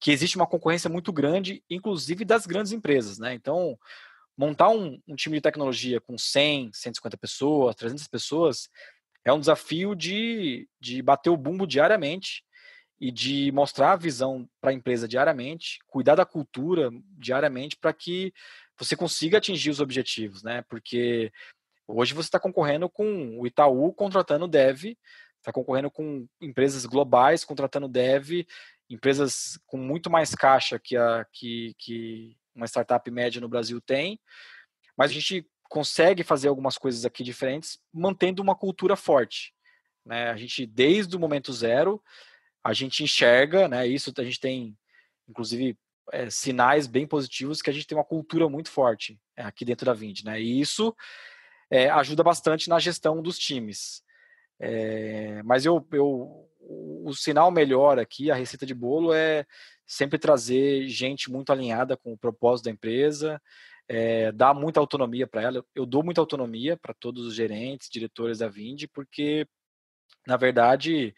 que 0.00 0.10
existe 0.10 0.34
uma 0.34 0.48
concorrência 0.48 0.90
muito 0.90 1.12
grande, 1.12 1.62
inclusive 1.70 2.24
das 2.24 2.46
grandes 2.46 2.72
empresas. 2.72 3.20
Né? 3.20 3.32
Então, 3.32 3.78
montar 4.42 4.70
um, 4.70 5.00
um 5.06 5.14
time 5.14 5.36
de 5.36 5.40
tecnologia 5.40 6.00
com 6.00 6.18
100, 6.18 6.72
150 6.72 7.16
pessoas, 7.16 7.76
300 7.76 8.08
pessoas, 8.08 8.68
é 9.24 9.32
um 9.32 9.38
desafio 9.38 9.94
de, 9.94 10.68
de 10.80 11.00
bater 11.00 11.30
o 11.30 11.36
bumbo 11.36 11.64
diariamente 11.64 12.42
e 13.00 13.12
de 13.12 13.52
mostrar 13.52 13.92
a 13.92 13.96
visão 13.96 14.48
para 14.60 14.70
a 14.70 14.74
empresa 14.74 15.06
diariamente, 15.06 15.78
cuidar 15.86 16.16
da 16.16 16.26
cultura 16.26 16.90
diariamente 17.16 17.76
para 17.76 17.92
que 17.92 18.32
você 18.76 18.96
consiga 18.96 19.38
atingir 19.38 19.70
os 19.70 19.78
objetivos, 19.78 20.42
né? 20.42 20.62
Porque 20.68 21.30
hoje 21.86 22.12
você 22.12 22.26
está 22.26 22.40
concorrendo 22.40 22.90
com 22.90 23.38
o 23.38 23.46
Itaú 23.46 23.92
contratando 23.94 24.48
dev, 24.48 24.96
está 25.38 25.52
concorrendo 25.52 25.90
com 25.90 26.26
empresas 26.40 26.84
globais 26.84 27.44
contratando 27.44 27.86
dev, 27.86 28.44
empresas 28.90 29.56
com 29.66 29.76
muito 29.76 30.10
mais 30.10 30.34
caixa 30.34 30.80
que, 30.80 30.96
a, 30.96 31.24
que, 31.32 31.74
que 31.78 32.36
uma 32.54 32.66
startup 32.66 33.10
média 33.10 33.40
no 33.40 33.48
Brasil 33.48 33.80
tem, 33.80 34.20
mas 34.96 35.10
a 35.10 35.14
gente 35.14 35.46
consegue 35.68 36.22
fazer 36.22 36.48
algumas 36.48 36.76
coisas 36.76 37.04
aqui 37.04 37.24
diferentes, 37.24 37.78
mantendo 37.92 38.42
uma 38.42 38.54
cultura 38.54 38.94
forte. 38.94 39.54
Né? 40.04 40.30
A 40.30 40.36
gente, 40.36 40.66
desde 40.66 41.16
o 41.16 41.20
momento 41.20 41.52
zero, 41.52 42.02
a 42.62 42.72
gente 42.72 43.02
enxerga, 43.02 43.68
né? 43.68 43.86
Isso 43.86 44.12
a 44.16 44.22
gente 44.22 44.38
tem, 44.38 44.76
inclusive, 45.28 45.76
é, 46.12 46.28
sinais 46.30 46.86
bem 46.86 47.06
positivos 47.06 47.62
que 47.62 47.70
a 47.70 47.72
gente 47.72 47.86
tem 47.86 47.96
uma 47.96 48.04
cultura 48.04 48.48
muito 48.48 48.70
forte 48.70 49.18
é, 49.36 49.42
aqui 49.42 49.64
dentro 49.64 49.86
da 49.86 49.94
Vind, 49.94 50.22
né? 50.24 50.40
E 50.40 50.60
isso 50.60 50.94
é, 51.70 51.88
ajuda 51.90 52.22
bastante 52.22 52.68
na 52.68 52.78
gestão 52.78 53.22
dos 53.22 53.38
times. 53.38 54.02
É, 54.60 55.42
mas 55.42 55.64
eu, 55.64 55.86
eu, 55.92 56.48
o 56.68 57.12
sinal 57.14 57.50
melhor 57.50 57.98
aqui, 57.98 58.30
a 58.30 58.34
receita 58.34 58.64
de 58.64 58.74
bolo 58.74 59.12
é 59.12 59.44
sempre 59.86 60.18
trazer 60.18 60.88
gente 60.88 61.30
muito 61.30 61.52
alinhada 61.52 61.96
com 61.96 62.12
o 62.12 62.18
propósito 62.18 62.66
da 62.66 62.70
empresa, 62.70 63.40
é, 63.88 64.32
dá 64.32 64.54
muita 64.54 64.80
autonomia 64.80 65.26
para 65.26 65.42
ela. 65.42 65.64
Eu 65.74 65.84
dou 65.84 66.02
muita 66.02 66.20
autonomia 66.20 66.76
para 66.76 66.94
todos 66.94 67.26
os 67.26 67.34
gerentes, 67.34 67.90
diretores 67.90 68.38
da 68.38 68.48
Vind, 68.48 68.84
porque, 68.92 69.46
na 70.26 70.36
verdade, 70.36 71.14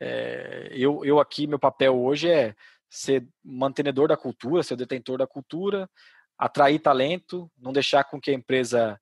é, 0.00 0.68
eu, 0.72 1.04
eu 1.04 1.20
aqui, 1.20 1.46
meu 1.46 1.58
papel 1.58 2.00
hoje 2.00 2.30
é 2.30 2.54
ser 2.88 3.26
mantenedor 3.44 4.08
da 4.08 4.16
cultura, 4.16 4.62
ser 4.62 4.76
detentor 4.76 5.18
da 5.18 5.26
cultura, 5.26 5.90
atrair 6.38 6.78
talento, 6.78 7.50
não 7.58 7.72
deixar 7.72 8.04
com 8.04 8.20
que 8.20 8.30
a 8.30 8.34
empresa 8.34 8.98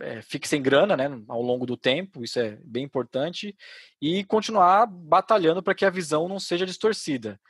é, 0.00 0.22
fique 0.22 0.48
sem 0.48 0.62
grana 0.62 0.96
né, 0.96 1.08
ao 1.28 1.42
longo 1.42 1.66
do 1.66 1.76
tempo, 1.76 2.22
isso 2.22 2.38
é 2.38 2.58
bem 2.64 2.84
importante, 2.84 3.56
e 4.00 4.24
continuar 4.24 4.86
batalhando 4.86 5.62
para 5.62 5.74
que 5.74 5.84
a 5.84 5.90
visão 5.90 6.28
não 6.28 6.38
seja 6.38 6.66
distorcida. 6.66 7.40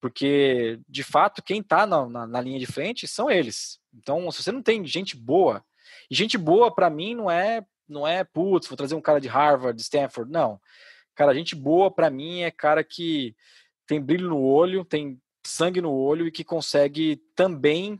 Porque, 0.00 0.78
de 0.88 1.02
fato, 1.02 1.42
quem 1.42 1.60
está 1.60 1.86
na, 1.86 2.06
na, 2.06 2.26
na, 2.26 2.40
linha 2.40 2.58
de 2.58 2.66
frente 2.66 3.08
são 3.08 3.30
eles. 3.30 3.80
Então, 3.94 4.30
se 4.30 4.42
você 4.42 4.52
não 4.52 4.62
tem 4.62 4.84
gente 4.86 5.16
boa, 5.16 5.64
e 6.10 6.14
gente 6.14 6.36
boa, 6.36 6.72
para 6.72 6.90
mim, 6.90 7.14
não 7.14 7.30
é, 7.30 7.64
não 7.88 8.06
é, 8.06 8.22
putz, 8.22 8.68
vou 8.68 8.76
trazer 8.76 8.94
um 8.94 9.00
cara 9.00 9.20
de 9.20 9.28
Harvard, 9.28 9.76
de 9.76 9.82
Stanford, 9.82 10.30
não. 10.30 10.60
Cara, 11.14 11.34
gente 11.34 11.54
boa, 11.54 11.90
para 11.90 12.10
mim, 12.10 12.42
é 12.42 12.50
cara 12.50 12.84
que 12.84 13.34
tem 13.86 14.00
brilho 14.00 14.28
no 14.28 14.40
olho, 14.40 14.84
tem 14.84 15.20
sangue 15.46 15.80
no 15.80 15.92
olho 15.92 16.26
e 16.26 16.32
que 16.32 16.44
consegue 16.44 17.22
também 17.34 17.98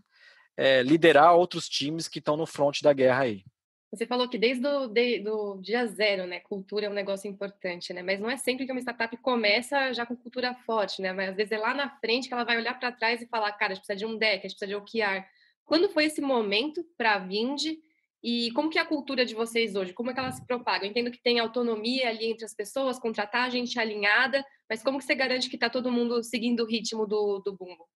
é, 0.57 0.83
liderar 0.83 1.35
outros 1.35 1.69
times 1.69 2.09
que 2.09 2.19
estão 2.19 2.37
no 2.37 2.47
front 2.47 2.83
da 2.83 2.93
guerra 2.93 3.23
aí. 3.23 3.45
Você 3.93 4.07
falou 4.07 4.29
que 4.29 4.37
desde 4.37 4.67
o 4.67 4.89
de, 4.89 5.21
do 5.21 5.61
dia 5.61 5.87
zero, 5.87 6.27
né, 6.27 6.41
cultura 6.41 6.87
é 6.87 6.91
um 6.91 6.95
negócio 6.95 7.31
importante, 7.31 7.93
né? 7.93 8.03
Mas 8.03 8.19
não 8.21 8.29
é 8.29 8.37
sempre 8.37 8.67
que 8.67 8.73
uma 8.73 8.81
startup 8.81 9.17
começa 9.19 9.93
já 9.93 10.05
com 10.05 10.17
cultura 10.17 10.55
forte, 10.67 11.01
né? 11.01 11.13
Mas 11.13 11.31
às 11.31 11.37
vezes 11.37 11.53
é 11.53 11.59
lá 11.59 11.73
na 11.73 11.89
frente 11.99 12.29
que 12.29 12.35
ela 12.35 12.45
vai 12.45 12.57
olhar 12.57 12.79
para 12.79 12.93
trás 12.93 13.23
e 13.23 13.27
falar, 13.27 13.53
cara, 13.53 13.73
a 13.73 13.75
gente 13.75 13.85
precisa 13.87 14.07
de 14.07 14.07
um 14.07 14.19
deck, 14.19 14.39
a 14.45 14.49
gente 14.49 14.59
precisa 14.59 14.67
de 14.67 14.75
OKR. 14.75 15.25
Quando 15.65 15.89
foi 15.89 16.05
esse 16.07 16.21
momento 16.21 16.85
para 16.97 17.15
a 17.15 17.19
Vind 17.19 17.63
e 18.23 18.51
como 18.53 18.69
que 18.69 18.79
é 18.79 18.83
a 18.83 18.87
cultura 18.87 19.25
de 19.25 19.35
vocês 19.35 19.77
hoje? 19.77 19.93
Como 19.93 20.11
é 20.11 20.15
que 20.15 20.19
ela 20.21 20.33
se 20.33 20.45
propaga? 20.47 20.85
Eu 20.85 20.91
entendo 20.91 21.11
que 21.11 21.23
tem 21.23 21.39
autonomia 21.39 22.09
ali 22.09 22.27
entre 22.27 22.45
as 22.45 22.55
pessoas, 22.55 22.99
contratar 22.99 23.51
gente 23.51 23.79
alinhada, 23.79 24.45
mas 24.69 24.83
como 24.83 24.99
que 24.99 25.05
você 25.05 25.15
garante 25.15 25.49
que 25.49 25.57
está 25.57 25.71
todo 25.71 25.93
mundo 25.93 26.23
seguindo 26.25 26.65
o 26.65 26.67
ritmo 26.67 27.07
do, 27.07 27.39
do 27.39 27.57
bumbo? 27.57 27.87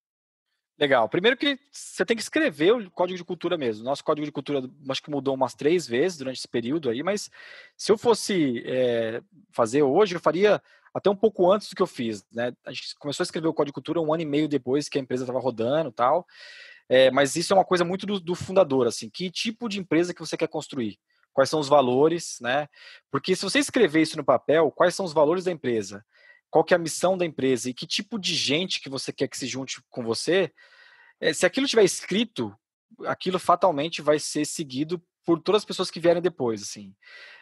Legal. 0.80 1.06
Primeiro 1.10 1.36
que 1.36 1.58
você 1.70 2.06
tem 2.06 2.16
que 2.16 2.22
escrever 2.22 2.72
o 2.72 2.90
código 2.90 3.18
de 3.18 3.24
cultura 3.24 3.58
mesmo. 3.58 3.84
Nosso 3.84 4.02
código 4.02 4.24
de 4.24 4.32
cultura 4.32 4.62
acho 4.88 5.02
que 5.02 5.10
mudou 5.10 5.34
umas 5.34 5.54
três 5.54 5.86
vezes 5.86 6.16
durante 6.16 6.38
esse 6.38 6.48
período 6.48 6.88
aí, 6.88 7.02
mas 7.02 7.30
se 7.76 7.92
eu 7.92 7.98
fosse 7.98 8.62
é, 8.64 9.20
fazer 9.52 9.82
hoje, 9.82 10.16
eu 10.16 10.20
faria 10.20 10.60
até 10.94 11.10
um 11.10 11.14
pouco 11.14 11.52
antes 11.52 11.68
do 11.68 11.76
que 11.76 11.82
eu 11.82 11.86
fiz. 11.86 12.24
Né? 12.32 12.54
A 12.64 12.72
gente 12.72 12.94
começou 12.98 13.22
a 13.22 13.26
escrever 13.26 13.46
o 13.46 13.52
código 13.52 13.72
de 13.72 13.74
cultura 13.74 14.00
um 14.00 14.10
ano 14.10 14.22
e 14.22 14.26
meio 14.26 14.48
depois 14.48 14.88
que 14.88 14.96
a 14.96 15.00
empresa 15.02 15.24
estava 15.24 15.38
rodando 15.38 15.92
tal. 15.92 16.26
É, 16.88 17.10
mas 17.10 17.36
isso 17.36 17.52
é 17.52 17.56
uma 17.56 17.64
coisa 17.64 17.84
muito 17.84 18.06
do, 18.06 18.18
do, 18.18 18.34
fundador, 18.34 18.86
assim. 18.86 19.10
Que 19.10 19.30
tipo 19.30 19.68
de 19.68 19.78
empresa 19.78 20.14
que 20.14 20.20
você 20.20 20.34
quer 20.34 20.48
construir? 20.48 20.98
Quais 21.30 21.50
são 21.50 21.60
os 21.60 21.68
valores, 21.68 22.38
né? 22.40 22.66
Porque 23.10 23.36
se 23.36 23.42
você 23.42 23.58
escrever 23.58 24.00
isso 24.00 24.16
no 24.16 24.24
papel, 24.24 24.72
quais 24.72 24.94
são 24.94 25.04
os 25.04 25.12
valores 25.12 25.44
da 25.44 25.52
empresa? 25.52 26.02
Qual 26.50 26.64
que 26.64 26.74
é 26.74 26.76
a 26.76 26.80
missão 26.80 27.16
da 27.16 27.24
empresa 27.24 27.70
e 27.70 27.74
que 27.74 27.86
tipo 27.86 28.18
de 28.18 28.34
gente 28.34 28.80
que 28.80 28.88
você 28.88 29.12
quer 29.12 29.28
que 29.28 29.38
se 29.38 29.46
junte 29.46 29.80
com 29.88 30.02
você, 30.02 30.52
é, 31.20 31.32
se 31.32 31.46
aquilo 31.46 31.66
tiver 31.66 31.84
escrito, 31.84 32.54
aquilo 33.06 33.38
fatalmente 33.38 34.02
vai 34.02 34.18
ser 34.18 34.44
seguido 34.44 35.02
por 35.24 35.40
todas 35.40 35.60
as 35.60 35.64
pessoas 35.64 35.90
que 35.90 36.00
vierem 36.00 36.22
depois, 36.22 36.62
assim. 36.62 36.94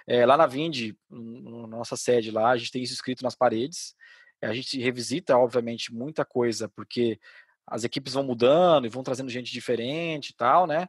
É, 0.07 0.27
lá 0.27 0.37
na 0.37 0.47
Vind, 0.47 0.95
nossa 1.11 1.97
sede 1.97 2.31
lá, 2.31 2.51
a 2.51 2.57
gente 2.57 2.73
tem 2.73 2.83
isso 2.83 2.93
escrito 2.93 3.23
nas 3.23 3.35
paredes. 3.35 3.95
A 4.43 4.53
gente 4.53 4.79
revisita, 4.79 5.37
obviamente, 5.37 5.93
muita 5.93 6.25
coisa, 6.25 6.69
porque 6.69 7.19
as 7.67 7.85
equipes 7.85 8.15
vão 8.15 8.23
mudando 8.23 8.87
e 8.87 8.91
vão 8.91 9.03
trazendo 9.03 9.31
gente 9.31 9.53
diferente 9.53 10.31
e 10.31 10.35
tal, 10.35 10.67
né? 10.67 10.89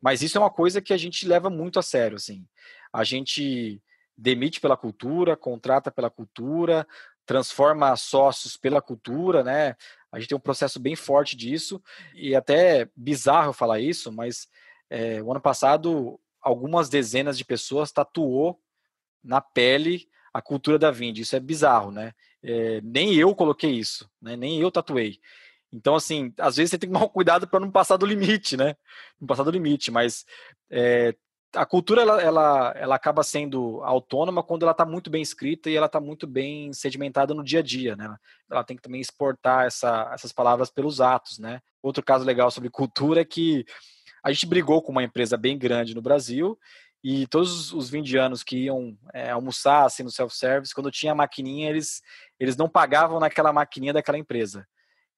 Mas 0.00 0.22
isso 0.22 0.38
é 0.38 0.40
uma 0.40 0.50
coisa 0.50 0.80
que 0.80 0.92
a 0.92 0.96
gente 0.96 1.26
leva 1.26 1.50
muito 1.50 1.78
a 1.78 1.82
sério, 1.82 2.16
assim. 2.16 2.46
A 2.92 3.04
gente 3.04 3.82
demite 4.16 4.60
pela 4.60 4.76
cultura, 4.76 5.36
contrata 5.36 5.90
pela 5.90 6.10
cultura, 6.10 6.86
transforma 7.30 7.94
sócios 7.94 8.56
pela 8.56 8.82
cultura, 8.82 9.44
né? 9.44 9.76
A 10.10 10.18
gente 10.18 10.30
tem 10.30 10.36
um 10.36 10.40
processo 10.40 10.80
bem 10.80 10.96
forte 10.96 11.36
disso 11.36 11.80
e 12.12 12.34
até 12.34 12.88
bizarro 12.96 13.52
falar 13.52 13.78
isso, 13.78 14.10
mas 14.10 14.48
é, 14.90 15.22
o 15.22 15.30
ano 15.30 15.40
passado 15.40 16.18
algumas 16.42 16.88
dezenas 16.88 17.38
de 17.38 17.44
pessoas 17.44 17.92
tatuou 17.92 18.60
na 19.22 19.40
pele 19.40 20.08
a 20.34 20.42
cultura 20.42 20.76
da 20.76 20.90
Vind. 20.90 21.18
Isso 21.18 21.36
é 21.36 21.38
bizarro, 21.40 21.92
né? 21.92 22.14
É, 22.42 22.80
nem 22.82 23.14
eu 23.14 23.32
coloquei 23.32 23.70
isso, 23.70 24.10
né? 24.20 24.34
Nem 24.34 24.60
eu 24.60 24.68
tatuei. 24.68 25.20
Então, 25.72 25.94
assim, 25.94 26.34
às 26.36 26.56
vezes 26.56 26.72
você 26.72 26.78
tem 26.78 26.90
que 26.90 26.94
tomar 26.98 27.08
cuidado 27.10 27.46
para 27.46 27.60
não 27.60 27.70
passar 27.70 27.96
do 27.96 28.06
limite, 28.06 28.56
né? 28.56 28.74
Não 29.20 29.28
passar 29.28 29.44
do 29.44 29.52
limite, 29.52 29.92
mas 29.92 30.24
é, 30.68 31.14
a 31.54 31.66
cultura 31.66 32.02
ela, 32.02 32.20
ela, 32.22 32.74
ela 32.76 32.94
acaba 32.94 33.22
sendo 33.22 33.82
autônoma 33.82 34.42
quando 34.42 34.62
ela 34.62 34.72
está 34.72 34.84
muito 34.84 35.10
bem 35.10 35.20
escrita 35.20 35.68
e 35.68 35.76
ela 35.76 35.86
está 35.86 36.00
muito 36.00 36.26
bem 36.26 36.72
sedimentada 36.72 37.34
no 37.34 37.42
dia 37.42 37.58
a 37.58 37.62
dia, 37.62 37.96
né? 37.96 38.16
Ela 38.50 38.62
tem 38.62 38.76
que 38.76 38.82
também 38.82 39.00
exportar 39.00 39.66
essa, 39.66 40.10
essas 40.14 40.32
palavras 40.32 40.70
pelos 40.70 41.00
atos, 41.00 41.38
né? 41.38 41.60
Outro 41.82 42.04
caso 42.04 42.24
legal 42.24 42.50
sobre 42.50 42.70
cultura 42.70 43.22
é 43.22 43.24
que 43.24 43.64
a 44.22 44.30
gente 44.32 44.46
brigou 44.46 44.80
com 44.82 44.92
uma 44.92 45.02
empresa 45.02 45.36
bem 45.36 45.58
grande 45.58 45.94
no 45.94 46.02
Brasil 46.02 46.58
e 47.02 47.26
todos 47.26 47.72
os 47.72 47.90
vindianos 47.90 48.44
que 48.44 48.64
iam 48.64 48.96
é, 49.12 49.30
almoçar 49.30 49.86
assim 49.86 50.02
no 50.02 50.10
self-service, 50.10 50.74
quando 50.74 50.90
tinha 50.90 51.12
a 51.12 51.14
maquininha, 51.14 51.70
eles, 51.70 52.02
eles 52.38 52.56
não 52.56 52.68
pagavam 52.68 53.18
naquela 53.18 53.52
maquininha 53.52 53.92
daquela 53.92 54.18
empresa. 54.18 54.66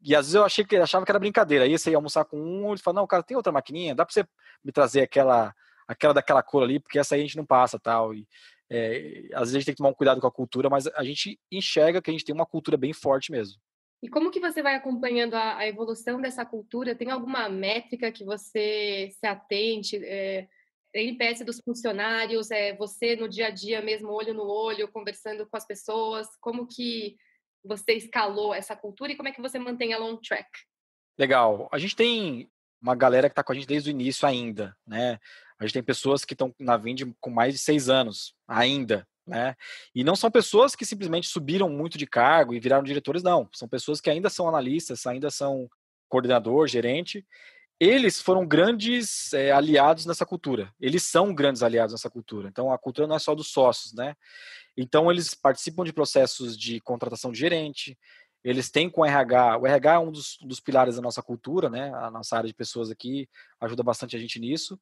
E 0.01 0.17
às 0.17 0.27
vezes 0.27 0.35
eu 0.35 0.45
achei 0.45 0.65
que 0.65 0.77
achava 0.77 1.05
que 1.05 1.11
era 1.11 1.19
brincadeira. 1.19 1.65
Aí 1.65 1.77
você 1.77 1.91
ia 1.91 1.97
almoçar 1.97 2.25
com 2.25 2.39
um, 2.39 2.71
ele 2.71 2.81
falou: 2.81 3.01
"Não, 3.01 3.07
cara, 3.07 3.23
tem 3.23 3.37
outra 3.37 3.53
maquininha? 3.53 3.95
Dá 3.95 4.05
para 4.05 4.13
você 4.13 4.25
me 4.65 4.73
trazer 4.73 5.03
aquela 5.03 5.55
aquela 5.93 6.15
daquela 6.15 6.43
cor 6.43 6.63
ali, 6.63 6.81
porque 6.81 6.99
essa 6.99 7.15
aí 7.15 7.21
a 7.21 7.25
gente 7.25 7.37
não 7.37 7.47
passa 7.47 7.79
tal. 7.79 8.15
E, 8.15 8.27
é, 8.71 9.29
às 9.35 9.43
vezes 9.43 9.55
a 9.55 9.59
gente 9.59 9.67
tem 9.67 9.75
que 9.75 9.79
tomar 9.79 9.91
um 9.91 9.95
cuidado 9.95 10.21
com 10.21 10.27
a 10.27 10.33
cultura, 10.33 10.71
mas 10.71 10.87
a 10.87 11.05
gente 11.05 11.39
enxerga 11.51 12.01
que 12.01 12.11
a 12.11 12.13
gente 12.13 12.25
tem 12.25 12.35
uma 12.35 12.47
cultura 12.47 12.77
bem 12.77 12.93
forte 12.93 13.31
mesmo. 13.31 13.61
E 14.03 14.09
como 14.09 14.31
que 14.31 14.41
você 14.41 14.63
vai 14.63 14.75
acompanhando 14.75 15.35
a, 15.35 15.59
a 15.59 15.69
evolução 15.69 16.21
dessa 16.21 16.45
cultura? 16.45 16.95
Tem 16.95 17.11
alguma 17.11 17.49
métrica 17.49 18.11
que 18.11 18.25
você 18.25 19.11
se 19.13 19.27
atente? 19.27 19.97
É, 20.05 20.49
NPS 20.95 21.45
dos 21.45 21.61
funcionários, 21.65 22.51
é 22.51 22.75
você 22.77 23.17
no 23.17 23.29
dia 23.29 23.47
a 23.47 23.51
dia 23.51 23.81
mesmo, 23.81 24.11
olho 24.11 24.35
no 24.35 24.45
olho, 24.45 24.91
conversando 24.91 25.47
com 25.47 25.57
as 25.57 25.67
pessoas? 25.67 26.27
Como 26.41 26.67
que 26.67 27.17
você 27.65 27.93
escalou 27.93 28.53
essa 28.53 28.77
cultura 28.77 29.13
e 29.13 29.17
como 29.17 29.29
é 29.29 29.33
que 29.33 29.41
você 29.41 29.59
mantém 29.59 29.93
ela 29.93 30.05
on 30.05 30.17
track? 30.17 30.49
Legal. 31.19 31.69
A 31.73 31.79
gente 31.79 31.97
tem 31.97 32.51
uma 32.81 32.95
galera 32.95 33.29
que 33.29 33.33
está 33.33 33.45
com 33.45 33.53
a 33.53 33.55
gente 33.55 33.67
desde 33.67 33.91
o 33.91 33.93
início 33.93 34.27
ainda, 34.27 34.77
né? 34.87 35.19
A 35.63 35.67
gente 35.67 35.75
tem 35.75 35.83
pessoas 35.83 36.25
que 36.25 36.35
estão 36.35 36.53
na 36.59 36.77
Vind 36.77 37.03
com 37.21 37.31
mais 37.31 37.55
de 37.55 37.61
seis 37.61 37.89
anos 37.89 38.35
ainda, 38.49 39.07
né? 39.25 39.55
E 39.95 40.03
não 40.03 40.17
são 40.17 40.29
pessoas 40.29 40.75
que 40.75 40.85
simplesmente 40.85 41.29
subiram 41.29 41.71
muito 41.71 41.97
de 41.97 42.05
cargo 42.05 42.53
e 42.53 42.59
viraram 42.59 42.83
diretores, 42.83 43.23
não. 43.23 43.49
São 43.53 43.69
pessoas 43.69 44.01
que 44.01 44.11
ainda 44.11 44.29
são 44.29 44.49
analistas, 44.49 45.07
ainda 45.07 45.31
são 45.31 45.71
coordenador, 46.09 46.67
gerente. 46.67 47.25
Eles 47.79 48.21
foram 48.21 48.45
grandes 48.45 49.33
é, 49.33 49.53
aliados 49.53 50.05
nessa 50.05 50.27
cultura. 50.27 50.75
Eles 50.81 51.05
são 51.05 51.33
grandes 51.33 51.63
aliados 51.63 51.93
nessa 51.93 52.11
cultura. 52.11 52.49
Então, 52.49 52.73
a 52.73 52.79
cultura 52.79 53.07
não 53.07 53.15
é 53.15 53.21
só 53.21 53.33
dos 53.33 53.53
sócios, 53.53 53.93
né? 53.93 54.17
Então, 54.77 55.13
eles 55.13 55.33
participam 55.33 55.85
de 55.85 55.93
processos 55.93 56.59
de 56.59 56.81
contratação 56.81 57.31
de 57.31 57.39
gerente, 57.39 57.97
eles 58.43 58.69
têm 58.69 58.91
com 58.91 59.03
o 59.03 59.05
RH, 59.05 59.59
o 59.59 59.67
RH 59.69 59.95
é 59.95 59.99
um 60.01 60.11
dos, 60.11 60.37
dos 60.41 60.59
pilares 60.59 60.97
da 60.97 61.03
nossa 61.03 61.23
cultura, 61.23 61.71
né? 61.71 61.95
A 61.95 62.11
nossa 62.11 62.37
área 62.37 62.49
de 62.49 62.55
pessoas 62.55 62.91
aqui 62.91 63.29
ajuda 63.61 63.85
bastante 63.85 64.17
a 64.17 64.19
gente 64.19 64.41
nisso 64.41 64.77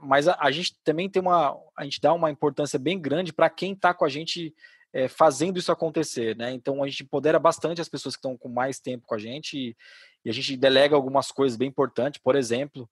mas 0.00 0.28
a, 0.28 0.36
a, 0.40 0.50
gente 0.50 0.76
também 0.84 1.08
tem 1.08 1.20
uma, 1.20 1.56
a 1.76 1.84
gente 1.84 2.00
dá 2.00 2.12
uma 2.12 2.30
importância 2.30 2.78
bem 2.78 3.00
grande 3.00 3.32
para 3.32 3.50
quem 3.50 3.72
está 3.72 3.92
com 3.92 4.04
a 4.04 4.08
gente 4.08 4.54
é, 4.92 5.08
fazendo 5.08 5.58
isso 5.58 5.70
acontecer, 5.70 6.36
né? 6.36 6.52
Então 6.52 6.82
a 6.82 6.88
gente 6.88 7.02
empodera 7.02 7.38
bastante 7.38 7.80
as 7.80 7.88
pessoas 7.88 8.14
que 8.14 8.18
estão 8.18 8.36
com 8.36 8.48
mais 8.48 8.78
tempo 8.78 9.06
com 9.06 9.14
a 9.14 9.18
gente 9.18 9.56
e, 9.56 9.76
e, 10.24 10.30
a 10.30 10.32
gente 10.32 10.56
delega 10.56 10.94
algumas 10.94 11.30
coisas 11.30 11.56
bem 11.56 11.68
importantes, 11.68 12.20
por 12.22 12.36
exemplo, 12.36 12.88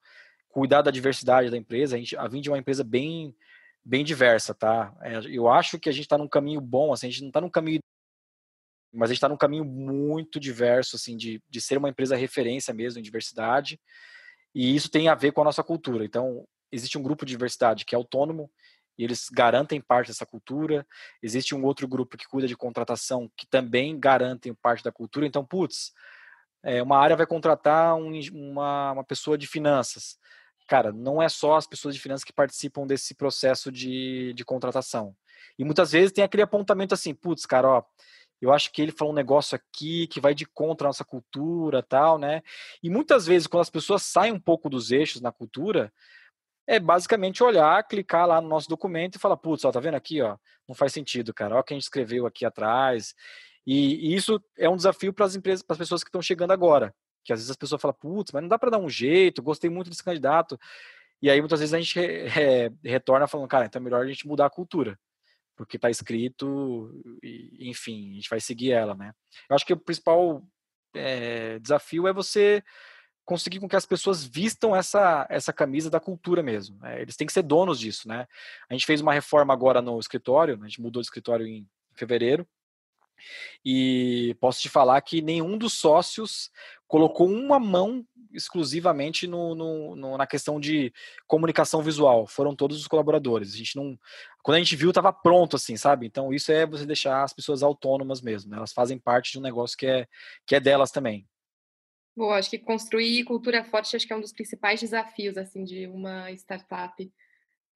cuidar 0.48 0.82
da 0.82 0.90
diversidade 0.90 1.50
da 1.50 1.56
empresa. 1.56 1.96
A, 1.96 1.98
gente, 1.98 2.16
a 2.16 2.26
Vind 2.28 2.46
é 2.46 2.50
uma 2.50 2.58
empresa 2.58 2.84
bem, 2.84 3.34
bem 3.84 4.04
diversa, 4.04 4.54
tá? 4.54 4.94
É, 5.02 5.20
eu 5.26 5.48
acho 5.48 5.78
que 5.78 5.88
a 5.88 5.92
gente 5.92 6.04
está 6.04 6.18
num 6.18 6.28
caminho 6.28 6.60
bom, 6.60 6.92
assim, 6.92 7.06
a 7.06 7.10
gente 7.10 7.22
não 7.22 7.28
está 7.28 7.40
num 7.40 7.50
caminho 7.50 7.80
mas 8.92 9.10
a 9.10 9.12
gente 9.12 9.18
está 9.18 9.28
num 9.28 9.36
caminho 9.36 9.64
muito 9.64 10.40
diverso, 10.40 10.96
assim, 10.96 11.18
de, 11.18 11.42
de 11.50 11.60
ser 11.60 11.76
uma 11.76 11.90
empresa 11.90 12.16
referência 12.16 12.72
mesmo 12.72 12.98
em 12.98 13.02
diversidade, 13.02 13.78
e 14.54 14.74
isso 14.74 14.90
tem 14.90 15.08
a 15.08 15.14
ver 15.14 15.32
com 15.32 15.42
a 15.42 15.44
nossa 15.44 15.62
cultura. 15.62 16.02
Então, 16.02 16.46
existe 16.70 16.98
um 16.98 17.02
grupo 17.02 17.24
de 17.24 17.32
diversidade 17.32 17.84
que 17.84 17.94
é 17.94 17.98
autônomo 17.98 18.50
e 18.98 19.04
eles 19.04 19.28
garantem 19.30 19.80
parte 19.80 20.08
dessa 20.08 20.24
cultura. 20.24 20.86
Existe 21.22 21.54
um 21.54 21.64
outro 21.64 21.86
grupo 21.86 22.16
que 22.16 22.26
cuida 22.26 22.48
de 22.48 22.56
contratação 22.56 23.30
que 23.36 23.46
também 23.46 23.98
garantem 23.98 24.54
parte 24.54 24.82
da 24.82 24.90
cultura. 24.90 25.26
Então, 25.26 25.44
putz, 25.44 25.92
é, 26.62 26.82
uma 26.82 26.98
área 26.98 27.16
vai 27.16 27.26
contratar 27.26 27.94
um, 27.94 28.18
uma, 28.32 28.92
uma 28.92 29.04
pessoa 29.04 29.36
de 29.36 29.46
finanças. 29.46 30.18
Cara, 30.66 30.92
não 30.92 31.22
é 31.22 31.28
só 31.28 31.56
as 31.56 31.66
pessoas 31.66 31.94
de 31.94 32.00
finanças 32.00 32.24
que 32.24 32.32
participam 32.32 32.86
desse 32.86 33.14
processo 33.14 33.70
de, 33.70 34.32
de 34.34 34.44
contratação. 34.44 35.14
E 35.58 35.64
muitas 35.64 35.92
vezes 35.92 36.12
tem 36.12 36.24
aquele 36.24 36.42
apontamento 36.42 36.94
assim, 36.94 37.14
putz, 37.14 37.46
cara, 37.46 37.68
ó, 37.68 37.84
eu 38.40 38.52
acho 38.52 38.72
que 38.72 38.82
ele 38.82 38.92
falou 38.92 39.12
um 39.12 39.16
negócio 39.16 39.54
aqui 39.56 40.06
que 40.08 40.20
vai 40.20 40.34
de 40.34 40.44
contra 40.44 40.86
a 40.86 40.90
nossa 40.90 41.04
cultura, 41.04 41.82
tal, 41.82 42.18
né? 42.18 42.42
E 42.82 42.90
muitas 42.90 43.26
vezes 43.26 43.46
quando 43.46 43.62
as 43.62 43.70
pessoas 43.70 44.02
saem 44.02 44.32
um 44.32 44.40
pouco 44.40 44.68
dos 44.68 44.90
eixos 44.90 45.22
na 45.22 45.32
cultura, 45.32 45.92
é 46.66 46.80
basicamente 46.80 47.42
olhar, 47.42 47.82
clicar 47.86 48.26
lá 48.26 48.40
no 48.40 48.48
nosso 48.48 48.68
documento 48.68 49.16
e 49.16 49.18
falar, 49.18 49.36
putz, 49.36 49.64
ó, 49.64 49.70
tá 49.70 49.78
vendo 49.78 49.94
aqui, 49.94 50.20
ó, 50.20 50.36
não 50.68 50.74
faz 50.74 50.92
sentido, 50.92 51.32
cara, 51.32 51.54
olha 51.54 51.60
o 51.60 51.64
que 51.64 51.72
a 51.72 51.76
gente 51.76 51.84
escreveu 51.84 52.26
aqui 52.26 52.44
atrás. 52.44 53.14
E, 53.66 54.10
e 54.10 54.14
isso 54.14 54.42
é 54.58 54.68
um 54.68 54.76
desafio 54.76 55.12
para 55.12 55.26
as 55.26 55.36
empresas, 55.36 55.62
para 55.62 55.74
as 55.74 55.78
pessoas 55.78 56.02
que 56.02 56.08
estão 56.08 56.22
chegando 56.22 56.52
agora, 56.52 56.94
Que 57.24 57.32
às 57.32 57.38
vezes 57.40 57.50
as 57.50 57.56
pessoas 57.56 57.80
falam, 57.80 57.96
putz, 57.98 58.32
mas 58.32 58.42
não 58.42 58.48
dá 58.48 58.58
para 58.58 58.70
dar 58.70 58.78
um 58.78 58.88
jeito, 58.88 59.42
gostei 59.42 59.70
muito 59.70 59.90
desse 59.90 60.04
candidato. 60.04 60.58
E 61.22 61.30
aí 61.30 61.40
muitas 61.40 61.60
vezes 61.60 61.74
a 61.74 61.80
gente 61.80 61.98
é, 61.98 62.70
retorna 62.84 63.26
falando, 63.26 63.48
cara, 63.48 63.66
então 63.66 63.80
é 63.80 63.84
melhor 63.84 64.04
a 64.04 64.08
gente 64.08 64.26
mudar 64.26 64.46
a 64.46 64.50
cultura, 64.50 64.98
porque 65.56 65.76
está 65.76 65.90
escrito, 65.90 66.90
e, 67.22 67.68
enfim, 67.70 68.12
a 68.12 68.14
gente 68.16 68.30
vai 68.30 68.40
seguir 68.40 68.72
ela, 68.72 68.94
né? 68.94 69.12
Eu 69.48 69.56
acho 69.56 69.64
que 69.64 69.72
o 69.72 69.76
principal 69.76 70.42
é, 70.94 71.58
desafio 71.58 72.06
é 72.06 72.12
você 72.12 72.62
conseguir 73.26 73.60
com 73.60 73.68
que 73.68 73.76
as 73.76 73.84
pessoas 73.84 74.24
vistam 74.24 74.74
essa, 74.74 75.26
essa 75.28 75.52
camisa 75.52 75.90
da 75.90 76.00
cultura 76.00 76.42
mesmo. 76.42 76.78
Né? 76.78 77.02
Eles 77.02 77.16
têm 77.16 77.26
que 77.26 77.32
ser 77.32 77.42
donos 77.42 77.78
disso, 77.78 78.08
né? 78.08 78.26
A 78.70 78.72
gente 78.72 78.86
fez 78.86 79.02
uma 79.02 79.12
reforma 79.12 79.52
agora 79.52 79.82
no 79.82 79.98
escritório, 79.98 80.58
a 80.62 80.66
gente 80.66 80.80
mudou 80.80 81.02
de 81.02 81.06
escritório 81.06 81.46
em 81.46 81.68
fevereiro, 81.94 82.46
e 83.64 84.36
posso 84.40 84.60
te 84.60 84.68
falar 84.68 85.00
que 85.00 85.20
nenhum 85.22 85.58
dos 85.58 85.72
sócios 85.72 86.50
colocou 86.86 87.28
uma 87.28 87.58
mão 87.58 88.04
exclusivamente 88.32 89.26
no, 89.26 89.54
no, 89.54 89.96
no, 89.96 90.18
na 90.18 90.26
questão 90.26 90.60
de 90.60 90.92
comunicação 91.26 91.82
visual. 91.82 92.26
Foram 92.26 92.54
todos 92.54 92.78
os 92.78 92.86
colaboradores. 92.86 93.54
A 93.54 93.56
gente 93.56 93.74
não, 93.76 93.98
quando 94.42 94.56
a 94.56 94.58
gente 94.58 94.76
viu, 94.76 94.90
estava 94.90 95.12
pronto, 95.12 95.56
assim, 95.56 95.76
sabe? 95.76 96.06
Então 96.06 96.32
isso 96.32 96.52
é 96.52 96.66
você 96.66 96.84
deixar 96.84 97.22
as 97.22 97.32
pessoas 97.32 97.62
autônomas 97.62 98.20
mesmo. 98.20 98.50
Né? 98.50 98.58
Elas 98.58 98.72
fazem 98.72 98.98
parte 98.98 99.32
de 99.32 99.38
um 99.38 99.42
negócio 99.42 99.76
que 99.76 99.86
é 99.86 100.06
que 100.46 100.54
é 100.54 100.60
delas 100.60 100.90
também. 100.90 101.26
Bom, 102.16 102.30
acho 102.30 102.48
que 102.48 102.58
construir 102.58 103.24
cultura 103.24 103.62
forte 103.62 103.94
acho 103.94 104.06
que 104.06 104.12
é 104.12 104.16
um 104.16 104.22
dos 104.22 104.32
principais 104.32 104.80
desafios 104.80 105.36
assim 105.36 105.64
de 105.64 105.86
uma 105.86 106.30
startup. 106.32 107.12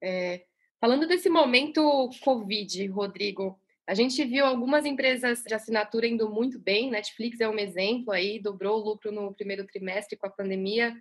É, 0.01 0.45
falando 0.79 1.07
desse 1.07 1.29
momento 1.29 2.09
Covid, 2.23 2.87
Rodrigo, 2.87 3.59
a 3.85 3.93
gente 3.93 4.23
viu 4.25 4.43
algumas 4.43 4.83
empresas 4.83 5.43
de 5.43 5.53
assinatura 5.53 6.07
indo 6.07 6.27
muito 6.27 6.57
bem, 6.57 6.89
Netflix 6.89 7.39
é 7.39 7.47
um 7.47 7.59
exemplo 7.59 8.11
aí, 8.11 8.39
dobrou 8.39 8.79
o 8.79 8.83
lucro 8.83 9.11
no 9.11 9.31
primeiro 9.31 9.63
trimestre 9.67 10.17
com 10.17 10.25
a 10.25 10.31
pandemia. 10.31 10.95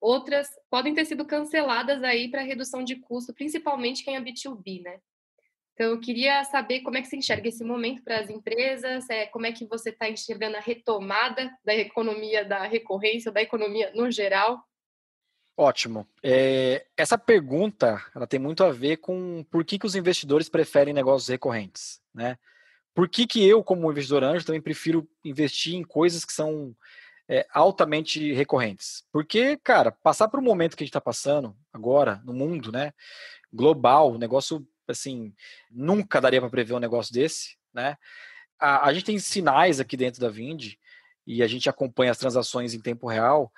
Outras 0.00 0.48
podem 0.70 0.94
ter 0.94 1.04
sido 1.04 1.26
canceladas 1.26 2.02
aí 2.02 2.30
para 2.30 2.40
redução 2.40 2.82
de 2.82 2.96
custo, 2.96 3.34
principalmente 3.34 4.04
quem 4.04 4.16
é 4.16 4.20
B2B, 4.20 4.82
né? 4.82 5.00
Então, 5.76 5.90
eu 5.90 6.00
queria 6.00 6.42
saber 6.44 6.80
como 6.80 6.96
é 6.96 7.02
que 7.02 7.06
você 7.06 7.18
enxerga 7.18 7.50
esse 7.50 7.62
momento 7.62 8.02
para 8.02 8.20
as 8.20 8.30
empresas, 8.30 9.10
é, 9.10 9.26
como 9.26 9.44
é 9.44 9.52
que 9.52 9.66
você 9.66 9.90
está 9.90 10.08
enxergando 10.08 10.56
a 10.56 10.60
retomada 10.60 11.54
da 11.62 11.74
economia 11.74 12.46
da 12.46 12.62
recorrência, 12.62 13.30
da 13.30 13.42
economia 13.42 13.92
no 13.94 14.10
geral. 14.10 14.64
Ótimo. 15.54 16.08
É, 16.22 16.86
essa 16.96 17.18
pergunta 17.18 18.02
ela 18.14 18.26
tem 18.26 18.40
muito 18.40 18.64
a 18.64 18.72
ver 18.72 18.96
com 18.96 19.44
por 19.50 19.66
que, 19.66 19.78
que 19.78 19.84
os 19.84 19.94
investidores 19.94 20.48
preferem 20.48 20.94
negócios 20.94 21.28
recorrentes. 21.28 22.00
Né? 22.14 22.38
Por 22.94 23.06
que, 23.06 23.26
que 23.26 23.46
eu, 23.46 23.62
como 23.62 23.92
investidor 23.92 24.24
anjo, 24.24 24.46
também 24.46 24.62
prefiro 24.62 25.06
investir 25.22 25.74
em 25.74 25.84
coisas 25.84 26.24
que 26.24 26.32
são 26.32 26.74
é, 27.28 27.46
altamente 27.52 28.32
recorrentes? 28.32 29.04
Porque, 29.12 29.58
cara, 29.58 29.92
passar 29.92 30.28
por 30.28 30.40
um 30.40 30.44
momento 30.44 30.74
que 30.74 30.82
a 30.82 30.86
gente 30.86 30.90
está 30.90 31.02
passando 31.02 31.54
agora 31.70 32.22
no 32.24 32.32
mundo, 32.32 32.72
né, 32.72 32.94
global, 33.52 34.16
negócio 34.16 34.66
assim, 34.92 35.34
nunca 35.70 36.20
daria 36.20 36.40
para 36.40 36.50
prever 36.50 36.74
um 36.74 36.80
negócio 36.80 37.12
desse, 37.12 37.56
né? 37.72 37.96
A, 38.58 38.88
a 38.88 38.92
gente 38.92 39.04
tem 39.06 39.18
sinais 39.18 39.80
aqui 39.80 39.96
dentro 39.96 40.20
da 40.20 40.28
Vind 40.28 40.74
e 41.26 41.42
a 41.42 41.46
gente 41.46 41.68
acompanha 41.68 42.10
as 42.10 42.18
transações 42.18 42.74
em 42.74 42.80
tempo 42.80 43.06
real 43.06 43.52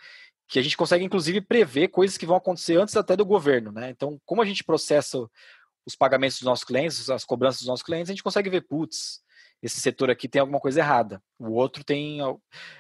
que 0.49 0.59
a 0.59 0.63
gente 0.63 0.77
consegue 0.77 1.05
inclusive 1.05 1.43
prever 1.43 1.89
coisas 1.89 2.17
que 2.17 2.25
vão 2.25 2.37
acontecer 2.37 2.79
antes 2.79 2.97
até 2.97 3.15
do 3.15 3.25
governo, 3.25 3.71
né? 3.71 3.91
Então, 3.91 4.19
como 4.25 4.41
a 4.41 4.47
gente 4.47 4.65
processa 4.65 5.29
os 5.87 5.95
pagamentos 5.95 6.39
dos 6.39 6.47
nossos 6.47 6.65
clientes, 6.65 7.09
as 7.11 7.25
cobranças 7.25 7.61
dos 7.61 7.69
nossos 7.69 7.85
clientes, 7.85 8.09
a 8.11 8.15
gente 8.15 8.23
consegue 8.23 8.49
ver, 8.49 8.63
putz, 8.63 9.21
esse 9.63 9.81
setor 9.81 10.11
aqui 10.11 10.27
tem 10.27 10.41
alguma 10.41 10.59
coisa 10.59 10.81
errada, 10.81 11.23
o 11.39 11.53
outro 11.53 11.85
tem 11.85 12.19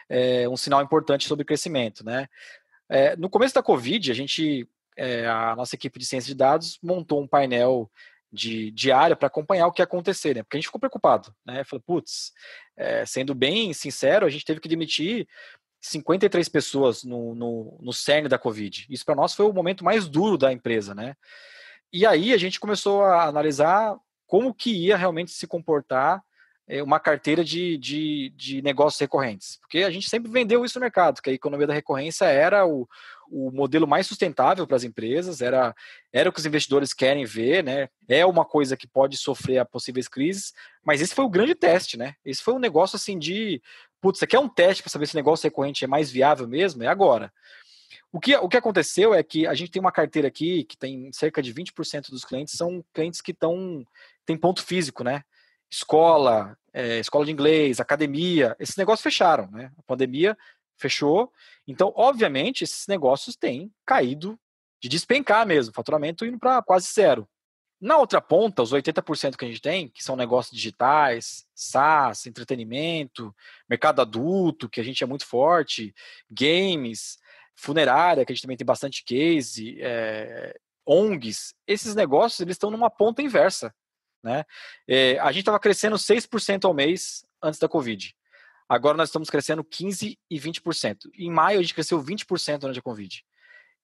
é, 0.08 0.48
um 0.48 0.56
sinal 0.56 0.82
importante 0.82 1.26
sobre 1.26 1.44
crescimento, 1.44 2.04
né? 2.04 2.26
É, 2.88 3.16
no 3.16 3.28
começo 3.28 3.54
da 3.54 3.62
Covid, 3.62 4.10
a 4.10 4.14
gente, 4.14 4.66
é, 4.96 5.26
a 5.26 5.54
nossa 5.54 5.74
equipe 5.74 5.98
de 5.98 6.06
ciência 6.06 6.28
de 6.28 6.34
dados 6.34 6.78
montou 6.82 7.20
um 7.20 7.28
painel 7.28 7.90
de 8.30 8.70
diário 8.70 9.16
para 9.16 9.26
acompanhar 9.26 9.66
o 9.66 9.72
que 9.72 9.82
acontecer, 9.82 10.34
né? 10.34 10.42
Porque 10.42 10.56
a 10.56 10.60
gente 10.60 10.66
ficou 10.66 10.80
preocupado, 10.80 11.34
né? 11.44 11.64
Falou, 11.64 11.82
putz, 11.86 12.32
é, 12.76 13.04
sendo 13.06 13.34
bem 13.34 13.72
sincero, 13.72 14.26
a 14.26 14.30
gente 14.30 14.44
teve 14.44 14.60
que 14.60 14.68
demitir 14.68 15.26
53 15.80 16.48
pessoas 16.48 17.04
no, 17.04 17.34
no, 17.34 17.78
no 17.80 17.92
cerne 17.92 18.28
da 18.28 18.38
Covid. 18.38 18.86
Isso 18.90 19.04
para 19.04 19.14
nós 19.14 19.34
foi 19.34 19.46
o 19.46 19.52
momento 19.52 19.84
mais 19.84 20.08
duro 20.08 20.36
da 20.36 20.52
empresa, 20.52 20.94
né? 20.94 21.14
E 21.92 22.04
aí 22.04 22.34
a 22.34 22.36
gente 22.36 22.60
começou 22.60 23.02
a 23.02 23.24
analisar 23.24 23.96
como 24.26 24.54
que 24.54 24.70
ia 24.70 24.96
realmente 24.96 25.30
se 25.30 25.46
comportar 25.46 26.22
é, 26.68 26.82
uma 26.82 27.00
carteira 27.00 27.42
de, 27.42 27.78
de, 27.78 28.32
de 28.36 28.60
negócios 28.60 29.00
recorrentes. 29.00 29.58
Porque 29.60 29.78
a 29.78 29.90
gente 29.90 30.08
sempre 30.08 30.30
vendeu 30.30 30.64
isso 30.64 30.78
no 30.78 30.82
mercado, 30.82 31.22
que 31.22 31.30
a 31.30 31.32
economia 31.32 31.66
da 31.66 31.72
recorrência 31.72 32.26
era 32.26 32.66
o, 32.66 32.86
o 33.30 33.50
modelo 33.50 33.86
mais 33.86 34.06
sustentável 34.06 34.66
para 34.66 34.76
as 34.76 34.84
empresas, 34.84 35.40
era, 35.40 35.74
era 36.12 36.28
o 36.28 36.32
que 36.32 36.40
os 36.40 36.46
investidores 36.46 36.92
querem 36.92 37.24
ver, 37.24 37.62
né? 37.62 37.88
É 38.08 38.24
uma 38.24 38.44
coisa 38.44 38.76
que 38.76 38.86
pode 38.86 39.16
sofrer 39.16 39.58
a 39.58 39.64
possíveis 39.64 40.08
crises, 40.08 40.52
mas 40.84 41.00
esse 41.00 41.14
foi 41.14 41.24
o 41.24 41.30
grande 41.30 41.54
teste, 41.54 41.96
né? 41.96 42.14
Esse 42.24 42.42
foi 42.42 42.54
um 42.54 42.58
negócio 42.58 42.96
assim 42.96 43.18
de 43.18 43.62
putz, 44.00 44.18
você 44.18 44.26
quer 44.26 44.38
um 44.38 44.48
teste 44.48 44.82
para 44.82 44.90
saber 44.90 45.06
se 45.06 45.14
o 45.14 45.16
negócio 45.16 45.44
recorrente 45.44 45.84
é 45.84 45.88
mais 45.88 46.10
viável 46.10 46.46
mesmo? 46.46 46.82
É 46.82 46.86
agora. 46.86 47.32
O 48.10 48.18
que, 48.18 48.34
o 48.36 48.48
que 48.48 48.56
aconteceu 48.56 49.12
é 49.12 49.22
que 49.22 49.46
a 49.46 49.54
gente 49.54 49.70
tem 49.70 49.80
uma 49.80 49.92
carteira 49.92 50.28
aqui 50.28 50.64
que 50.64 50.76
tem 50.76 51.12
cerca 51.12 51.42
de 51.42 51.52
20% 51.52 52.10
dos 52.10 52.24
clientes 52.24 52.54
são 52.56 52.82
clientes 52.94 53.20
que 53.20 53.32
estão 53.32 53.84
tem 54.24 54.36
ponto 54.36 54.62
físico, 54.62 55.04
né? 55.04 55.22
Escola, 55.70 56.56
é, 56.72 56.98
escola 56.98 57.26
de 57.26 57.32
inglês, 57.32 57.80
academia, 57.80 58.56
esses 58.58 58.76
negócios 58.76 59.02
fecharam, 59.02 59.50
né? 59.50 59.70
A 59.76 59.82
pandemia 59.82 60.36
fechou. 60.78 61.32
Então, 61.66 61.92
obviamente, 61.96 62.64
esses 62.64 62.86
negócios 62.86 63.36
têm 63.36 63.72
caído 63.84 64.38
de 64.80 64.88
despencar 64.88 65.46
mesmo, 65.46 65.74
faturamento 65.74 66.24
indo 66.24 66.38
para 66.38 66.62
quase 66.62 66.88
zero. 66.92 67.28
Na 67.80 67.96
outra 67.96 68.20
ponta, 68.20 68.62
os 68.62 68.72
80% 68.72 69.36
que 69.36 69.44
a 69.44 69.48
gente 69.48 69.60
tem, 69.60 69.88
que 69.88 70.02
são 70.02 70.16
negócios 70.16 70.54
digitais, 70.54 71.46
SaaS, 71.54 72.26
entretenimento, 72.26 73.34
mercado 73.68 74.00
adulto, 74.00 74.68
que 74.68 74.80
a 74.80 74.84
gente 74.84 75.02
é 75.04 75.06
muito 75.06 75.24
forte, 75.24 75.94
games, 76.28 77.18
funerária, 77.54 78.24
que 78.24 78.32
a 78.32 78.34
gente 78.34 78.42
também 78.42 78.56
tem 78.56 78.66
bastante 78.66 79.04
case, 79.04 79.78
é, 79.80 80.58
ONGs, 80.84 81.54
esses 81.66 81.94
negócios 81.94 82.40
eles 82.40 82.54
estão 82.54 82.70
numa 82.70 82.90
ponta 82.90 83.22
inversa. 83.22 83.72
Né? 84.24 84.44
É, 84.88 85.18
a 85.20 85.30
gente 85.30 85.40
estava 85.40 85.60
crescendo 85.60 85.96
6% 85.96 86.64
ao 86.64 86.74
mês 86.74 87.24
antes 87.42 87.60
da 87.60 87.68
Covid. 87.68 88.14
Agora 88.68 88.96
nós 88.96 89.08
estamos 89.08 89.30
crescendo 89.30 89.64
15% 89.64 90.18
e 90.30 90.38
20%. 90.38 91.10
Em 91.14 91.30
maio 91.30 91.58
a 91.58 91.62
gente 91.62 91.74
cresceu 91.74 92.02
20% 92.02 92.58
durante 92.58 92.78
a 92.78 92.82
Covid. 92.82 93.24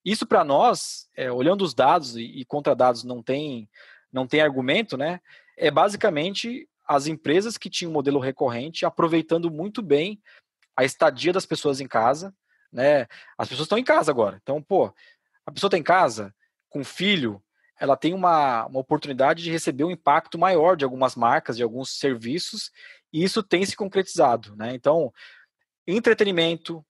Isso 0.05 0.27
para 0.27 0.45
nós, 0.45 1.09
é, 1.17 1.33
olhando 1.33 1.63
os 1.63 1.73
dados 1.73 2.17
e, 2.17 2.23
e 2.23 2.45
contra 2.45 2.77
dados 2.77 3.05
não 3.05 3.23
tem, 3.23 3.69
não 4.13 4.27
tem 4.27 4.43
argumento, 4.43 4.97
né? 4.97 5.21
É 5.57 5.71
basicamente 5.71 6.69
as 6.87 7.07
empresas 7.07 7.57
que 7.57 7.71
tinham 7.71 7.91
modelo 7.91 8.21
recorrente 8.21 8.85
aproveitando 8.85 9.51
muito 9.51 9.81
bem 9.81 10.21
a 10.77 10.85
estadia 10.85 11.33
das 11.33 11.47
pessoas 11.47 11.81
em 11.81 11.89
casa, 11.89 12.35
né? 12.71 13.07
As 13.39 13.49
pessoas 13.49 13.65
estão 13.65 13.79
em 13.79 13.85
casa 13.85 14.11
agora. 14.11 14.39
Então, 14.43 14.61
pô, 14.61 14.93
a 15.47 15.53
pessoa 15.53 15.69
está 15.69 15.79
em 15.79 15.83
casa 15.83 16.35
com 16.69 16.85
filho, 16.85 17.43
ela 17.79 17.97
tem 17.97 18.13
uma, 18.13 18.67
uma 18.67 18.81
oportunidade 18.81 19.43
de 19.43 19.51
receber 19.51 19.85
um 19.85 19.91
impacto 19.91 20.39
maior 20.39 20.77
de 20.77 20.85
algumas 20.85 21.15
marcas, 21.15 21.57
de 21.57 21.63
alguns 21.63 21.99
serviços, 21.99 22.71
e 23.15 23.23
isso 23.23 23.45
tem 23.45 23.65
se 23.65 23.77
concretizado, 23.77 24.57
né? 24.57 24.75
Então, 24.75 25.13
entretenimento, 25.87 26.85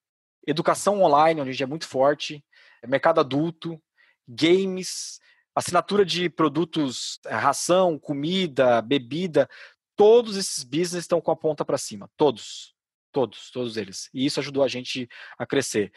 educação 0.46 1.02
online, 1.02 1.42
onde 1.42 1.50
a 1.50 1.52
gente 1.52 1.62
é 1.62 1.66
muito 1.66 1.86
forte, 1.86 2.42
é 2.82 2.86
mercado 2.86 3.20
adulto, 3.20 3.78
games, 4.26 5.20
assinatura 5.54 6.02
de 6.02 6.30
produtos, 6.30 7.20
é, 7.26 7.34
ração, 7.34 7.98
comida, 7.98 8.80
bebida, 8.80 9.46
todos 9.94 10.38
esses 10.38 10.64
business 10.64 11.04
estão 11.04 11.20
com 11.20 11.30
a 11.30 11.36
ponta 11.36 11.62
para 11.62 11.76
cima, 11.76 12.10
todos, 12.16 12.74
todos, 13.12 13.50
todos 13.50 13.76
eles. 13.76 14.08
E 14.14 14.24
isso 14.24 14.40
ajudou 14.40 14.64
a 14.64 14.68
gente 14.68 15.06
a 15.38 15.44
crescer. 15.44 15.92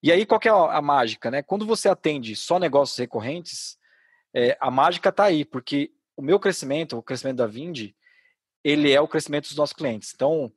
E 0.00 0.12
aí 0.12 0.24
qual 0.24 0.40
é 0.44 0.48
a, 0.50 0.80
mágica, 0.80 1.32
né? 1.32 1.42
Quando 1.42 1.66
você 1.66 1.88
atende 1.88 2.36
só 2.36 2.60
negócios 2.60 2.96
recorrentes, 2.96 3.76
é, 4.32 4.56
a 4.60 4.70
mágica 4.70 5.08
está 5.08 5.24
aí, 5.24 5.44
porque 5.44 5.90
o 6.16 6.22
meu 6.22 6.38
crescimento, 6.38 6.96
o 6.96 7.02
crescimento 7.02 7.38
da 7.38 7.46
Vind, 7.48 7.92
ele 8.64 8.90
é 8.90 9.00
o 9.00 9.06
crescimento 9.06 9.44
dos 9.44 9.56
nossos 9.56 9.76
clientes. 9.76 10.12
Então, 10.14 10.50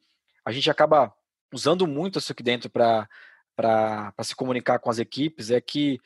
a 0.46 0.52
gente 0.52 0.72
acaba 0.72 1.14
usando 1.54 1.86
muito 1.86 2.18
isso 2.18 2.32
aqui 2.32 2.42
dentro 2.42 2.70
para 2.70 4.14
se 4.24 4.36
comunicar 4.36 4.80
com 4.80 4.90
as 4.90 4.98
equipes 4.98 5.52
é 5.52 5.60
que 5.60 6.00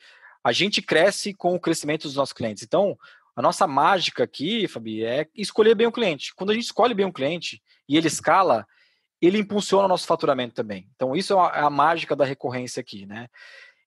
a 0.44 0.50
gente 0.50 0.82
cresce 0.82 1.32
com 1.32 1.54
o 1.54 1.60
crescimento 1.60 2.02
dos 2.02 2.16
nossos 2.16 2.32
clientes. 2.32 2.64
Então, 2.64 2.98
a 3.36 3.40
nossa 3.40 3.66
mágica 3.66 4.24
aqui, 4.24 4.66
Fabi, 4.66 5.04
é 5.04 5.28
escolher 5.34 5.74
bem 5.74 5.86
o 5.86 5.92
cliente. 5.92 6.34
Quando 6.34 6.50
a 6.50 6.54
gente 6.54 6.64
escolhe 6.64 6.92
bem 6.92 7.06
o 7.06 7.12
cliente 7.12 7.62
e 7.88 7.96
ele 7.96 8.08
escala, 8.08 8.66
ele 9.20 9.38
impulsiona 9.38 9.84
o 9.84 9.88
nosso 9.88 10.06
faturamento 10.06 10.54
também. 10.54 10.90
Então, 10.96 11.14
isso 11.14 11.32
é 11.32 11.36
é 11.36 11.60
a 11.60 11.70
mágica 11.70 12.16
da 12.16 12.24
recorrência 12.24 12.80
aqui, 12.80 13.06
né? 13.06 13.28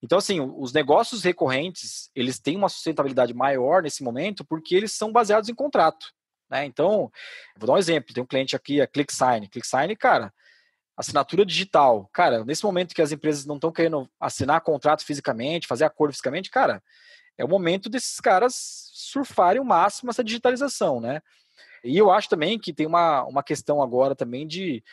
Então, 0.01 0.17
assim, 0.17 0.39
os 0.39 0.71
negócios 0.71 1.23
recorrentes, 1.23 2.09
eles 2.15 2.39
têm 2.39 2.55
uma 2.55 2.69
sustentabilidade 2.69 3.33
maior 3.33 3.83
nesse 3.83 4.03
momento 4.03 4.45
porque 4.45 4.75
eles 4.75 4.93
são 4.93 5.11
baseados 5.11 5.49
em 5.49 5.55
contrato. 5.55 6.07
Né? 6.49 6.65
Então, 6.65 7.11
vou 7.57 7.67
dar 7.67 7.73
um 7.73 7.77
exemplo. 7.77 8.13
Tem 8.13 8.23
um 8.23 8.27
cliente 8.27 8.55
aqui, 8.55 8.81
a 8.81 8.87
ClickSign. 8.87 9.47
ClickSign, 9.47 9.95
cara, 9.95 10.33
assinatura 10.97 11.45
digital. 11.45 12.09
Cara, 12.13 12.43
nesse 12.45 12.63
momento 12.63 12.93
que 12.93 13.01
as 13.01 13.11
empresas 13.11 13.45
não 13.45 13.55
estão 13.55 13.71
querendo 13.71 14.09
assinar 14.19 14.61
contrato 14.61 15.03
fisicamente, 15.03 15.67
fazer 15.67 15.85
acordo 15.85 16.11
fisicamente, 16.11 16.49
cara, 16.49 16.81
é 17.37 17.43
o 17.43 17.49
momento 17.49 17.89
desses 17.89 18.19
caras 18.19 18.89
surfarem 18.93 19.61
o 19.61 19.65
máximo 19.65 20.09
essa 20.09 20.23
digitalização, 20.23 21.01
né? 21.01 21.21
E 21.83 21.97
eu 21.97 22.09
acho 22.09 22.29
também 22.29 22.57
que 22.57 22.73
tem 22.73 22.87
uma, 22.87 23.23
uma 23.25 23.43
questão 23.43 23.81
agora 23.81 24.15
também 24.15 24.47
de 24.47 24.83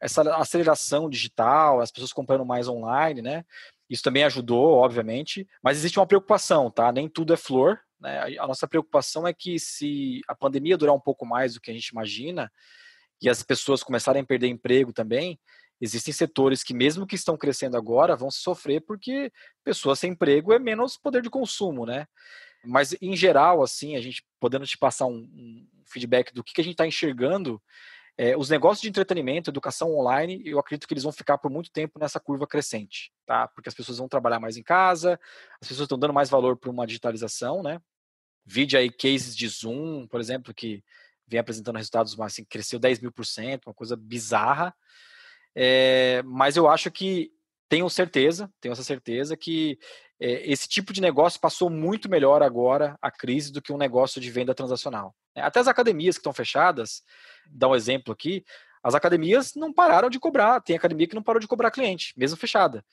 essa 0.00 0.22
aceleração 0.36 1.08
digital, 1.08 1.80
as 1.80 1.90
pessoas 1.90 2.12
comprando 2.12 2.44
mais 2.44 2.68
online, 2.68 3.22
né? 3.22 3.44
Isso 3.88 4.02
também 4.02 4.24
ajudou, 4.24 4.74
obviamente, 4.74 5.48
mas 5.62 5.78
existe 5.78 5.98
uma 5.98 6.06
preocupação, 6.06 6.70
tá? 6.70 6.92
Nem 6.92 7.08
tudo 7.08 7.32
é 7.32 7.36
flor, 7.36 7.80
né? 8.00 8.36
A 8.38 8.46
nossa 8.46 8.66
preocupação 8.66 9.26
é 9.26 9.32
que 9.32 9.58
se 9.58 10.20
a 10.28 10.34
pandemia 10.34 10.76
durar 10.76 10.94
um 10.94 11.00
pouco 11.00 11.24
mais 11.24 11.54
do 11.54 11.60
que 11.60 11.70
a 11.70 11.74
gente 11.74 11.88
imagina 11.88 12.50
e 13.20 13.28
as 13.28 13.42
pessoas 13.42 13.82
começarem 13.82 14.22
a 14.22 14.26
perder 14.26 14.48
emprego 14.48 14.92
também, 14.92 15.38
existem 15.80 16.12
setores 16.12 16.62
que 16.62 16.74
mesmo 16.74 17.06
que 17.06 17.14
estão 17.14 17.36
crescendo 17.36 17.76
agora 17.76 18.16
vão 18.16 18.30
sofrer 18.30 18.80
porque 18.80 19.32
pessoas 19.64 19.98
sem 19.98 20.12
emprego 20.12 20.52
é 20.52 20.58
menos 20.58 20.96
poder 20.96 21.22
de 21.22 21.30
consumo, 21.30 21.86
né? 21.86 22.06
Mas 22.64 22.94
em 23.00 23.16
geral, 23.16 23.62
assim, 23.62 23.96
a 23.96 24.00
gente 24.00 24.24
podendo 24.40 24.66
te 24.66 24.76
passar 24.76 25.06
um, 25.06 25.18
um 25.18 25.66
feedback 25.86 26.32
do 26.32 26.42
que, 26.42 26.52
que 26.52 26.60
a 26.60 26.64
gente 26.64 26.74
está 26.74 26.86
enxergando 26.86 27.62
é, 28.18 28.36
os 28.36 28.48
negócios 28.48 28.80
de 28.80 28.88
entretenimento, 28.88 29.50
educação 29.50 29.94
online, 29.94 30.40
eu 30.44 30.58
acredito 30.58 30.88
que 30.88 30.94
eles 30.94 31.02
vão 31.02 31.12
ficar 31.12 31.36
por 31.36 31.50
muito 31.50 31.70
tempo 31.70 31.98
nessa 31.98 32.18
curva 32.18 32.46
crescente, 32.46 33.12
tá? 33.26 33.46
Porque 33.48 33.68
as 33.68 33.74
pessoas 33.74 33.98
vão 33.98 34.08
trabalhar 34.08 34.40
mais 34.40 34.56
em 34.56 34.62
casa, 34.62 35.20
as 35.60 35.68
pessoas 35.68 35.84
estão 35.84 35.98
dando 35.98 36.14
mais 36.14 36.30
valor 36.30 36.56
para 36.56 36.70
uma 36.70 36.86
digitalização, 36.86 37.62
né? 37.62 37.80
Vide 38.44 38.76
aí 38.76 38.90
cases 38.90 39.36
de 39.36 39.46
Zoom, 39.46 40.06
por 40.06 40.18
exemplo, 40.18 40.54
que 40.54 40.82
vem 41.26 41.40
apresentando 41.40 41.76
resultados, 41.76 42.18
assim, 42.20 42.44
cresceu 42.44 42.78
10 42.78 43.00
mil 43.00 43.12
por 43.12 43.26
cento, 43.26 43.66
uma 43.66 43.74
coisa 43.74 43.96
bizarra. 43.96 44.74
É, 45.54 46.22
mas 46.24 46.56
eu 46.56 46.68
acho 46.68 46.90
que 46.90 47.32
tenho 47.68 47.90
certeza, 47.90 48.50
tenho 48.60 48.72
essa 48.72 48.84
certeza 48.84 49.36
que 49.36 49.78
é, 50.18 50.50
esse 50.50 50.68
tipo 50.68 50.92
de 50.92 51.00
negócio 51.00 51.40
passou 51.40 51.68
muito 51.68 52.08
melhor 52.08 52.42
agora 52.42 52.96
a 53.02 53.10
crise 53.10 53.52
do 53.52 53.60
que 53.60 53.72
um 53.72 53.78
negócio 53.78 54.20
de 54.20 54.30
venda 54.30 54.54
transacional. 54.54 55.14
Né? 55.36 55.42
Até 55.42 55.60
as 55.60 55.68
academias 55.68 56.16
que 56.16 56.20
estão 56.20 56.32
fechadas, 56.32 57.02
dar 57.46 57.68
um 57.68 57.76
exemplo 57.76 58.12
aqui, 58.12 58.44
as 58.82 58.94
academias 58.94 59.54
não 59.54 59.72
pararam 59.72 60.08
de 60.08 60.18
cobrar. 60.18 60.60
Tem 60.60 60.76
academia 60.76 61.06
que 61.06 61.14
não 61.14 61.22
parou 61.22 61.40
de 61.40 61.46
cobrar 61.46 61.70
cliente, 61.70 62.14
mesmo 62.16 62.36
fechada. 62.36 62.84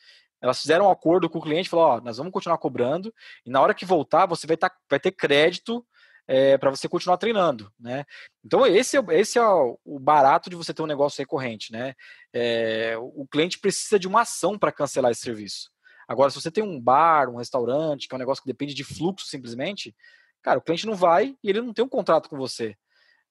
Elas 0.42 0.62
fizeram 0.62 0.88
um 0.88 0.92
acordo 0.92 1.30
com 1.30 1.40
o 1.40 1.42
cliente, 1.42 1.70
falou, 1.70 1.86
ó, 1.86 2.02
nós 2.02 2.18
vamos 2.18 2.34
continuar 2.34 2.58
cobrando 2.58 3.14
e 3.46 3.50
na 3.50 3.62
hora 3.62 3.74
que 3.74 3.86
voltar 3.86 4.26
você 4.26 4.46
vai, 4.46 4.58
tá, 4.58 4.70
vai 4.90 5.00
ter 5.00 5.12
crédito 5.12 5.86
é, 6.28 6.58
para 6.58 6.70
você 6.70 6.90
continuar 6.90 7.18
treinando, 7.18 7.72
né? 7.80 8.06
Então 8.44 8.66
esse 8.66 8.98
é, 8.98 9.04
esse 9.12 9.38
é 9.38 9.44
o 9.44 10.00
barato 10.00 10.50
de 10.50 10.56
você 10.56 10.74
ter 10.74 10.82
um 10.82 10.88
negócio 10.88 11.20
recorrente, 11.20 11.72
né? 11.72 11.94
É, 12.34 12.96
o 12.98 13.26
cliente 13.26 13.60
precisa 13.60 13.98
de 13.98 14.08
uma 14.08 14.22
ação 14.22 14.58
para 14.58 14.72
cancelar 14.72 15.12
esse 15.12 15.22
serviço. 15.22 15.72
Agora, 16.08 16.30
se 16.30 16.42
você 16.42 16.52
tem 16.52 16.64
um 16.64 16.80
bar, 16.80 17.30
um 17.30 17.38
restaurante, 17.38 18.08
que 18.08 18.14
é 18.14 18.18
um 18.18 18.20
negócio 18.20 18.44
que 18.44 18.50
depende 18.50 18.74
de 18.74 18.84
fluxo 18.84 19.28
simplesmente, 19.28 19.96
cara, 20.44 20.60
o 20.60 20.62
cliente 20.62 20.86
não 20.86 20.96
vai 20.96 21.36
e 21.42 21.50
ele 21.50 21.62
não 21.62 21.74
tem 21.74 21.84
um 21.84 21.90
contrato 21.90 22.30
com 22.30 22.38
você. 22.38 22.78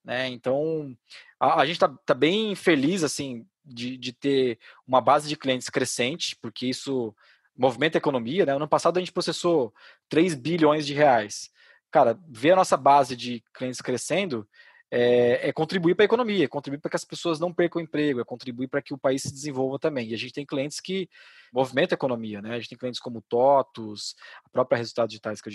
Né? 0.05 0.29
Então, 0.29 0.97
a, 1.39 1.61
a 1.61 1.67
gente 1.67 1.77
está 1.77 1.89
tá 1.89 2.15
bem 2.15 2.55
feliz 2.55 3.05
assim 3.05 3.47
de, 3.65 3.97
de 3.97 4.13
ter 4.13 4.59
uma 4.87 5.01
base 5.01 5.29
de 5.29 5.37
clientes 5.37 5.71
crescente, 5.71 6.37
porque 6.41 6.67
isso 6.67 7.15
movimenta 7.57 7.99
a 7.99 8.01
economia. 8.01 8.45
Né? 8.45 8.55
Ano 8.57 8.67
passado 8.67 8.97
a 8.97 9.01
gente 9.01 9.13
processou 9.13 9.73
3 10.09 10.35
bilhões 10.35 10.87
de 10.87 10.95
reais. 10.95 11.51
Cara, 11.91 12.19
ver 12.29 12.53
a 12.53 12.57
nossa 12.57 12.77
base 12.77 13.15
de 13.15 13.45
clientes 13.53 13.81
crescendo 13.81 14.49
é, 14.95 15.49
é 15.49 15.53
contribuir 15.55 15.95
para 15.95 16.05
a 16.05 16.07
economia, 16.07 16.45
é 16.45 16.49
contribuir 16.49 16.79
para 16.79 16.91
que 16.91 16.97
as 16.97 17.05
pessoas 17.05 17.41
não 17.41 17.51
percam 17.51 17.81
o 17.81 17.83
emprego, 17.83 18.21
é 18.21 18.25
contribuir 18.25 18.69
para 18.69 18.83
que 18.83 18.93
o 18.93 18.99
país 18.99 19.23
se 19.23 19.33
desenvolva 19.33 19.79
também. 19.79 20.11
E 20.11 20.15
a 20.15 20.19
gente 20.19 20.35
tem 20.35 20.45
clientes 20.45 20.81
que 20.81 21.09
movimentam 21.51 21.95
a 21.95 21.99
economia, 21.99 22.43
né? 22.43 22.51
A 22.51 22.59
gente 22.59 22.69
tem 22.69 22.79
clientes 22.79 23.01
como 23.01 23.23
TOTUS, 23.23 24.15
a 24.45 24.51
própria 24.51 24.77
Resultados 24.77 25.09
Digitais 25.09 25.41
que 25.41 25.49
eu, 25.49 25.53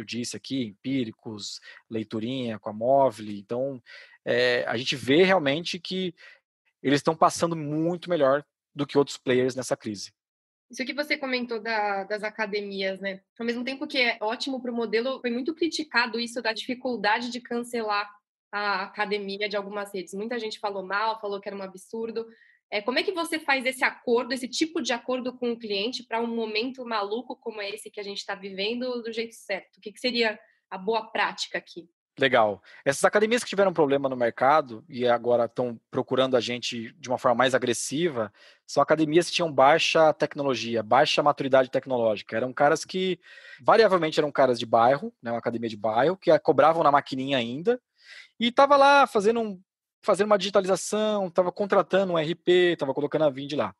eu 0.00 0.04
disse 0.04 0.38
aqui, 0.38 0.64
Empíricos, 0.64 1.60
Leiturinha, 1.90 2.58
com 2.58 2.70
a 2.70 2.72
Móvel. 2.72 3.28
Então, 3.28 3.82
é, 4.24 4.64
a 4.66 4.74
gente 4.78 4.96
vê 4.96 5.22
realmente 5.22 5.78
que 5.78 6.14
eles 6.82 7.00
estão 7.00 7.14
passando 7.14 7.54
muito 7.54 8.08
melhor 8.08 8.42
do 8.74 8.86
que 8.86 8.96
outros 8.96 9.18
players 9.18 9.54
nessa 9.54 9.76
crise. 9.76 10.14
Isso 10.70 10.84
que 10.86 10.94
você 10.94 11.18
comentou 11.18 11.60
da, 11.60 12.04
das 12.04 12.22
academias, 12.22 13.00
né? 13.00 13.20
Ao 13.38 13.44
mesmo 13.44 13.64
tempo 13.64 13.86
que 13.86 13.98
é 13.98 14.16
ótimo 14.22 14.62
para 14.62 14.72
o 14.72 14.74
modelo, 14.74 15.20
foi 15.20 15.30
muito 15.30 15.54
criticado 15.54 16.18
isso 16.18 16.40
da 16.40 16.54
dificuldade 16.54 17.30
de 17.30 17.40
cancelar 17.40 18.17
a 18.52 18.84
academia 18.84 19.48
de 19.48 19.56
algumas 19.56 19.92
redes. 19.92 20.14
Muita 20.14 20.38
gente 20.38 20.58
falou 20.58 20.82
mal, 20.82 21.20
falou 21.20 21.40
que 21.40 21.48
era 21.48 21.56
um 21.56 21.62
absurdo. 21.62 22.26
É, 22.70 22.82
como 22.82 22.98
é 22.98 23.02
que 23.02 23.12
você 23.12 23.38
faz 23.38 23.64
esse 23.64 23.82
acordo, 23.82 24.32
esse 24.32 24.46
tipo 24.46 24.82
de 24.82 24.92
acordo 24.92 25.32
com 25.36 25.52
o 25.52 25.58
cliente 25.58 26.02
para 26.02 26.20
um 26.20 26.26
momento 26.26 26.84
maluco 26.84 27.36
como 27.36 27.62
esse 27.62 27.90
que 27.90 28.00
a 28.00 28.02
gente 28.02 28.18
está 28.18 28.34
vivendo 28.34 29.02
do 29.02 29.12
jeito 29.12 29.34
certo? 29.34 29.78
O 29.78 29.80
que, 29.80 29.92
que 29.92 30.00
seria 30.00 30.38
a 30.70 30.76
boa 30.76 31.10
prática 31.10 31.56
aqui? 31.56 31.88
Legal. 32.18 32.60
Essas 32.84 33.04
academias 33.04 33.44
que 33.44 33.48
tiveram 33.48 33.72
problema 33.72 34.08
no 34.08 34.16
mercado 34.16 34.84
e 34.88 35.06
agora 35.06 35.44
estão 35.44 35.80
procurando 35.88 36.36
a 36.36 36.40
gente 36.40 36.92
de 36.94 37.08
uma 37.08 37.16
forma 37.16 37.36
mais 37.36 37.54
agressiva, 37.54 38.32
são 38.66 38.82
academias 38.82 39.28
que 39.28 39.36
tinham 39.36 39.52
baixa 39.52 40.12
tecnologia, 40.12 40.82
baixa 40.82 41.22
maturidade 41.22 41.70
tecnológica. 41.70 42.36
Eram 42.36 42.52
caras 42.52 42.84
que, 42.84 43.20
variavelmente, 43.62 44.18
eram 44.18 44.32
caras 44.32 44.58
de 44.58 44.66
bairro, 44.66 45.14
né, 45.22 45.30
uma 45.30 45.38
academia 45.38 45.70
de 45.70 45.76
bairro, 45.76 46.16
que 46.16 46.36
cobravam 46.40 46.82
na 46.82 46.90
maquininha 46.90 47.38
ainda, 47.38 47.80
e 48.38 48.48
estava 48.48 48.76
lá 48.76 49.06
fazendo, 49.06 49.40
um, 49.40 49.60
fazendo 50.02 50.26
uma 50.26 50.38
digitalização, 50.38 51.28
estava 51.28 51.52
contratando 51.52 52.12
um 52.12 52.18
RP, 52.18 52.48
estava 52.72 52.94
colocando 52.94 53.24
a 53.24 53.30
Vind 53.30 53.52
lá. 53.54 53.74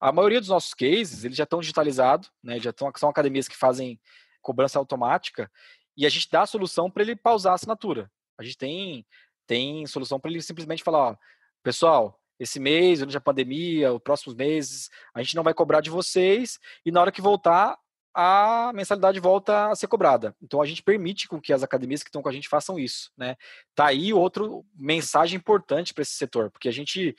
A 0.00 0.12
maioria 0.12 0.40
dos 0.40 0.50
nossos 0.50 0.74
cases, 0.74 1.24
eles 1.24 1.36
já 1.36 1.44
estão 1.44 1.60
digitalizados, 1.60 2.30
né, 2.42 2.58
já 2.60 2.70
estão, 2.70 2.92
são 2.96 3.08
academias 3.08 3.48
que 3.48 3.56
fazem 3.56 3.98
cobrança 4.42 4.78
automática, 4.78 5.50
e 5.96 6.04
a 6.04 6.08
gente 6.08 6.28
dá 6.30 6.42
a 6.42 6.46
solução 6.46 6.90
para 6.90 7.02
ele 7.02 7.16
pausar 7.16 7.52
a 7.52 7.54
assinatura. 7.54 8.10
A 8.38 8.42
gente 8.44 8.58
tem, 8.58 9.06
tem 9.46 9.86
solução 9.86 10.20
para 10.20 10.30
ele 10.30 10.42
simplesmente 10.42 10.84
falar, 10.84 11.12
ó, 11.12 11.16
pessoal, 11.62 12.20
esse 12.38 12.60
mês, 12.60 12.98
durante 12.98 13.16
a 13.16 13.20
pandemia, 13.20 13.92
os 13.92 14.02
próximos 14.02 14.36
meses, 14.36 14.90
a 15.14 15.22
gente 15.22 15.34
não 15.34 15.42
vai 15.42 15.54
cobrar 15.54 15.80
de 15.80 15.88
vocês, 15.88 16.58
e 16.84 16.90
na 16.92 17.00
hora 17.00 17.12
que 17.12 17.22
voltar, 17.22 17.78
a 18.18 18.72
mensalidade 18.74 19.20
volta 19.20 19.70
a 19.70 19.76
ser 19.76 19.88
cobrada. 19.88 20.34
Então 20.42 20.62
a 20.62 20.64
gente 20.64 20.82
permite 20.82 21.28
com 21.28 21.38
que 21.38 21.52
as 21.52 21.62
academias 21.62 22.02
que 22.02 22.08
estão 22.08 22.22
com 22.22 22.30
a 22.30 22.32
gente 22.32 22.48
façam 22.48 22.78
isso, 22.78 23.12
né? 23.14 23.36
Tá 23.74 23.88
aí 23.88 24.10
outra 24.10 24.42
mensagem 24.74 25.36
importante 25.36 25.92
para 25.92 26.00
esse 26.00 26.12
setor, 26.12 26.50
porque 26.50 26.66
a 26.66 26.72
gente 26.72 27.14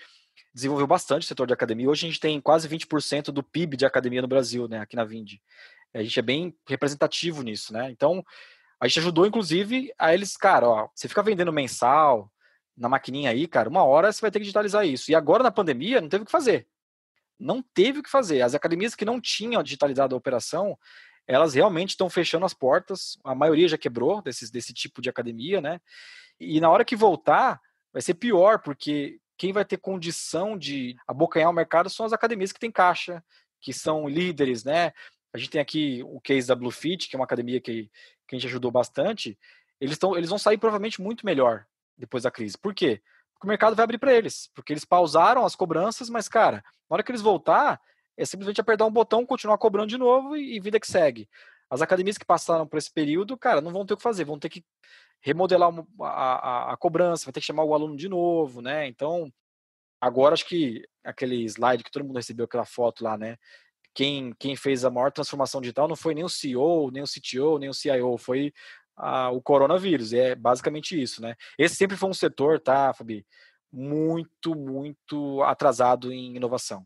desenvolveu 0.51 0.87
bastante 0.87 1.21
o 1.21 1.27
setor 1.27 1.45
de 1.45 1.53
academia. 1.53 1.87
Hoje 1.87 2.07
a 2.07 2.09
gente 2.09 2.19
tem 2.19 2.41
quase 2.41 2.67
20% 2.67 3.25
do 3.25 3.43
PIB 3.43 3.77
de 3.77 3.85
academia 3.85 4.23
no 4.23 4.27
Brasil, 4.27 4.67
né, 4.67 4.79
aqui 4.79 4.95
na 4.95 5.03
Vind. 5.03 5.33
A 5.93 6.01
gente 6.01 6.17
é 6.17 6.23
bem 6.23 6.51
representativo 6.67 7.43
nisso, 7.43 7.71
né? 7.71 7.91
Então, 7.91 8.25
a 8.79 8.87
gente 8.87 8.99
ajudou 8.99 9.27
inclusive 9.27 9.93
a 9.99 10.15
eles, 10.15 10.35
cara, 10.35 10.67
ó, 10.67 10.89
você 10.95 11.07
fica 11.07 11.21
vendendo 11.21 11.53
mensal 11.53 12.31
na 12.75 12.89
maquininha 12.89 13.29
aí, 13.29 13.47
cara, 13.47 13.69
uma 13.69 13.83
hora 13.83 14.11
você 14.11 14.19
vai 14.19 14.31
ter 14.31 14.39
que 14.39 14.45
digitalizar 14.45 14.83
isso. 14.83 15.11
E 15.11 15.15
agora 15.15 15.43
na 15.43 15.51
pandemia 15.51 16.01
não 16.01 16.09
teve 16.09 16.23
o 16.23 16.25
que 16.25 16.31
fazer 16.31 16.67
não 17.39 17.61
teve 17.61 17.99
o 17.99 18.03
que 18.03 18.09
fazer. 18.09 18.41
As 18.41 18.55
academias 18.55 18.95
que 18.95 19.05
não 19.05 19.21
tinham 19.21 19.61
digitalizado 19.61 20.15
a 20.15 20.17
operação, 20.17 20.77
elas 21.27 21.53
realmente 21.53 21.91
estão 21.91 22.09
fechando 22.09 22.45
as 22.45 22.53
portas. 22.53 23.17
A 23.23 23.35
maioria 23.35 23.67
já 23.67 23.77
quebrou 23.77 24.21
desses, 24.21 24.49
desse 24.49 24.73
tipo 24.73 25.01
de 25.01 25.09
academia, 25.09 25.61
né? 25.61 25.79
E 26.39 26.59
na 26.59 26.69
hora 26.69 26.85
que 26.85 26.95
voltar, 26.95 27.59
vai 27.91 28.01
ser 28.01 28.13
pior, 28.13 28.59
porque 28.59 29.19
quem 29.37 29.51
vai 29.51 29.65
ter 29.65 29.77
condição 29.77 30.57
de 30.57 30.95
abocanhar 31.07 31.49
o 31.49 31.53
mercado 31.53 31.89
são 31.89 32.05
as 32.05 32.13
academias 32.13 32.51
que 32.51 32.59
têm 32.59 32.71
caixa, 32.71 33.23
que 33.61 33.73
são 33.73 34.07
líderes, 34.07 34.63
né? 34.63 34.91
A 35.33 35.37
gente 35.37 35.49
tem 35.51 35.61
aqui 35.61 36.01
o 36.05 36.19
case 36.19 36.47
da 36.47 36.55
Bluefit, 36.55 37.07
que 37.07 37.15
é 37.15 37.19
uma 37.19 37.25
academia 37.25 37.59
que, 37.61 37.91
que 38.27 38.35
a 38.35 38.39
gente 38.39 38.47
ajudou 38.47 38.71
bastante. 38.71 39.37
Eles, 39.79 39.97
tão, 39.97 40.17
eles 40.17 40.29
vão 40.29 40.39
sair 40.39 40.57
provavelmente 40.57 41.01
muito 41.01 41.25
melhor 41.25 41.65
depois 41.97 42.23
da 42.23 42.31
crise. 42.31 42.57
Por 42.57 42.73
quê? 42.73 43.01
Porque 43.37 43.45
o 43.45 43.49
mercado 43.49 43.75
vai 43.75 43.83
abrir 43.83 43.99
para 43.99 44.13
eles, 44.13 44.49
porque 44.55 44.73
eles 44.73 44.83
pausaram 44.83 45.45
as 45.45 45.55
cobranças, 45.55 46.09
mas, 46.09 46.27
cara, 46.27 46.63
na 46.89 46.95
hora 46.95 47.03
que 47.03 47.11
eles 47.11 47.21
voltar, 47.21 47.79
é 48.17 48.25
simplesmente 48.25 48.59
apertar 48.59 48.85
um 48.85 48.91
botão, 48.91 49.25
continuar 49.25 49.59
cobrando 49.59 49.89
de 49.89 49.97
novo 49.97 50.35
e, 50.35 50.55
e 50.55 50.59
vida 50.59 50.79
que 50.79 50.87
segue. 50.87 51.29
As 51.69 51.81
academias 51.81 52.17
que 52.17 52.25
passaram 52.25 52.67
por 52.67 52.77
esse 52.77 52.91
período, 52.91 53.37
cara, 53.37 53.61
não 53.61 53.71
vão 53.71 53.85
ter 53.85 53.93
o 53.93 53.97
que 53.97 54.03
fazer, 54.03 54.25
vão 54.25 54.39
ter 54.39 54.49
que 54.49 54.65
remodelar 55.21 55.71
a, 56.01 56.05
a, 56.05 56.73
a 56.73 56.77
cobrança, 56.77 57.25
vai 57.25 57.33
ter 57.33 57.39
que 57.39 57.45
chamar 57.45 57.63
o 57.63 57.73
aluno 57.73 57.95
de 57.95 58.09
novo, 58.09 58.61
né? 58.61 58.87
Então, 58.87 59.31
agora 60.01 60.33
acho 60.33 60.45
que 60.47 60.83
aquele 61.03 61.43
slide 61.45 61.83
que 61.83 61.91
todo 61.91 62.05
mundo 62.05 62.17
recebeu 62.17 62.45
aquela 62.45 62.65
foto 62.65 63.03
lá, 63.03 63.17
né? 63.17 63.37
Quem, 63.93 64.33
quem 64.39 64.55
fez 64.55 64.83
a 64.85 64.89
maior 64.89 65.11
transformação 65.11 65.61
digital 65.61 65.87
não 65.87 65.95
foi 65.95 66.15
nem 66.15 66.23
o 66.23 66.29
CEO, 66.29 66.89
nem 66.91 67.03
o 67.03 67.07
CTO, 67.07 67.59
nem 67.59 67.69
o 67.69 67.73
CIO, 67.73 68.17
foi 68.17 68.53
a, 68.97 69.29
o 69.29 69.41
coronavírus. 69.41 70.11
é 70.11 70.35
basicamente 70.35 70.99
isso, 70.99 71.21
né? 71.21 71.35
Esse 71.57 71.75
sempre 71.75 71.95
foi 71.95 72.09
um 72.09 72.13
setor, 72.13 72.59
tá, 72.59 72.93
Fabi? 72.93 73.25
muito, 73.71 74.55
muito 74.55 75.41
atrasado 75.43 76.11
em 76.11 76.35
inovação. 76.35 76.85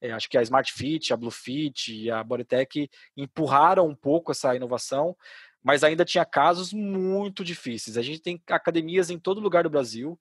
É, 0.00 0.12
acho 0.12 0.28
que 0.28 0.36
a 0.36 0.42
Smart 0.42 0.72
Fit, 0.72 1.12
a 1.12 1.16
Bluefit 1.16 1.94
e 1.94 2.10
a 2.10 2.22
Bodytech 2.22 2.90
empurraram 3.16 3.86
um 3.86 3.94
pouco 3.94 4.32
essa 4.32 4.54
inovação, 4.54 5.16
mas 5.62 5.82
ainda 5.82 6.04
tinha 6.04 6.24
casos 6.24 6.72
muito 6.72 7.42
difíceis. 7.42 7.96
A 7.96 8.02
gente 8.02 8.20
tem 8.20 8.42
academias 8.48 9.08
em 9.08 9.18
todo 9.18 9.40
lugar 9.40 9.62
do 9.62 9.70
Brasil, 9.70 10.18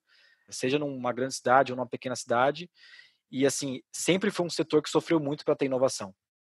seja 0.49 0.79
numa 0.79 1.11
grande 1.11 1.35
cidade 1.35 1.71
ou 1.71 1.75
numa 1.75 1.87
pequena 1.87 2.15
cidade, 2.15 2.69
e 3.31 3.45
assim, 3.45 3.81
sempre 3.91 4.29
foi 4.29 4.45
um 4.45 4.49
setor 4.49 4.81
que 4.81 4.89
sofreu 4.89 5.19
muito 5.19 5.43
para 5.43 5.55
ter 5.55 5.65
inovação. 5.65 6.13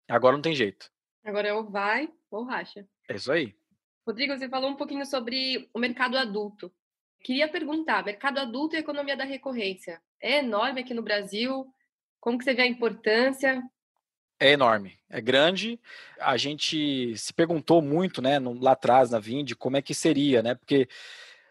Agora 0.08 0.36
não 0.36 0.42
tem 0.42 0.54
jeito. 0.54 0.88
Agora 1.24 1.48
é 1.48 1.52
ou 1.52 1.68
vai 1.68 2.08
ou 2.30 2.44
racha. 2.44 2.86
É 3.08 3.16
isso 3.16 3.32
aí. 3.32 3.56
Rodrigo, 4.06 4.38
você 4.38 4.48
falou 4.48 4.70
um 4.70 4.76
pouquinho 4.76 5.04
sobre 5.04 5.68
o 5.74 5.80
mercado 5.80 6.16
adulto. 6.16 6.72
Queria 7.24 7.48
perguntar, 7.48 8.04
mercado 8.04 8.38
adulto 8.38 8.76
e 8.76 8.78
economia 8.78 9.16
da 9.16 9.24
recorrência, 9.24 10.00
é 10.22 10.38
enorme 10.38 10.80
aqui 10.80 10.94
no 10.94 11.02
Brasil? 11.02 11.66
Como 12.20 12.38
que 12.38 12.44
você 12.44 12.54
vê 12.54 12.62
a 12.62 12.66
importância? 12.66 13.60
É 14.38 14.52
enorme, 14.52 14.96
é 15.10 15.20
grande. 15.20 15.80
A 16.20 16.36
gente 16.36 17.16
se 17.16 17.32
perguntou 17.32 17.82
muito, 17.82 18.22
né, 18.22 18.38
lá 18.38 18.72
atrás 18.72 19.10
na 19.10 19.18
Vind, 19.18 19.54
como 19.54 19.76
é 19.76 19.82
que 19.82 19.94
seria, 19.94 20.40
né? 20.40 20.54
Porque 20.54 20.88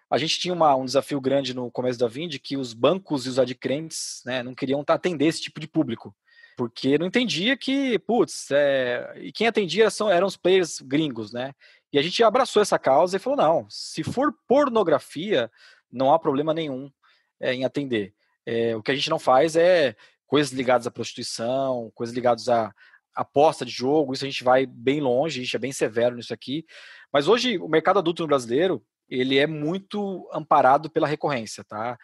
a 0.10 0.18
gente 0.18 0.40
tinha 0.40 0.54
uma, 0.54 0.74
um 0.76 0.86
desafio 0.86 1.20
grande 1.20 1.54
no 1.54 1.70
começo 1.70 2.00
da 2.00 2.08
Vind, 2.08 2.38
que 2.40 2.56
os 2.56 2.74
bancos 2.74 3.26
e 3.26 3.30
os 3.30 3.40
adquirentes, 3.40 4.22
né, 4.26 4.42
não 4.42 4.56
queriam 4.56 4.82
atender 4.88 5.26
esse 5.26 5.42
tipo 5.42 5.60
de 5.60 5.68
público, 5.68 6.16
porque 6.56 6.98
não 6.98 7.08
entendia 7.08 7.58
que, 7.58 8.00
putz, 8.00 8.50
é, 8.52 9.14
e 9.18 9.32
quem 9.32 9.48
atendia 9.48 9.90
são, 9.90 10.10
eram 10.10 10.28
os 10.28 10.38
players 10.38 10.80
gringos, 10.80 11.34
né? 11.34 11.54
E 11.92 12.00
a 12.00 12.02
gente 12.02 12.24
abraçou 12.24 12.62
essa 12.62 12.78
causa 12.78 13.18
e 13.18 13.20
falou: 13.20 13.38
não, 13.38 13.70
se 13.70 14.04
for 14.04 14.34
pornografia, 14.48 15.52
não 15.92 16.14
há 16.14 16.20
problema 16.20 16.54
nenhum 16.54 16.92
é, 17.40 17.54
em 17.54 17.66
atender. 17.66 18.14
É, 18.46 18.76
o 18.76 18.84
que 18.84 18.92
a 18.92 18.96
gente 18.96 19.10
não 19.10 19.20
faz 19.20 19.56
é 19.56 19.96
coisas 20.28 20.52
ligadas 20.52 20.86
à 20.88 20.92
prostituição, 20.92 21.92
coisas 21.96 22.14
ligadas 22.14 22.50
à 22.50 22.74
aposta 23.16 23.66
de 23.66 23.72
jogo, 23.72 24.14
isso 24.14 24.26
a 24.26 24.30
gente 24.30 24.44
vai 24.44 24.66
bem 24.66 25.00
longe, 25.00 25.40
a 25.40 25.44
gente 25.44 25.56
é 25.56 25.60
bem 25.60 25.72
severo 25.72 26.16
nisso 26.16 26.34
aqui. 26.34 26.66
Mas 27.12 27.28
hoje 27.28 27.58
o 27.58 27.68
mercado 27.68 28.00
adulto 28.00 28.24
no 28.24 28.28
brasileiro, 28.28 28.84
ele 29.08 29.38
é 29.38 29.48
muito 29.48 30.30
amparado 30.34 30.90
pela 30.90 31.08
recorrência, 31.08 31.64
tá? 31.64 31.98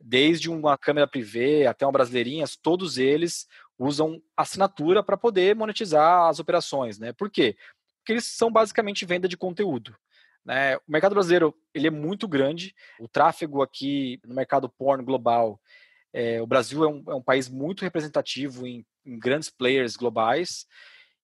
Desde 0.00 0.50
uma 0.50 0.76
câmera 0.76 1.06
privê 1.06 1.66
até 1.66 1.86
uma 1.86 1.92
brasileirinhas, 1.92 2.56
todos 2.56 2.98
eles 2.98 3.46
usam 3.78 4.20
assinatura 4.36 5.02
para 5.02 5.16
poder 5.16 5.54
monetizar 5.54 6.28
as 6.28 6.40
operações, 6.40 6.98
né? 6.98 7.12
Por 7.12 7.30
quê? 7.30 7.56
Porque 8.08 8.14
eles 8.14 8.24
são 8.24 8.50
basicamente 8.50 9.04
venda 9.04 9.28
de 9.28 9.36
conteúdo. 9.36 9.94
Né? 10.42 10.78
O 10.78 10.82
mercado 10.88 11.12
brasileiro 11.12 11.54
ele 11.74 11.88
é 11.88 11.90
muito 11.90 12.26
grande, 12.26 12.74
o 12.98 13.06
tráfego 13.06 13.60
aqui 13.60 14.18
no 14.24 14.34
mercado 14.34 14.66
porno 14.66 15.04
global 15.04 15.60
é, 16.10 16.40
o 16.40 16.46
Brasil 16.46 16.82
é 16.84 16.88
um, 16.88 17.04
é 17.06 17.14
um, 17.14 17.22
país 17.22 17.50
muito 17.50 17.82
representativo 17.82 18.66
em, 18.66 18.82
em 19.04 19.18
grandes 19.18 19.50
players 19.50 19.94
globais 19.94 20.66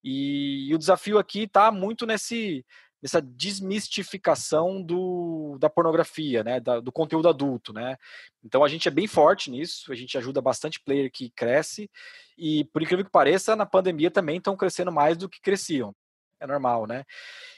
e, 0.04 0.68
e 0.68 0.74
o 0.74 0.78
desafio 0.78 1.18
aqui 1.18 1.44
está 1.44 1.72
muito 1.72 2.04
nesse, 2.04 2.66
nessa 3.02 3.22
desmistificação 3.22 4.82
do, 4.82 5.56
da 5.58 5.70
pornografia, 5.70 6.44
né, 6.44 6.60
da, 6.60 6.80
do 6.80 6.92
conteúdo 6.92 7.26
adulto, 7.26 7.72
né. 7.72 7.96
Então 8.44 8.62
a 8.62 8.68
gente 8.68 8.88
é 8.88 8.90
bem 8.90 9.06
forte 9.06 9.50
nisso, 9.50 9.90
a 9.90 9.94
gente 9.94 10.18
ajuda 10.18 10.42
bastante 10.42 10.78
player 10.80 11.10
que 11.10 11.30
cresce 11.30 11.90
e 12.36 12.64
por 12.64 12.82
incrível 12.82 13.06
que 13.06 13.10
pareça 13.10 13.56
na 13.56 13.64
pandemia 13.64 14.10
também 14.10 14.36
estão 14.36 14.54
crescendo 14.54 14.92
mais 14.92 15.16
do 15.16 15.30
que 15.30 15.40
cresciam, 15.40 15.96
é 16.44 16.46
normal, 16.46 16.86
né. 16.86 17.04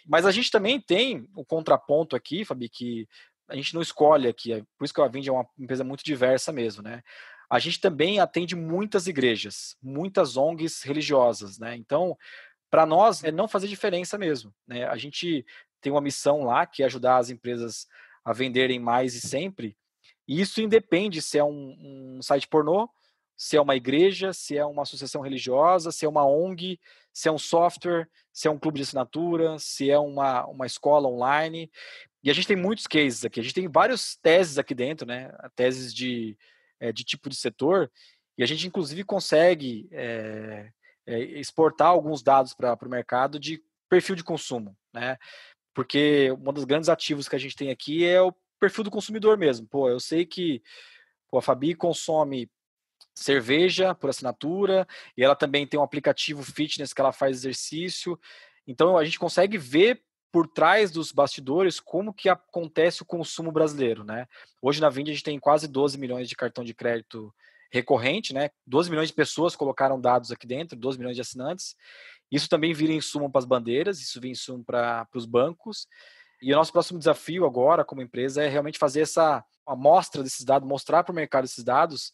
Mas 0.07 0.27
a 0.27 0.31
gente 0.31 0.51
também 0.51 0.81
tem 0.81 1.29
o 1.35 1.45
contraponto 1.45 2.17
aqui, 2.17 2.45
Fabi, 2.45 2.69
que 2.69 3.09
a 3.49 3.55
gente 3.55 3.75
não 3.75 3.83
escolhe 3.83 4.29
aqui, 4.29 4.53
é 4.53 4.63
por 4.77 4.85
isso 4.85 4.95
que 4.95 5.01
a 5.01 5.09
Vind 5.09 5.27
é 5.27 5.33
uma 5.33 5.47
empresa 5.59 5.85
muito 5.85 6.05
diversa 6.05 6.53
mesmo, 6.53 6.83
né? 6.83 7.03
A 7.49 7.59
gente 7.61 7.81
também 7.81 8.19
atende 8.19 8.57
muitas 8.57 9.07
igrejas, 9.07 9.77
muitas 9.81 10.37
ONGs 10.37 10.83
religiosas, 10.83 11.59
né? 11.59 11.77
Então, 11.77 12.17
para 12.71 12.85
nós 12.85 13.23
é 13.23 13.31
não 13.31 13.47
fazer 13.47 13.69
diferença 13.69 14.19
mesmo, 14.19 14.53
né? 14.67 14.85
A 14.87 14.97
gente 14.97 15.47
tem 15.81 15.93
uma 15.93 16.01
missão 16.01 16.43
lá 16.43 16.67
que 16.67 16.83
é 16.83 16.87
ajudar 16.87 17.19
as 17.19 17.31
empresas 17.31 17.87
a 18.25 18.33
venderem 18.33 18.81
mais 18.81 19.15
e 19.15 19.21
sempre. 19.21 19.77
E 20.27 20.41
isso 20.41 20.61
independe 20.61 21.23
se 21.23 21.39
é 21.39 21.45
um, 21.45 22.17
um 22.17 22.23
site 22.23 22.49
pornô, 22.49 22.89
se 23.37 23.57
é 23.57 23.61
uma 23.61 23.77
igreja, 23.77 24.33
se 24.33 24.57
é 24.57 24.65
uma 24.65 24.83
associação 24.83 25.21
religiosa, 25.21 25.93
se 25.93 26.05
é 26.05 26.09
uma 26.09 26.27
ONG, 26.27 26.81
se 27.13 27.29
é 27.29 27.33
um 27.33 27.39
software, 27.39 28.09
se 28.33 28.49
é 28.49 28.51
um 28.51 28.59
clube 28.59 28.79
de 28.79 28.83
assinatura, 28.83 29.59
se 29.59 29.91
é 29.91 29.99
uma, 29.99 30.47
uma 30.47 30.67
escola 30.67 31.09
online. 31.09 31.71
E 32.23 32.31
a 32.31 32.33
gente 32.35 32.49
tem 32.49 32.57
muitos 32.57 32.87
cases 32.87 33.25
aqui, 33.25 33.41
a 33.41 33.43
gente 33.43 33.55
tem 33.55 33.69
várias 33.69 34.17
teses 34.17 34.59
aqui 34.59 34.75
dentro, 34.75 35.07
né? 35.07 35.31
Teses 35.55 35.95
de, 35.95 36.37
é, 36.81 36.93
de 36.93 37.05
tipo 37.05 37.29
de 37.29 37.37
setor, 37.37 37.91
e 38.39 38.43
a 38.43 38.47
gente 38.47 38.67
inclusive 38.67 39.05
consegue 39.05 39.89
é, 39.93 40.71
é, 41.07 41.19
exportar 41.39 41.89
alguns 41.89 42.23
dados 42.23 42.53
para 42.53 42.77
o 42.83 42.89
mercado 42.89 43.39
de 43.39 43.63
perfil 43.89 44.15
de 44.15 44.25
consumo, 44.25 44.77
né? 44.93 45.17
Porque 45.75 46.33
um 46.33 46.53
dos 46.53 46.65
grandes 46.65 46.89
ativos 46.89 47.29
que 47.29 47.37
a 47.37 47.39
gente 47.39 47.55
tem 47.55 47.71
aqui 47.71 48.05
é 48.05 48.21
o 48.21 48.35
perfil 48.59 48.85
do 48.85 48.91
consumidor 48.91 49.37
mesmo. 49.37 49.67
Pô, 49.67 49.89
eu 49.89 50.01
sei 50.01 50.25
que 50.25 50.63
pô, 51.29 51.39
a 51.39 51.43
Fabi 51.43 51.75
consome 51.75 52.51
cerveja 53.17 53.95
por 53.95 54.11
assinatura, 54.11 54.87
e 55.17 55.25
ela 55.25 55.35
também 55.35 55.67
tem 55.67 55.81
um 55.81 55.83
aplicativo 55.83 56.43
fitness 56.43 56.93
que 56.93 57.01
ela 57.01 57.13
faz 57.13 57.39
exercício. 57.39 58.21
Então 58.67 58.99
a 58.99 59.05
gente 59.05 59.19
consegue 59.19 59.57
ver 59.57 60.03
por 60.31 60.47
trás 60.47 60.91
dos 60.91 61.13
bastidores 61.13 61.81
como 61.81 62.13
que 62.13 62.29
acontece 62.29 63.03
o 63.03 63.07
consumo 63.07 63.51
brasileiro, 63.51 64.05
né? 64.05 64.27
Hoje 64.61 64.83
na 64.83 64.91
Vind 64.91 65.09
a 65.09 65.13
gente 65.13 65.23
tem 65.23 65.41
quase 65.41 65.67
12 65.67 65.97
milhões 65.99 66.29
de 66.29 66.37
cartão 66.37 66.63
de 66.63 66.75
crédito 66.75 67.35
recorrente, 67.73 68.35
né? 68.35 68.51
12 68.67 68.91
milhões 68.91 69.09
de 69.09 69.15
pessoas 69.15 69.57
colocaram 69.57 69.99
dados 69.99 70.31
aqui 70.31 70.47
dentro, 70.47 70.77
12 70.77 70.99
milhões 70.99 71.17
de 71.17 71.23
assinantes. 71.23 71.75
Isso 72.31 72.51
também 72.51 72.75
vira 72.75 72.93
insumo 72.93 73.31
para 73.31 73.39
as 73.39 73.45
bandeiras, 73.47 73.99
isso 74.01 74.21
vira 74.21 74.33
insumo 74.33 74.63
para 74.63 75.09
os 75.15 75.25
bancos. 75.25 75.87
E 76.43 76.53
o 76.53 76.57
nosso 76.57 76.71
próximo 76.71 76.99
desafio 76.99 77.47
agora, 77.47 77.83
como 77.83 78.03
empresa, 78.03 78.43
é 78.43 78.49
realmente 78.49 78.79
fazer 78.79 79.01
essa 79.01 79.43
amostra 79.67 80.23
desses 80.23 80.45
dados, 80.45 80.69
mostrar 80.69 81.03
para 81.03 81.13
o 81.13 81.17
mercado 81.17 81.45
esses 81.45 81.65
dados, 81.65 82.13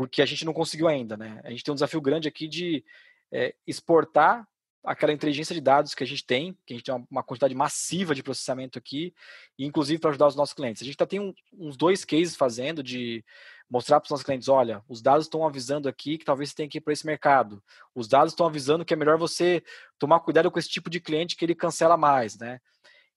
porque 0.00 0.22
a 0.22 0.24
gente 0.24 0.46
não 0.46 0.54
conseguiu 0.54 0.88
ainda, 0.88 1.14
né? 1.14 1.42
A 1.44 1.50
gente 1.50 1.62
tem 1.62 1.72
um 1.72 1.74
desafio 1.74 2.00
grande 2.00 2.26
aqui 2.26 2.48
de 2.48 2.82
é, 3.30 3.54
exportar 3.66 4.48
aquela 4.82 5.12
inteligência 5.12 5.54
de 5.54 5.60
dados 5.60 5.94
que 5.94 6.02
a 6.02 6.06
gente 6.06 6.24
tem, 6.24 6.56
que 6.64 6.72
a 6.72 6.76
gente 6.78 6.86
tem 6.86 7.06
uma, 7.10 7.22
quantidade 7.22 7.54
massiva 7.54 8.14
de 8.14 8.22
processamento 8.22 8.78
aqui, 8.78 9.12
inclusive 9.58 10.00
para 10.00 10.08
ajudar 10.08 10.28
os 10.28 10.34
nossos 10.34 10.54
clientes. 10.54 10.80
A 10.80 10.86
gente 10.86 10.96
tá, 10.96 11.04
tem 11.04 11.20
um, 11.20 11.34
uns 11.52 11.76
dois 11.76 12.02
cases 12.02 12.34
fazendo 12.34 12.82
de 12.82 13.22
mostrar 13.68 14.00
para 14.00 14.06
os 14.06 14.10
nossos 14.10 14.24
clientes, 14.24 14.48
olha, 14.48 14.82
os 14.88 15.02
dados 15.02 15.26
estão 15.26 15.46
avisando 15.46 15.86
aqui 15.86 16.16
que 16.16 16.24
talvez 16.24 16.48
você 16.48 16.56
tenha 16.56 16.68
que 16.70 16.78
ir 16.78 16.80
para 16.80 16.94
esse 16.94 17.04
mercado. 17.04 17.62
Os 17.94 18.08
dados 18.08 18.32
estão 18.32 18.46
avisando 18.46 18.86
que 18.86 18.94
é 18.94 18.96
melhor 18.96 19.18
você 19.18 19.62
tomar 19.98 20.20
cuidado 20.20 20.50
com 20.50 20.58
esse 20.58 20.70
tipo 20.70 20.88
de 20.88 20.98
cliente 20.98 21.36
que 21.36 21.44
ele 21.44 21.54
cancela 21.54 21.98
mais, 21.98 22.38
né? 22.38 22.58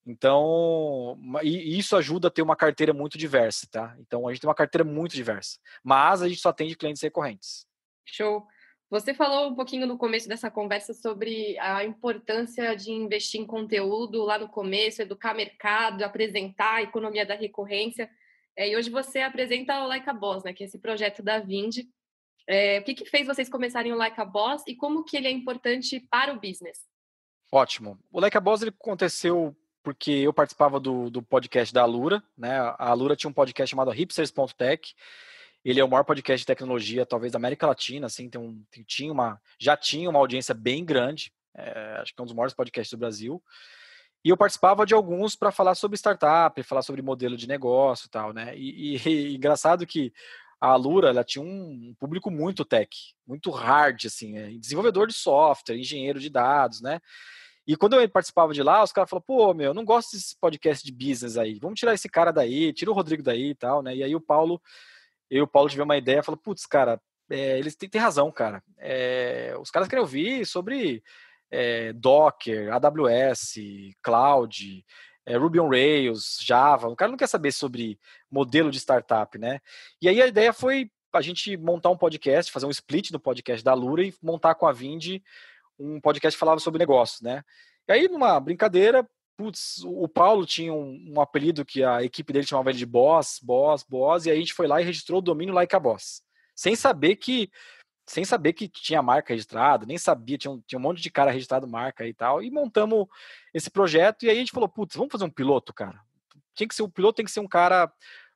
Então, 0.06 1.18
e 1.42 1.78
isso 1.78 1.96
ajuda 1.96 2.28
a 2.28 2.32
ter 2.32 2.42
uma 2.42 2.58
carteira 2.58 2.94
muito 2.94 3.18
diversa, 3.18 3.66
tá? 3.72 3.96
Então, 4.00 4.28
a 4.28 4.32
gente 4.32 4.42
tem 4.42 4.50
uma 4.50 4.56
carteira 4.56 4.84
muito 4.84 5.16
diversa, 5.16 5.58
mas 5.82 6.22
a 6.22 6.28
gente 6.28 6.42
só 6.42 6.50
atende 6.50 6.76
clientes 6.76 7.02
recorrentes. 7.02 7.66
Show. 8.06 8.46
Você 8.90 9.14
falou 9.14 9.50
um 9.50 9.56
pouquinho 9.56 9.88
no 9.88 9.98
começo 9.98 10.28
dessa 10.28 10.52
conversa 10.52 10.94
sobre 10.94 11.58
a 11.58 11.84
importância 11.84 12.76
de 12.76 12.92
investir 12.92 13.42
em 13.42 13.46
conteúdo 13.46 14.24
lá 14.24 14.38
no 14.38 14.48
começo, 14.48 15.02
educar 15.02 15.34
mercado, 15.34 16.04
apresentar 16.04 16.76
a 16.76 16.82
economia 16.84 17.26
da 17.26 17.34
recorrência. 17.34 18.08
É, 18.56 18.70
e 18.70 18.76
hoje 18.76 18.92
você 18.92 19.22
apresenta 19.22 19.84
o 19.84 19.88
Like 19.88 20.08
a 20.08 20.14
Boss, 20.14 20.44
né, 20.44 20.54
que 20.54 20.64
é 20.64 20.68
esse 20.68 20.78
projeto 20.78 21.24
da 21.24 21.40
Vind. 21.40 21.78
É, 22.48 22.80
o 22.80 22.84
que, 22.84 22.94
que 22.94 23.06
fez 23.06 23.26
vocês 23.26 23.50
começarem 23.50 23.92
o 23.92 23.96
Like 23.96 24.20
a 24.20 24.26
Boss 24.26 24.62
e 24.68 24.76
como 24.76 25.04
que 25.04 25.18
ele 25.18 25.28
é 25.28 25.32
importante 25.32 26.00
para 26.12 26.32
o 26.32 26.40
business? 26.40 26.86
Ótimo. 27.52 27.98
O 28.12 28.20
Like 28.20 28.38
a 28.38 28.42
Boss 28.42 28.62
ele 28.62 28.76
aconteceu 28.78 29.56
porque 29.84 30.12
eu 30.12 30.34
participava 30.34 30.80
do, 30.80 31.10
do 31.10 31.22
podcast 31.22 31.74
da 31.74 31.84
Alura, 31.84 32.24
né? 32.38 32.58
A 32.58 32.90
Alura 32.90 33.16
tinha 33.16 33.30
um 33.30 33.34
podcast 33.34 33.70
chamado 33.70 33.92
hipsters.tech 33.92 34.96
ele 35.64 35.80
é 35.80 35.84
o 35.84 35.90
maior 35.90 36.04
podcast 36.04 36.42
de 36.42 36.46
tecnologia, 36.46 37.06
talvez 37.06 37.32
da 37.32 37.38
América 37.38 37.66
Latina, 37.66 38.08
assim, 38.08 38.30
tem 38.30 38.40
um, 38.40 38.62
tem, 38.70 38.84
tinha 38.84 39.12
uma, 39.12 39.42
já 39.58 39.78
tinha 39.78 40.10
uma 40.10 40.20
audiência 40.20 40.54
bem 40.54 40.84
grande, 40.84 41.32
é, 41.56 42.00
acho 42.02 42.14
que 42.14 42.20
é 42.20 42.24
um 42.24 42.26
dos 42.26 42.36
maiores 42.36 42.54
podcasts 42.54 42.92
do 42.92 43.00
Brasil. 43.00 43.42
E 44.26 44.30
eu 44.30 44.38
participava 44.38 44.86
de 44.86 44.94
alguns 44.94 45.36
para 45.36 45.52
falar 45.52 45.76
sobre 45.76 45.98
startup, 45.98 46.62
falar 46.64 46.82
sobre 46.82 47.02
modelo 47.02 47.38
de 47.38 47.48
negócio 47.48 48.08
e 48.08 48.10
tal, 48.10 48.34
né? 48.34 48.58
E, 48.58 48.98
e, 48.98 49.08
e 49.10 49.36
engraçado 49.36 49.88
que 49.88 50.14
a 50.60 50.68
Alura, 50.68 51.10
ela 51.10 51.24
tinha 51.24 51.44
um 51.44 51.94
público 52.00 52.30
muito 52.30 52.66
tech, 52.66 52.90
muito 53.26 53.50
hard, 53.50 54.06
assim, 54.06 54.38
é, 54.38 54.50
desenvolvedor 54.52 55.08
de 55.08 55.14
software, 55.14 55.78
engenheiro 55.78 56.20
de 56.20 56.30
dados, 56.30 56.82
né? 56.82 57.00
E 57.66 57.76
quando 57.76 58.00
eu 58.00 58.10
participava 58.10 58.54
de 58.54 58.62
lá, 58.62 58.84
os 58.84 58.92
caras 58.92 59.10
falavam, 59.10 59.26
pô, 59.26 59.54
meu, 59.54 59.68
eu 59.68 59.74
não 59.74 59.86
gosto 59.86 60.12
desse 60.12 60.38
podcast 60.40 60.84
de 60.86 60.92
business 60.92 61.38
aí, 61.38 61.60
vamos 61.60 61.80
tirar 61.80 61.94
esse 61.94 62.10
cara 62.10 62.32
daí, 62.32 62.74
tira 62.74 62.92
o 62.92 62.94
Rodrigo 62.94 63.24
daí 63.24 63.52
e 63.52 63.56
tal, 63.56 63.82
né? 63.82 63.96
E 63.96 64.04
aí 64.04 64.16
o 64.16 64.22
Paulo 64.22 64.62
eu 65.34 65.40
e 65.40 65.42
o 65.42 65.48
Paulo 65.48 65.68
tivemos 65.68 65.88
uma 65.88 65.98
ideia, 65.98 66.22
falou, 66.22 66.38
putz, 66.38 66.66
cara, 66.68 67.02
é, 67.30 67.58
eles 67.58 67.76
têm, 67.76 67.90
têm, 67.90 68.00
razão, 68.00 68.32
cara. 68.32 68.64
É, 68.78 69.56
os 69.60 69.72
caras 69.72 69.88
querem 69.88 70.04
ouvir 70.04 70.46
sobre 70.46 71.04
é, 71.50 71.92
Docker, 71.94 72.72
AWS, 72.72 73.56
Cloud, 74.04 74.86
é, 75.26 75.36
Ruby 75.36 75.60
on 75.60 75.70
Rails, 75.70 76.38
Java. 76.40 76.88
O 76.88 76.96
cara 76.96 77.10
não 77.10 77.18
quer 77.18 77.28
saber 77.28 77.52
sobre 77.52 78.00
modelo 78.30 78.70
de 78.70 78.80
startup, 78.80 79.36
né? 79.40 79.60
E 80.00 80.08
aí 80.08 80.22
a 80.22 80.28
ideia 80.28 80.54
foi 80.54 80.92
a 81.12 81.22
gente 81.22 81.58
montar 81.58 81.90
um 81.90 81.98
podcast, 81.98 82.52
fazer 82.52 82.68
um 82.68 82.72
split 82.72 83.12
no 83.12 83.20
podcast 83.20 83.64
da 83.64 83.74
Lura 83.74 84.04
e 84.04 84.14
montar 84.22 84.54
com 84.54 84.68
a 84.68 84.72
Vind 84.72 85.20
um 85.84 86.00
podcast 86.00 86.36
que 86.36 86.40
falava 86.40 86.60
sobre 86.60 86.80
negócios, 86.80 87.22
né? 87.22 87.44
E 87.88 87.92
aí, 87.92 88.08
numa 88.08 88.40
brincadeira, 88.40 89.08
putz, 89.36 89.84
o 89.84 90.08
Paulo 90.08 90.46
tinha 90.46 90.74
um, 90.74 91.14
um, 91.16 91.22
apelido 91.22 91.66
que 91.66 91.84
a 91.84 92.04
equipe 92.04 92.32
dele 92.32 92.46
chamava 92.46 92.70
ele 92.70 92.78
de 92.78 92.86
Boss, 92.86 93.40
Boss, 93.42 93.84
Boss, 93.84 94.26
e 94.26 94.32
aí 94.32 94.38
a 94.38 94.40
gente 94.40 94.54
foi 94.54 94.68
lá 94.68 94.82
e 94.82 94.86
registrou 94.86 95.20
o 95.20 95.22
domínio 95.22 95.54
Like 95.54 95.76
a 95.76 95.80
Boss, 95.80 96.22
sem 96.56 96.76
saber 96.76 97.18
que 97.18 97.52
sem 98.06 98.26
saber 98.26 98.52
que 98.52 98.68
tinha 98.68 99.02
marca 99.02 99.34
registrada, 99.34 99.86
nem 99.86 99.98
sabia, 99.98 100.38
tinha 100.38 100.52
um, 100.52 100.62
tinha 100.62 100.78
um 100.78 100.82
monte 100.82 101.02
de 101.02 101.10
cara 101.10 101.32
registrado 101.32 101.66
marca 101.66 102.06
e 102.06 102.14
tal, 102.14 102.44
e 102.44 102.52
montamos 102.52 103.08
esse 103.54 103.70
projeto, 103.70 104.24
e 104.24 104.30
aí 104.30 104.36
a 104.36 104.40
gente 104.40 104.52
falou, 104.52 104.68
putz, 104.68 104.96
vamos 104.96 105.12
fazer 105.12 105.24
um 105.24 105.30
piloto, 105.30 105.74
cara. 105.74 106.02
Tinha 106.54 106.68
que 106.68 106.76
ser, 106.76 106.84
o 106.84 106.90
piloto 106.90 107.16
tem 107.16 107.26
que 107.26 107.32
ser 107.32 107.40
um 107.40 107.48
cara 107.48 107.92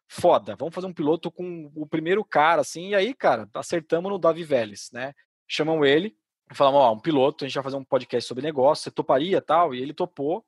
foda, 0.07 0.55
vamos 0.55 0.73
fazer 0.73 0.87
um 0.87 0.93
piloto 0.93 1.29
com 1.29 1.69
o 1.75 1.85
primeiro 1.85 2.23
cara, 2.23 2.61
assim, 2.61 2.89
e 2.89 2.95
aí, 2.95 3.13
cara, 3.13 3.49
acertamos 3.53 4.09
no 4.09 4.17
Davi 4.17 4.43
Vélez, 4.43 4.89
né? 4.93 5.13
Chamam 5.45 5.83
ele, 5.83 6.15
falamos, 6.53 6.79
ó, 6.79 6.93
um 6.93 6.99
piloto, 6.99 7.43
a 7.43 7.47
gente 7.47 7.55
vai 7.55 7.63
fazer 7.63 7.75
um 7.75 7.83
podcast 7.83 8.27
sobre 8.27 8.43
negócio, 8.43 8.83
você 8.83 8.91
toparia 8.91 9.41
tal, 9.41 9.73
e 9.73 9.81
ele 9.81 9.93
topou, 9.93 10.45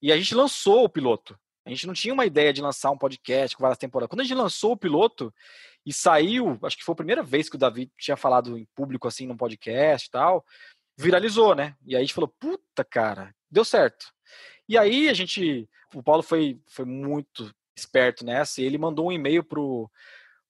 e 0.00 0.12
a 0.12 0.16
gente 0.16 0.34
lançou 0.34 0.84
o 0.84 0.88
piloto. 0.88 1.38
A 1.66 1.70
gente 1.70 1.86
não 1.86 1.94
tinha 1.94 2.12
uma 2.12 2.26
ideia 2.26 2.52
de 2.52 2.60
lançar 2.60 2.90
um 2.90 2.98
podcast 2.98 3.56
com 3.56 3.62
várias 3.62 3.78
temporadas. 3.78 4.10
Quando 4.10 4.20
a 4.20 4.24
gente 4.24 4.36
lançou 4.36 4.72
o 4.72 4.76
piloto 4.76 5.32
e 5.84 5.92
saiu, 5.92 6.58
acho 6.62 6.76
que 6.76 6.84
foi 6.84 6.92
a 6.92 6.96
primeira 6.96 7.22
vez 7.22 7.48
que 7.48 7.56
o 7.56 7.58
Davi 7.58 7.90
tinha 7.98 8.16
falado 8.16 8.58
em 8.58 8.66
público 8.74 9.08
assim 9.08 9.26
num 9.26 9.36
podcast 9.36 10.06
e 10.06 10.10
tal, 10.10 10.44
viralizou, 10.98 11.54
né? 11.54 11.74
E 11.86 11.94
aí 11.94 12.02
a 12.02 12.04
gente 12.04 12.14
falou: 12.14 12.28
"Puta, 12.38 12.84
cara, 12.84 13.34
deu 13.50 13.64
certo". 13.64 14.12
E 14.68 14.76
aí 14.76 15.08
a 15.08 15.14
gente, 15.14 15.68
o 15.94 16.02
Paulo 16.02 16.22
foi 16.22 16.60
foi 16.68 16.84
muito 16.84 17.50
esperto 17.76 18.24
nessa, 18.24 18.60
e 18.60 18.64
ele 18.64 18.78
mandou 18.78 19.08
um 19.08 19.12
e-mail 19.12 19.42
pro 19.42 19.90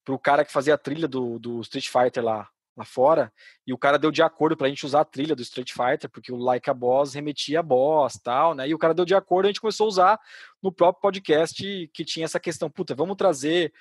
pro 0.04 0.18
cara 0.18 0.44
que 0.44 0.52
fazia 0.52 0.74
a 0.74 0.78
trilha 0.78 1.08
do, 1.08 1.38
do 1.38 1.60
Street 1.62 1.88
Fighter 1.88 2.22
lá, 2.22 2.48
lá 2.76 2.84
fora, 2.84 3.32
e 3.66 3.72
o 3.72 3.78
cara 3.78 3.98
deu 3.98 4.10
de 4.10 4.22
acordo 4.22 4.56
pra 4.56 4.68
gente 4.68 4.84
usar 4.84 5.02
a 5.02 5.04
trilha 5.04 5.34
do 5.34 5.42
Street 5.42 5.72
Fighter, 5.72 6.10
porque 6.10 6.32
o 6.32 6.36
Like 6.36 6.68
a 6.68 6.74
Boss 6.74 7.14
remetia 7.14 7.60
a 7.60 7.62
boss 7.62 8.18
tal, 8.22 8.54
né? 8.54 8.68
E 8.68 8.74
o 8.74 8.78
cara 8.78 8.92
deu 8.92 9.04
de 9.04 9.14
acordo, 9.14 9.46
a 9.46 9.48
gente 9.48 9.60
começou 9.60 9.84
a 9.84 9.88
usar 9.88 10.20
no 10.62 10.72
próprio 10.72 11.00
podcast 11.00 11.90
que 11.92 12.04
tinha 12.04 12.24
essa 12.24 12.40
questão, 12.40 12.68
puta, 12.68 12.94
vamos 12.94 13.16
trazer 13.16 13.72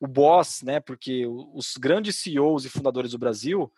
o 0.00 0.06
boss, 0.06 0.62
né? 0.62 0.80
Porque 0.80 1.24
os 1.26 1.76
grandes 1.76 2.16
CEOs 2.16 2.64
e 2.64 2.68
fundadores 2.68 3.12
do 3.12 3.18
Brasil 3.18 3.72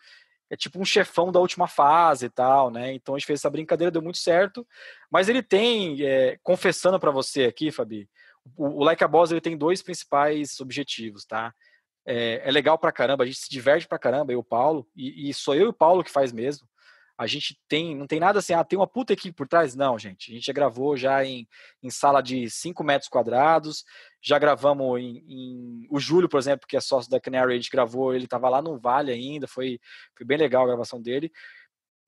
é 0.49 0.57
tipo 0.57 0.79
um 0.79 0.85
chefão 0.85 1.31
da 1.31 1.39
última 1.39 1.67
fase 1.67 2.25
e 2.25 2.29
tal, 2.29 2.71
né? 2.71 2.93
Então 2.93 3.13
a 3.15 3.19
gente 3.19 3.27
fez 3.27 3.39
essa 3.39 3.49
brincadeira, 3.49 3.91
deu 3.91 4.01
muito 4.01 4.17
certo. 4.17 4.67
Mas 5.11 5.29
ele 5.29 5.43
tem, 5.43 6.03
é, 6.03 6.39
confessando 6.41 6.99
para 6.99 7.11
você 7.11 7.43
aqui, 7.43 7.71
Fabi, 7.71 8.09
o, 8.57 8.79
o 8.79 8.83
Like 8.83 9.03
a 9.03 9.07
Boss 9.07 9.31
ele 9.31 9.41
tem 9.41 9.55
dois 9.55 9.83
principais 9.83 10.59
objetivos, 10.59 11.23
tá? 11.23 11.53
É, 12.11 12.41
é, 12.43 12.51
legal 12.51 12.75
pra 12.75 12.91
caramba, 12.91 13.23
a 13.23 13.27
gente 13.27 13.37
se 13.37 13.49
diverte 13.51 13.87
pra 13.87 13.99
caramba, 13.99 14.31
eu 14.31 14.37
e 14.37 14.39
o 14.39 14.43
Paulo, 14.43 14.87
e, 14.95 15.29
e, 15.29 15.33
sou 15.33 15.53
eu 15.53 15.67
e 15.67 15.69
o 15.69 15.73
Paulo 15.73 16.03
que 16.03 16.09
faz 16.09 16.31
mesmo. 16.31 16.67
A 17.15 17.27
gente 17.27 17.59
tem, 17.67 17.95
não 17.95 18.07
tem 18.07 18.19
nada 18.19 18.39
assim, 18.39 18.53
ah, 18.53 18.63
tem 18.63 18.79
uma 18.79 18.87
puta 18.87 19.13
equipe 19.13 19.35
por 19.35 19.47
trás? 19.47 19.75
Não, 19.75 19.99
gente. 19.99 20.31
A 20.31 20.33
gente 20.33 20.47
já 20.47 20.53
gravou 20.53 20.97
já 20.97 21.23
em, 21.23 21.47
em 21.83 21.89
sala 21.91 22.21
de 22.21 22.49
5 22.49 22.83
metros 22.83 23.09
quadrados, 23.09 23.83
já 24.19 24.39
gravamos 24.39 24.99
em, 24.99 25.23
em, 25.27 25.87
O 25.91 25.99
Júlio, 25.99 26.27
por 26.27 26.39
exemplo, 26.39 26.65
que 26.67 26.75
é 26.75 26.81
sócio 26.81 27.11
da 27.11 27.19
Canary, 27.19 27.53
a 27.53 27.55
gente 27.55 27.69
gravou, 27.69 28.15
ele 28.15 28.25
tava 28.25 28.49
lá 28.49 28.59
no 28.59 28.79
Vale 28.79 29.11
ainda, 29.11 29.47
foi, 29.47 29.79
foi 30.17 30.25
bem 30.25 30.37
legal 30.37 30.63
a 30.63 30.67
gravação 30.67 30.99
dele. 30.99 31.31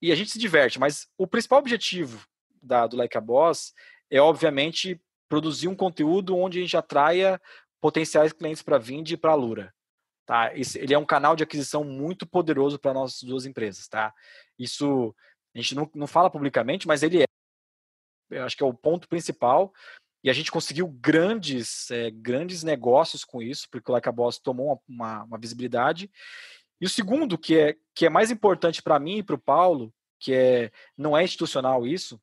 E 0.00 0.10
a 0.10 0.16
gente 0.16 0.32
se 0.32 0.38
diverte, 0.38 0.80
mas 0.80 1.06
o 1.16 1.28
principal 1.28 1.60
objetivo 1.60 2.26
da, 2.60 2.88
do 2.88 2.96
Like 2.96 3.16
a 3.16 3.20
Boss 3.20 3.72
é, 4.10 4.20
obviamente, 4.20 5.00
produzir 5.28 5.68
um 5.68 5.76
conteúdo 5.76 6.36
onde 6.36 6.58
a 6.58 6.60
gente 6.60 6.76
atraia 6.76 7.40
potenciais 7.80 8.32
clientes 8.32 8.62
para 8.62 8.78
Vind 8.78 9.10
e 9.10 9.16
para 9.16 9.34
Lura. 9.34 9.72
Tá? 10.24 10.52
ele 10.54 10.94
é 10.94 10.98
um 10.98 11.04
canal 11.04 11.34
de 11.34 11.42
aquisição 11.42 11.82
muito 11.82 12.26
poderoso 12.26 12.78
para 12.78 12.94
nossas 12.94 13.22
duas 13.22 13.44
empresas. 13.44 13.88
Tá? 13.88 14.14
Isso 14.58 15.14
a 15.54 15.58
gente 15.58 15.74
não, 15.74 15.90
não 15.94 16.06
fala 16.06 16.30
publicamente, 16.30 16.86
mas 16.86 17.02
ele 17.02 17.22
é. 17.22 17.26
Eu 18.30 18.44
acho 18.44 18.56
que 18.56 18.62
é 18.62 18.66
o 18.66 18.74
ponto 18.74 19.08
principal. 19.08 19.72
E 20.24 20.30
a 20.30 20.32
gente 20.32 20.52
conseguiu 20.52 20.86
grandes, 20.86 21.90
é, 21.90 22.10
grandes 22.10 22.62
negócios 22.62 23.24
com 23.24 23.42
isso, 23.42 23.68
porque 23.68 23.90
o 23.90 23.92
Like 23.92 24.08
a 24.08 24.12
Boss 24.12 24.38
tomou 24.38 24.66
uma, 24.66 24.80
uma, 24.88 25.24
uma 25.24 25.38
visibilidade. 25.38 26.10
E 26.80 26.86
o 26.86 26.88
segundo, 26.88 27.36
que 27.36 27.58
é, 27.58 27.76
que 27.94 28.06
é 28.06 28.10
mais 28.10 28.30
importante 28.30 28.80
para 28.80 29.00
mim 29.00 29.18
e 29.18 29.22
para 29.22 29.34
o 29.34 29.40
Paulo, 29.40 29.92
que 30.20 30.32
é, 30.32 30.70
não 30.96 31.16
é 31.16 31.24
institucional 31.24 31.86
isso, 31.86 32.20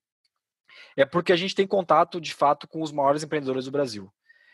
é 0.95 1.05
porque 1.05 1.33
a 1.33 1.35
gente 1.35 1.53
tem 1.53 1.67
contato 1.67 2.21
de 2.21 2.33
fato 2.33 2.67
com 2.67 2.81
os 2.81 2.91
maiores 2.91 3.21
empreendedores 3.21 3.65
do 3.65 3.71
Brasil. 3.71 4.11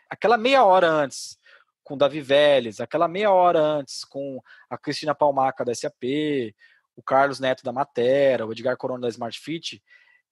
Aquela 0.10 0.38
meia 0.38 0.64
hora 0.64 0.88
antes 0.88 1.38
com 1.86 1.96
Davi 1.96 2.20
Vélez, 2.20 2.82
aquela 2.82 3.08
meia 3.08 3.32
hora 3.32 3.60
antes 3.62 4.04
com 4.04 4.42
a 4.68 4.78
Cristina 4.78 5.14
Palmaca 5.14 5.64
da 5.64 5.74
SAP, 5.74 6.04
o 6.96 7.04
Carlos 7.04 7.40
Neto 7.40 7.64
da 7.64 7.72
Matera, 7.72 8.46
o 8.46 8.52
Edgar 8.52 8.76
Corona 8.76 9.02
da 9.02 9.10
Smart 9.10 9.40
Fit, 9.40 9.82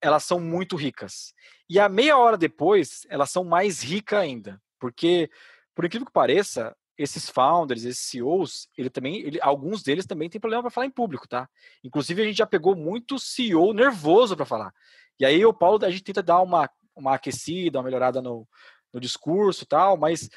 elas 0.02 0.24
são 0.24 0.40
muito 0.40 0.76
ricas. 0.76 1.34
E 1.70 1.80
a 1.80 1.88
meia 1.88 2.18
hora 2.18 2.38
depois, 2.38 3.06
elas 3.08 3.30
são 3.30 3.44
mais 3.44 3.82
ricas 3.82 4.20
ainda, 4.20 4.60
porque, 4.80 5.30
por 5.76 5.86
incrível 5.86 6.08
que 6.08 6.12
pareça, 6.12 6.76
esses 6.98 7.30
founders, 7.30 7.86
esses 7.86 8.04
CEOs, 8.10 8.68
ele 8.76 8.90
também, 8.90 9.20
ele, 9.22 9.40
alguns 9.42 9.84
deles 9.84 10.08
também 10.08 10.30
têm 10.30 10.42
problema 10.42 10.64
para 10.64 10.72
falar 10.72 10.88
em 10.88 10.92
público, 10.92 11.28
tá? 11.28 11.48
Inclusive 11.84 12.22
a 12.22 12.26
gente 12.26 12.38
já 12.38 12.48
pegou 12.48 12.76
muito 12.76 13.20
CEO 13.20 13.74
nervoso 13.74 14.36
para 14.36 14.46
falar. 14.46 14.74
E 15.20 15.26
aí 15.26 15.46
o 15.46 15.54
Paulo 15.54 15.86
a 15.86 15.90
gente 15.92 16.04
tenta 16.04 16.24
dar 16.24 16.42
uma, 16.42 16.68
uma 16.96 17.16
aquecida, 17.16 17.78
uma 17.78 17.86
melhorada 17.86 18.22
no, 18.22 18.48
no 18.92 19.00
discurso, 19.00 19.66
tal, 19.66 19.98
mas 19.98 20.30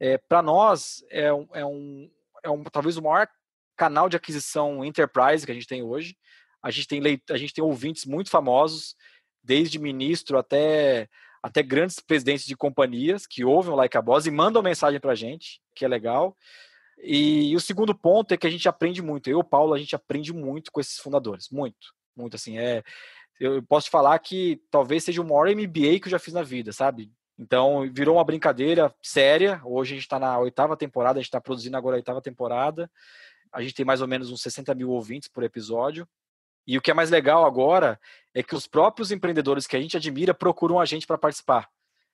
é, 0.00 0.16
para 0.16 0.40
nós 0.40 1.04
é 1.10 1.32
um, 1.32 1.46
é, 1.52 1.64
um, 1.64 2.10
é 2.42 2.50
um 2.50 2.64
talvez 2.64 2.96
o 2.96 3.02
maior 3.02 3.28
canal 3.76 4.08
de 4.08 4.16
aquisição 4.16 4.84
enterprise 4.84 5.44
que 5.44 5.52
a 5.52 5.54
gente 5.54 5.66
tem 5.66 5.82
hoje. 5.82 6.16
A 6.62 6.70
gente 6.70 6.88
tem 6.88 7.00
leit 7.00 7.22
a 7.30 7.36
gente 7.36 7.54
tem 7.54 7.62
ouvintes 7.62 8.06
muito 8.06 8.30
famosos, 8.30 8.96
desde 9.42 9.78
ministro 9.78 10.38
até 10.38 11.08
até 11.42 11.62
grandes 11.62 12.00
presidentes 12.00 12.44
de 12.44 12.56
companhias 12.56 13.26
que 13.26 13.44
ouvem 13.44 13.72
o 13.72 13.76
Like 13.76 13.96
a 13.96 14.02
Boss 14.02 14.26
e 14.26 14.30
mandam 14.30 14.62
mensagem 14.62 15.00
para 15.00 15.12
a 15.12 15.14
gente, 15.14 15.60
que 15.74 15.84
é 15.84 15.88
legal. 15.88 16.36
E, 17.02 17.50
e, 17.50 17.56
o 17.56 17.60
segundo 17.60 17.94
ponto 17.94 18.32
é 18.32 18.36
que 18.36 18.46
a 18.46 18.50
gente 18.50 18.68
aprende 18.68 19.00
muito. 19.00 19.30
Eu 19.30 19.38
o 19.38 19.44
Paulo, 19.44 19.72
a 19.72 19.78
gente 19.78 19.96
aprende 19.96 20.34
muito 20.34 20.70
com 20.70 20.80
esses 20.80 20.98
fundadores. 20.98 21.48
Muito, 21.48 21.94
muito. 22.14 22.36
Assim, 22.36 22.58
é, 22.58 22.82
eu 23.38 23.62
posso 23.62 23.86
te 23.86 23.90
falar 23.90 24.18
que 24.18 24.60
talvez 24.70 25.02
seja 25.02 25.22
o 25.22 25.24
maior 25.24 25.48
MBA 25.48 25.98
que 25.98 26.02
eu 26.04 26.10
já 26.10 26.18
fiz 26.18 26.34
na 26.34 26.42
vida, 26.42 26.72
sabe? 26.72 27.10
Então, 27.40 27.90
virou 27.90 28.16
uma 28.16 28.24
brincadeira 28.24 28.94
séria. 29.02 29.62
Hoje 29.64 29.92
a 29.92 29.94
gente 29.94 30.02
está 30.02 30.18
na 30.18 30.38
oitava 30.38 30.76
temporada, 30.76 31.18
a 31.18 31.22
gente 31.22 31.28
está 31.28 31.40
produzindo 31.40 31.74
agora 31.74 31.96
a 31.96 31.98
oitava 31.98 32.20
temporada. 32.20 32.90
A 33.50 33.62
gente 33.62 33.72
tem 33.72 33.84
mais 33.84 34.02
ou 34.02 34.06
menos 34.06 34.30
uns 34.30 34.42
60 34.42 34.74
mil 34.74 34.90
ouvintes 34.90 35.26
por 35.26 35.42
episódio. 35.42 36.06
E 36.66 36.76
o 36.76 36.82
que 36.82 36.90
é 36.90 36.94
mais 36.94 37.08
legal 37.08 37.46
agora 37.46 37.98
é 38.34 38.42
que 38.42 38.54
os 38.54 38.66
próprios 38.66 39.10
empreendedores 39.10 39.66
que 39.66 39.74
a 39.74 39.80
gente 39.80 39.96
admira 39.96 40.34
procuram 40.34 40.78
a 40.78 40.84
gente 40.84 41.06
para 41.06 41.16
participar. 41.16 41.66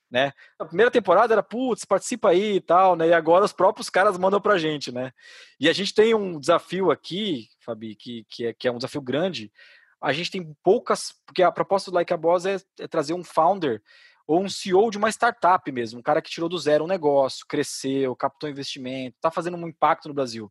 Né? 0.09 0.33
A 0.61 0.65
primeira 0.65 0.93
temporada 0.93 1.35
era, 1.35 1.43
putz, 1.43 1.85
participa 1.85 2.29
aí 2.29 2.55
e 2.55 2.61
tal, 2.61 2.95
né? 2.95 3.09
E 3.09 3.13
agora 3.13 3.45
os 3.45 3.53
próprios 3.53 3.91
caras 3.91 4.17
mandam 4.17 4.41
para 4.41 4.55
a 4.55 4.59
gente, 4.59 4.93
né? 4.93 5.11
E 5.59 5.69
a 5.69 5.73
gente 5.73 5.93
tem 5.93 6.15
um 6.15 6.39
desafio 6.39 6.93
aqui, 6.93 7.49
Fabi, 7.59 7.97
que, 7.97 8.25
que, 8.29 8.47
é, 8.47 8.53
que 8.55 8.69
é 8.69 8.71
um 8.71 8.77
desafio 8.77 9.03
grande. 9.03 9.53
A 10.01 10.13
gente 10.13 10.31
tem 10.31 10.57
poucas, 10.63 11.13
porque 11.27 11.43
a 11.43 11.51
proposta 11.51 11.91
do 11.91 11.97
Like 11.97 12.15
a 12.15 12.17
Boss 12.17 12.47
é, 12.47 12.59
é 12.79 12.87
trazer 12.87 13.15
um 13.15 13.25
founder 13.25 13.83
ou 14.27 14.43
um 14.43 14.49
CEO 14.49 14.91
de 14.91 14.99
uma 14.99 15.09
startup 15.09 15.71
mesmo, 15.71 16.01
um 16.01 16.03
cara 16.03 16.21
que 16.21 16.31
tirou 16.31 16.49
do 16.49 16.59
zero 16.59 16.85
um 16.85 16.89
negócio, 16.89 17.47
cresceu, 17.47 18.17
captou 18.17 18.51
investimento, 18.51 19.17
está 19.17 19.31
fazendo 19.31 19.57
um 19.57 19.69
impacto 19.69 20.09
no 20.09 20.15
Brasil. 20.15 20.51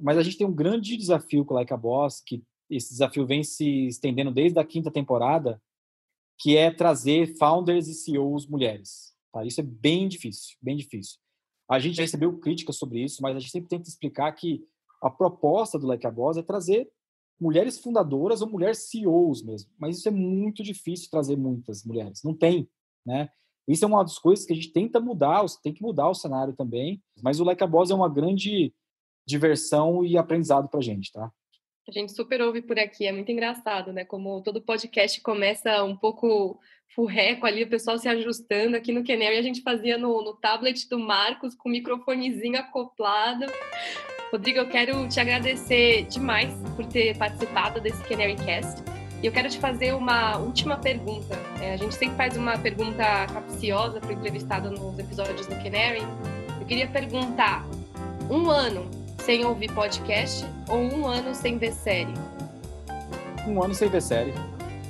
Mas 0.00 0.16
a 0.16 0.22
gente 0.22 0.38
tem 0.38 0.46
um 0.46 0.54
grande 0.54 0.96
desafio 0.96 1.44
com 1.44 1.52
o 1.52 1.56
Like 1.56 1.72
a 1.72 1.76
Boss, 1.76 2.20
que 2.20 2.42
esse 2.70 2.90
desafio 2.90 3.26
vem 3.26 3.42
se 3.42 3.86
estendendo 3.88 4.30
desde 4.30 4.58
a 4.58 4.64
quinta 4.64 4.90
temporada, 4.90 5.60
que 6.38 6.56
é 6.56 6.70
trazer 6.70 7.36
founders 7.36 7.88
e 7.88 7.94
CEOs 7.94 8.46
mulheres. 8.46 9.14
Tá? 9.32 9.44
Isso 9.44 9.60
é 9.60 9.64
bem 9.64 10.06
difícil, 10.06 10.56
bem 10.62 10.76
difícil. 10.76 11.18
A 11.68 11.78
gente 11.80 11.96
já 11.96 12.02
recebeu 12.02 12.38
críticas 12.38 12.76
sobre 12.76 13.02
isso, 13.02 13.20
mas 13.22 13.36
a 13.36 13.40
gente 13.40 13.50
sempre 13.50 13.68
tenta 13.68 13.88
explicar 13.88 14.30
que 14.32 14.64
a 15.02 15.10
proposta 15.10 15.78
do 15.78 15.86
Like 15.86 16.06
a 16.06 16.10
Boss 16.10 16.36
é 16.36 16.42
trazer 16.42 16.88
mulheres 17.40 17.78
fundadoras 17.78 18.40
ou 18.40 18.48
mulheres 18.48 18.88
CEOs 18.88 19.42
mesmo. 19.42 19.70
Mas 19.78 19.98
isso 19.98 20.08
é 20.08 20.12
muito 20.12 20.62
difícil 20.62 21.10
trazer 21.10 21.36
muitas 21.36 21.84
mulheres. 21.84 22.22
Não 22.22 22.34
tem 22.34 22.68
né? 23.06 23.28
Isso 23.68 23.84
é 23.84 23.88
uma 23.88 24.02
das 24.02 24.18
coisas 24.18 24.44
que 24.44 24.52
a 24.52 24.56
gente 24.56 24.72
tenta 24.72 25.00
mudar, 25.00 25.44
tem 25.62 25.72
que 25.72 25.82
mudar 25.82 26.08
o 26.08 26.14
cenário 26.14 26.54
também, 26.54 27.02
mas 27.22 27.40
o 27.40 27.44
Like 27.44 27.62
a 27.62 27.66
Boss 27.66 27.90
é 27.90 27.94
uma 27.94 28.08
grande 28.08 28.72
diversão 29.26 30.04
e 30.04 30.16
aprendizado 30.16 30.68
para 30.68 30.78
a 30.78 30.82
gente, 30.82 31.10
tá? 31.12 31.30
A 31.88 31.92
gente 31.92 32.12
super 32.12 32.40
ouve 32.42 32.62
por 32.62 32.78
aqui, 32.78 33.06
é 33.06 33.12
muito 33.12 33.30
engraçado, 33.30 33.92
né? 33.92 34.04
Como 34.04 34.42
todo 34.42 34.60
podcast 34.60 35.20
começa 35.20 35.84
um 35.84 35.96
pouco 35.96 36.58
furreco 36.94 37.46
ali, 37.46 37.62
o 37.62 37.68
pessoal 37.68 37.98
se 37.98 38.08
ajustando 38.08 38.76
aqui 38.76 38.92
no 38.92 39.04
e 39.06 39.24
a 39.24 39.42
gente 39.42 39.62
fazia 39.62 39.96
no, 39.98 40.22
no 40.22 40.34
tablet 40.34 40.88
do 40.88 40.98
Marcos 40.98 41.54
com 41.54 41.68
o 41.68 41.72
microfonezinho 41.72 42.58
acoplado. 42.58 43.46
Rodrigo, 44.32 44.58
eu 44.58 44.68
quero 44.68 45.08
te 45.08 45.20
agradecer 45.20 46.06
demais 46.06 46.52
por 46.74 46.86
ter 46.86 47.16
participado 47.16 47.80
desse 47.80 48.02
Canary 48.08 48.36
Cast. 48.36 48.95
E 49.22 49.26
eu 49.26 49.32
quero 49.32 49.48
te 49.48 49.58
fazer 49.58 49.94
uma 49.94 50.36
última 50.36 50.76
pergunta. 50.76 51.38
É, 51.60 51.74
a 51.74 51.76
gente 51.76 51.94
sempre 51.94 52.16
faz 52.16 52.36
uma 52.36 52.58
pergunta 52.58 53.26
capciosa 53.26 53.98
para 54.00 54.10
o 54.10 54.12
entrevistado 54.12 54.70
nos 54.70 54.98
episódios 54.98 55.46
do 55.46 55.54
Canary. 55.56 56.02
Eu 56.60 56.66
queria 56.66 56.86
perguntar: 56.86 57.66
um 58.30 58.50
ano 58.50 58.90
sem 59.18 59.44
ouvir 59.44 59.72
podcast 59.72 60.46
ou 60.68 60.78
um 60.78 61.06
ano 61.06 61.34
sem 61.34 61.58
ver 61.58 61.72
série? 61.72 62.14
Um 63.46 63.62
ano 63.62 63.74
sem 63.74 63.88
ver 63.88 64.02
série. 64.02 64.34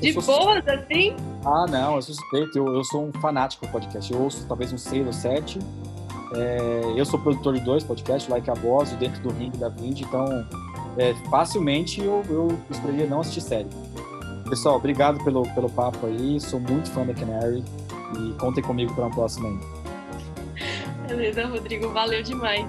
De 0.01 0.12
boas, 0.12 0.66
assim? 0.68 1.16
Ah, 1.45 1.64
não, 1.68 1.97
eu 1.97 2.03
sou 2.03 2.14
suspeito. 2.14 2.59
Eu, 2.59 2.74
eu 2.74 2.85
sou 2.85 3.07
um 3.07 3.12
fanático 3.12 3.66
do 3.66 3.72
podcast. 3.72 4.12
Eu 4.12 4.20
ouço 4.20 4.45
talvez 4.47 4.72
uns 4.72 4.83
seis 4.83 5.07
ou 5.07 5.12
sete. 5.12 5.59
É, 6.35 6.93
eu 6.97 7.05
sou 7.05 7.18
produtor 7.18 7.55
de 7.55 7.61
dois 7.61 7.85
podcasts, 7.85 8.29
Like 8.29 8.51
a 8.51 8.55
Boss, 8.55 8.91
Dentro 8.93 9.22
do 9.22 9.31
Ring 9.31 9.51
da 9.53 9.68
Vind, 9.68 10.01
então 10.01 10.47
é, 10.99 11.14
facilmente 11.31 12.01
eu, 12.01 12.22
eu 12.29 12.59
escolheria 12.70 13.07
não 13.07 13.20
assistir 13.20 13.41
série. 13.41 13.68
Pessoal, 14.49 14.76
obrigado 14.76 15.22
pelo, 15.24 15.42
pelo 15.55 15.68
papo 15.68 16.07
aí. 16.07 16.40
Sou 16.40 16.61
muito 16.61 16.90
fã 16.90 17.05
da 17.05 17.12
Canary 17.12 17.64
e 18.14 18.32
contem 18.38 18.62
comigo 18.62 18.94
para 18.94 19.07
uma 19.07 19.14
próxima 19.14 19.49
aí. 19.49 19.59
Beleza, 21.09 21.47
Rodrigo. 21.47 21.88
Valeu 21.90 22.22
demais. 22.22 22.66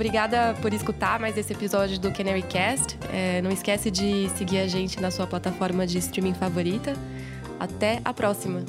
Obrigada 0.00 0.56
por 0.62 0.72
escutar 0.72 1.20
mais 1.20 1.36
esse 1.36 1.52
episódio 1.52 1.98
do 1.98 2.10
Canary 2.10 2.42
Cast. 2.42 2.98
É, 3.12 3.42
não 3.42 3.50
esquece 3.50 3.90
de 3.90 4.30
seguir 4.30 4.60
a 4.60 4.66
gente 4.66 4.98
na 4.98 5.10
sua 5.10 5.26
plataforma 5.26 5.86
de 5.86 5.98
streaming 5.98 6.32
favorita. 6.32 6.94
Até 7.58 8.00
a 8.02 8.14
próxima! 8.14 8.64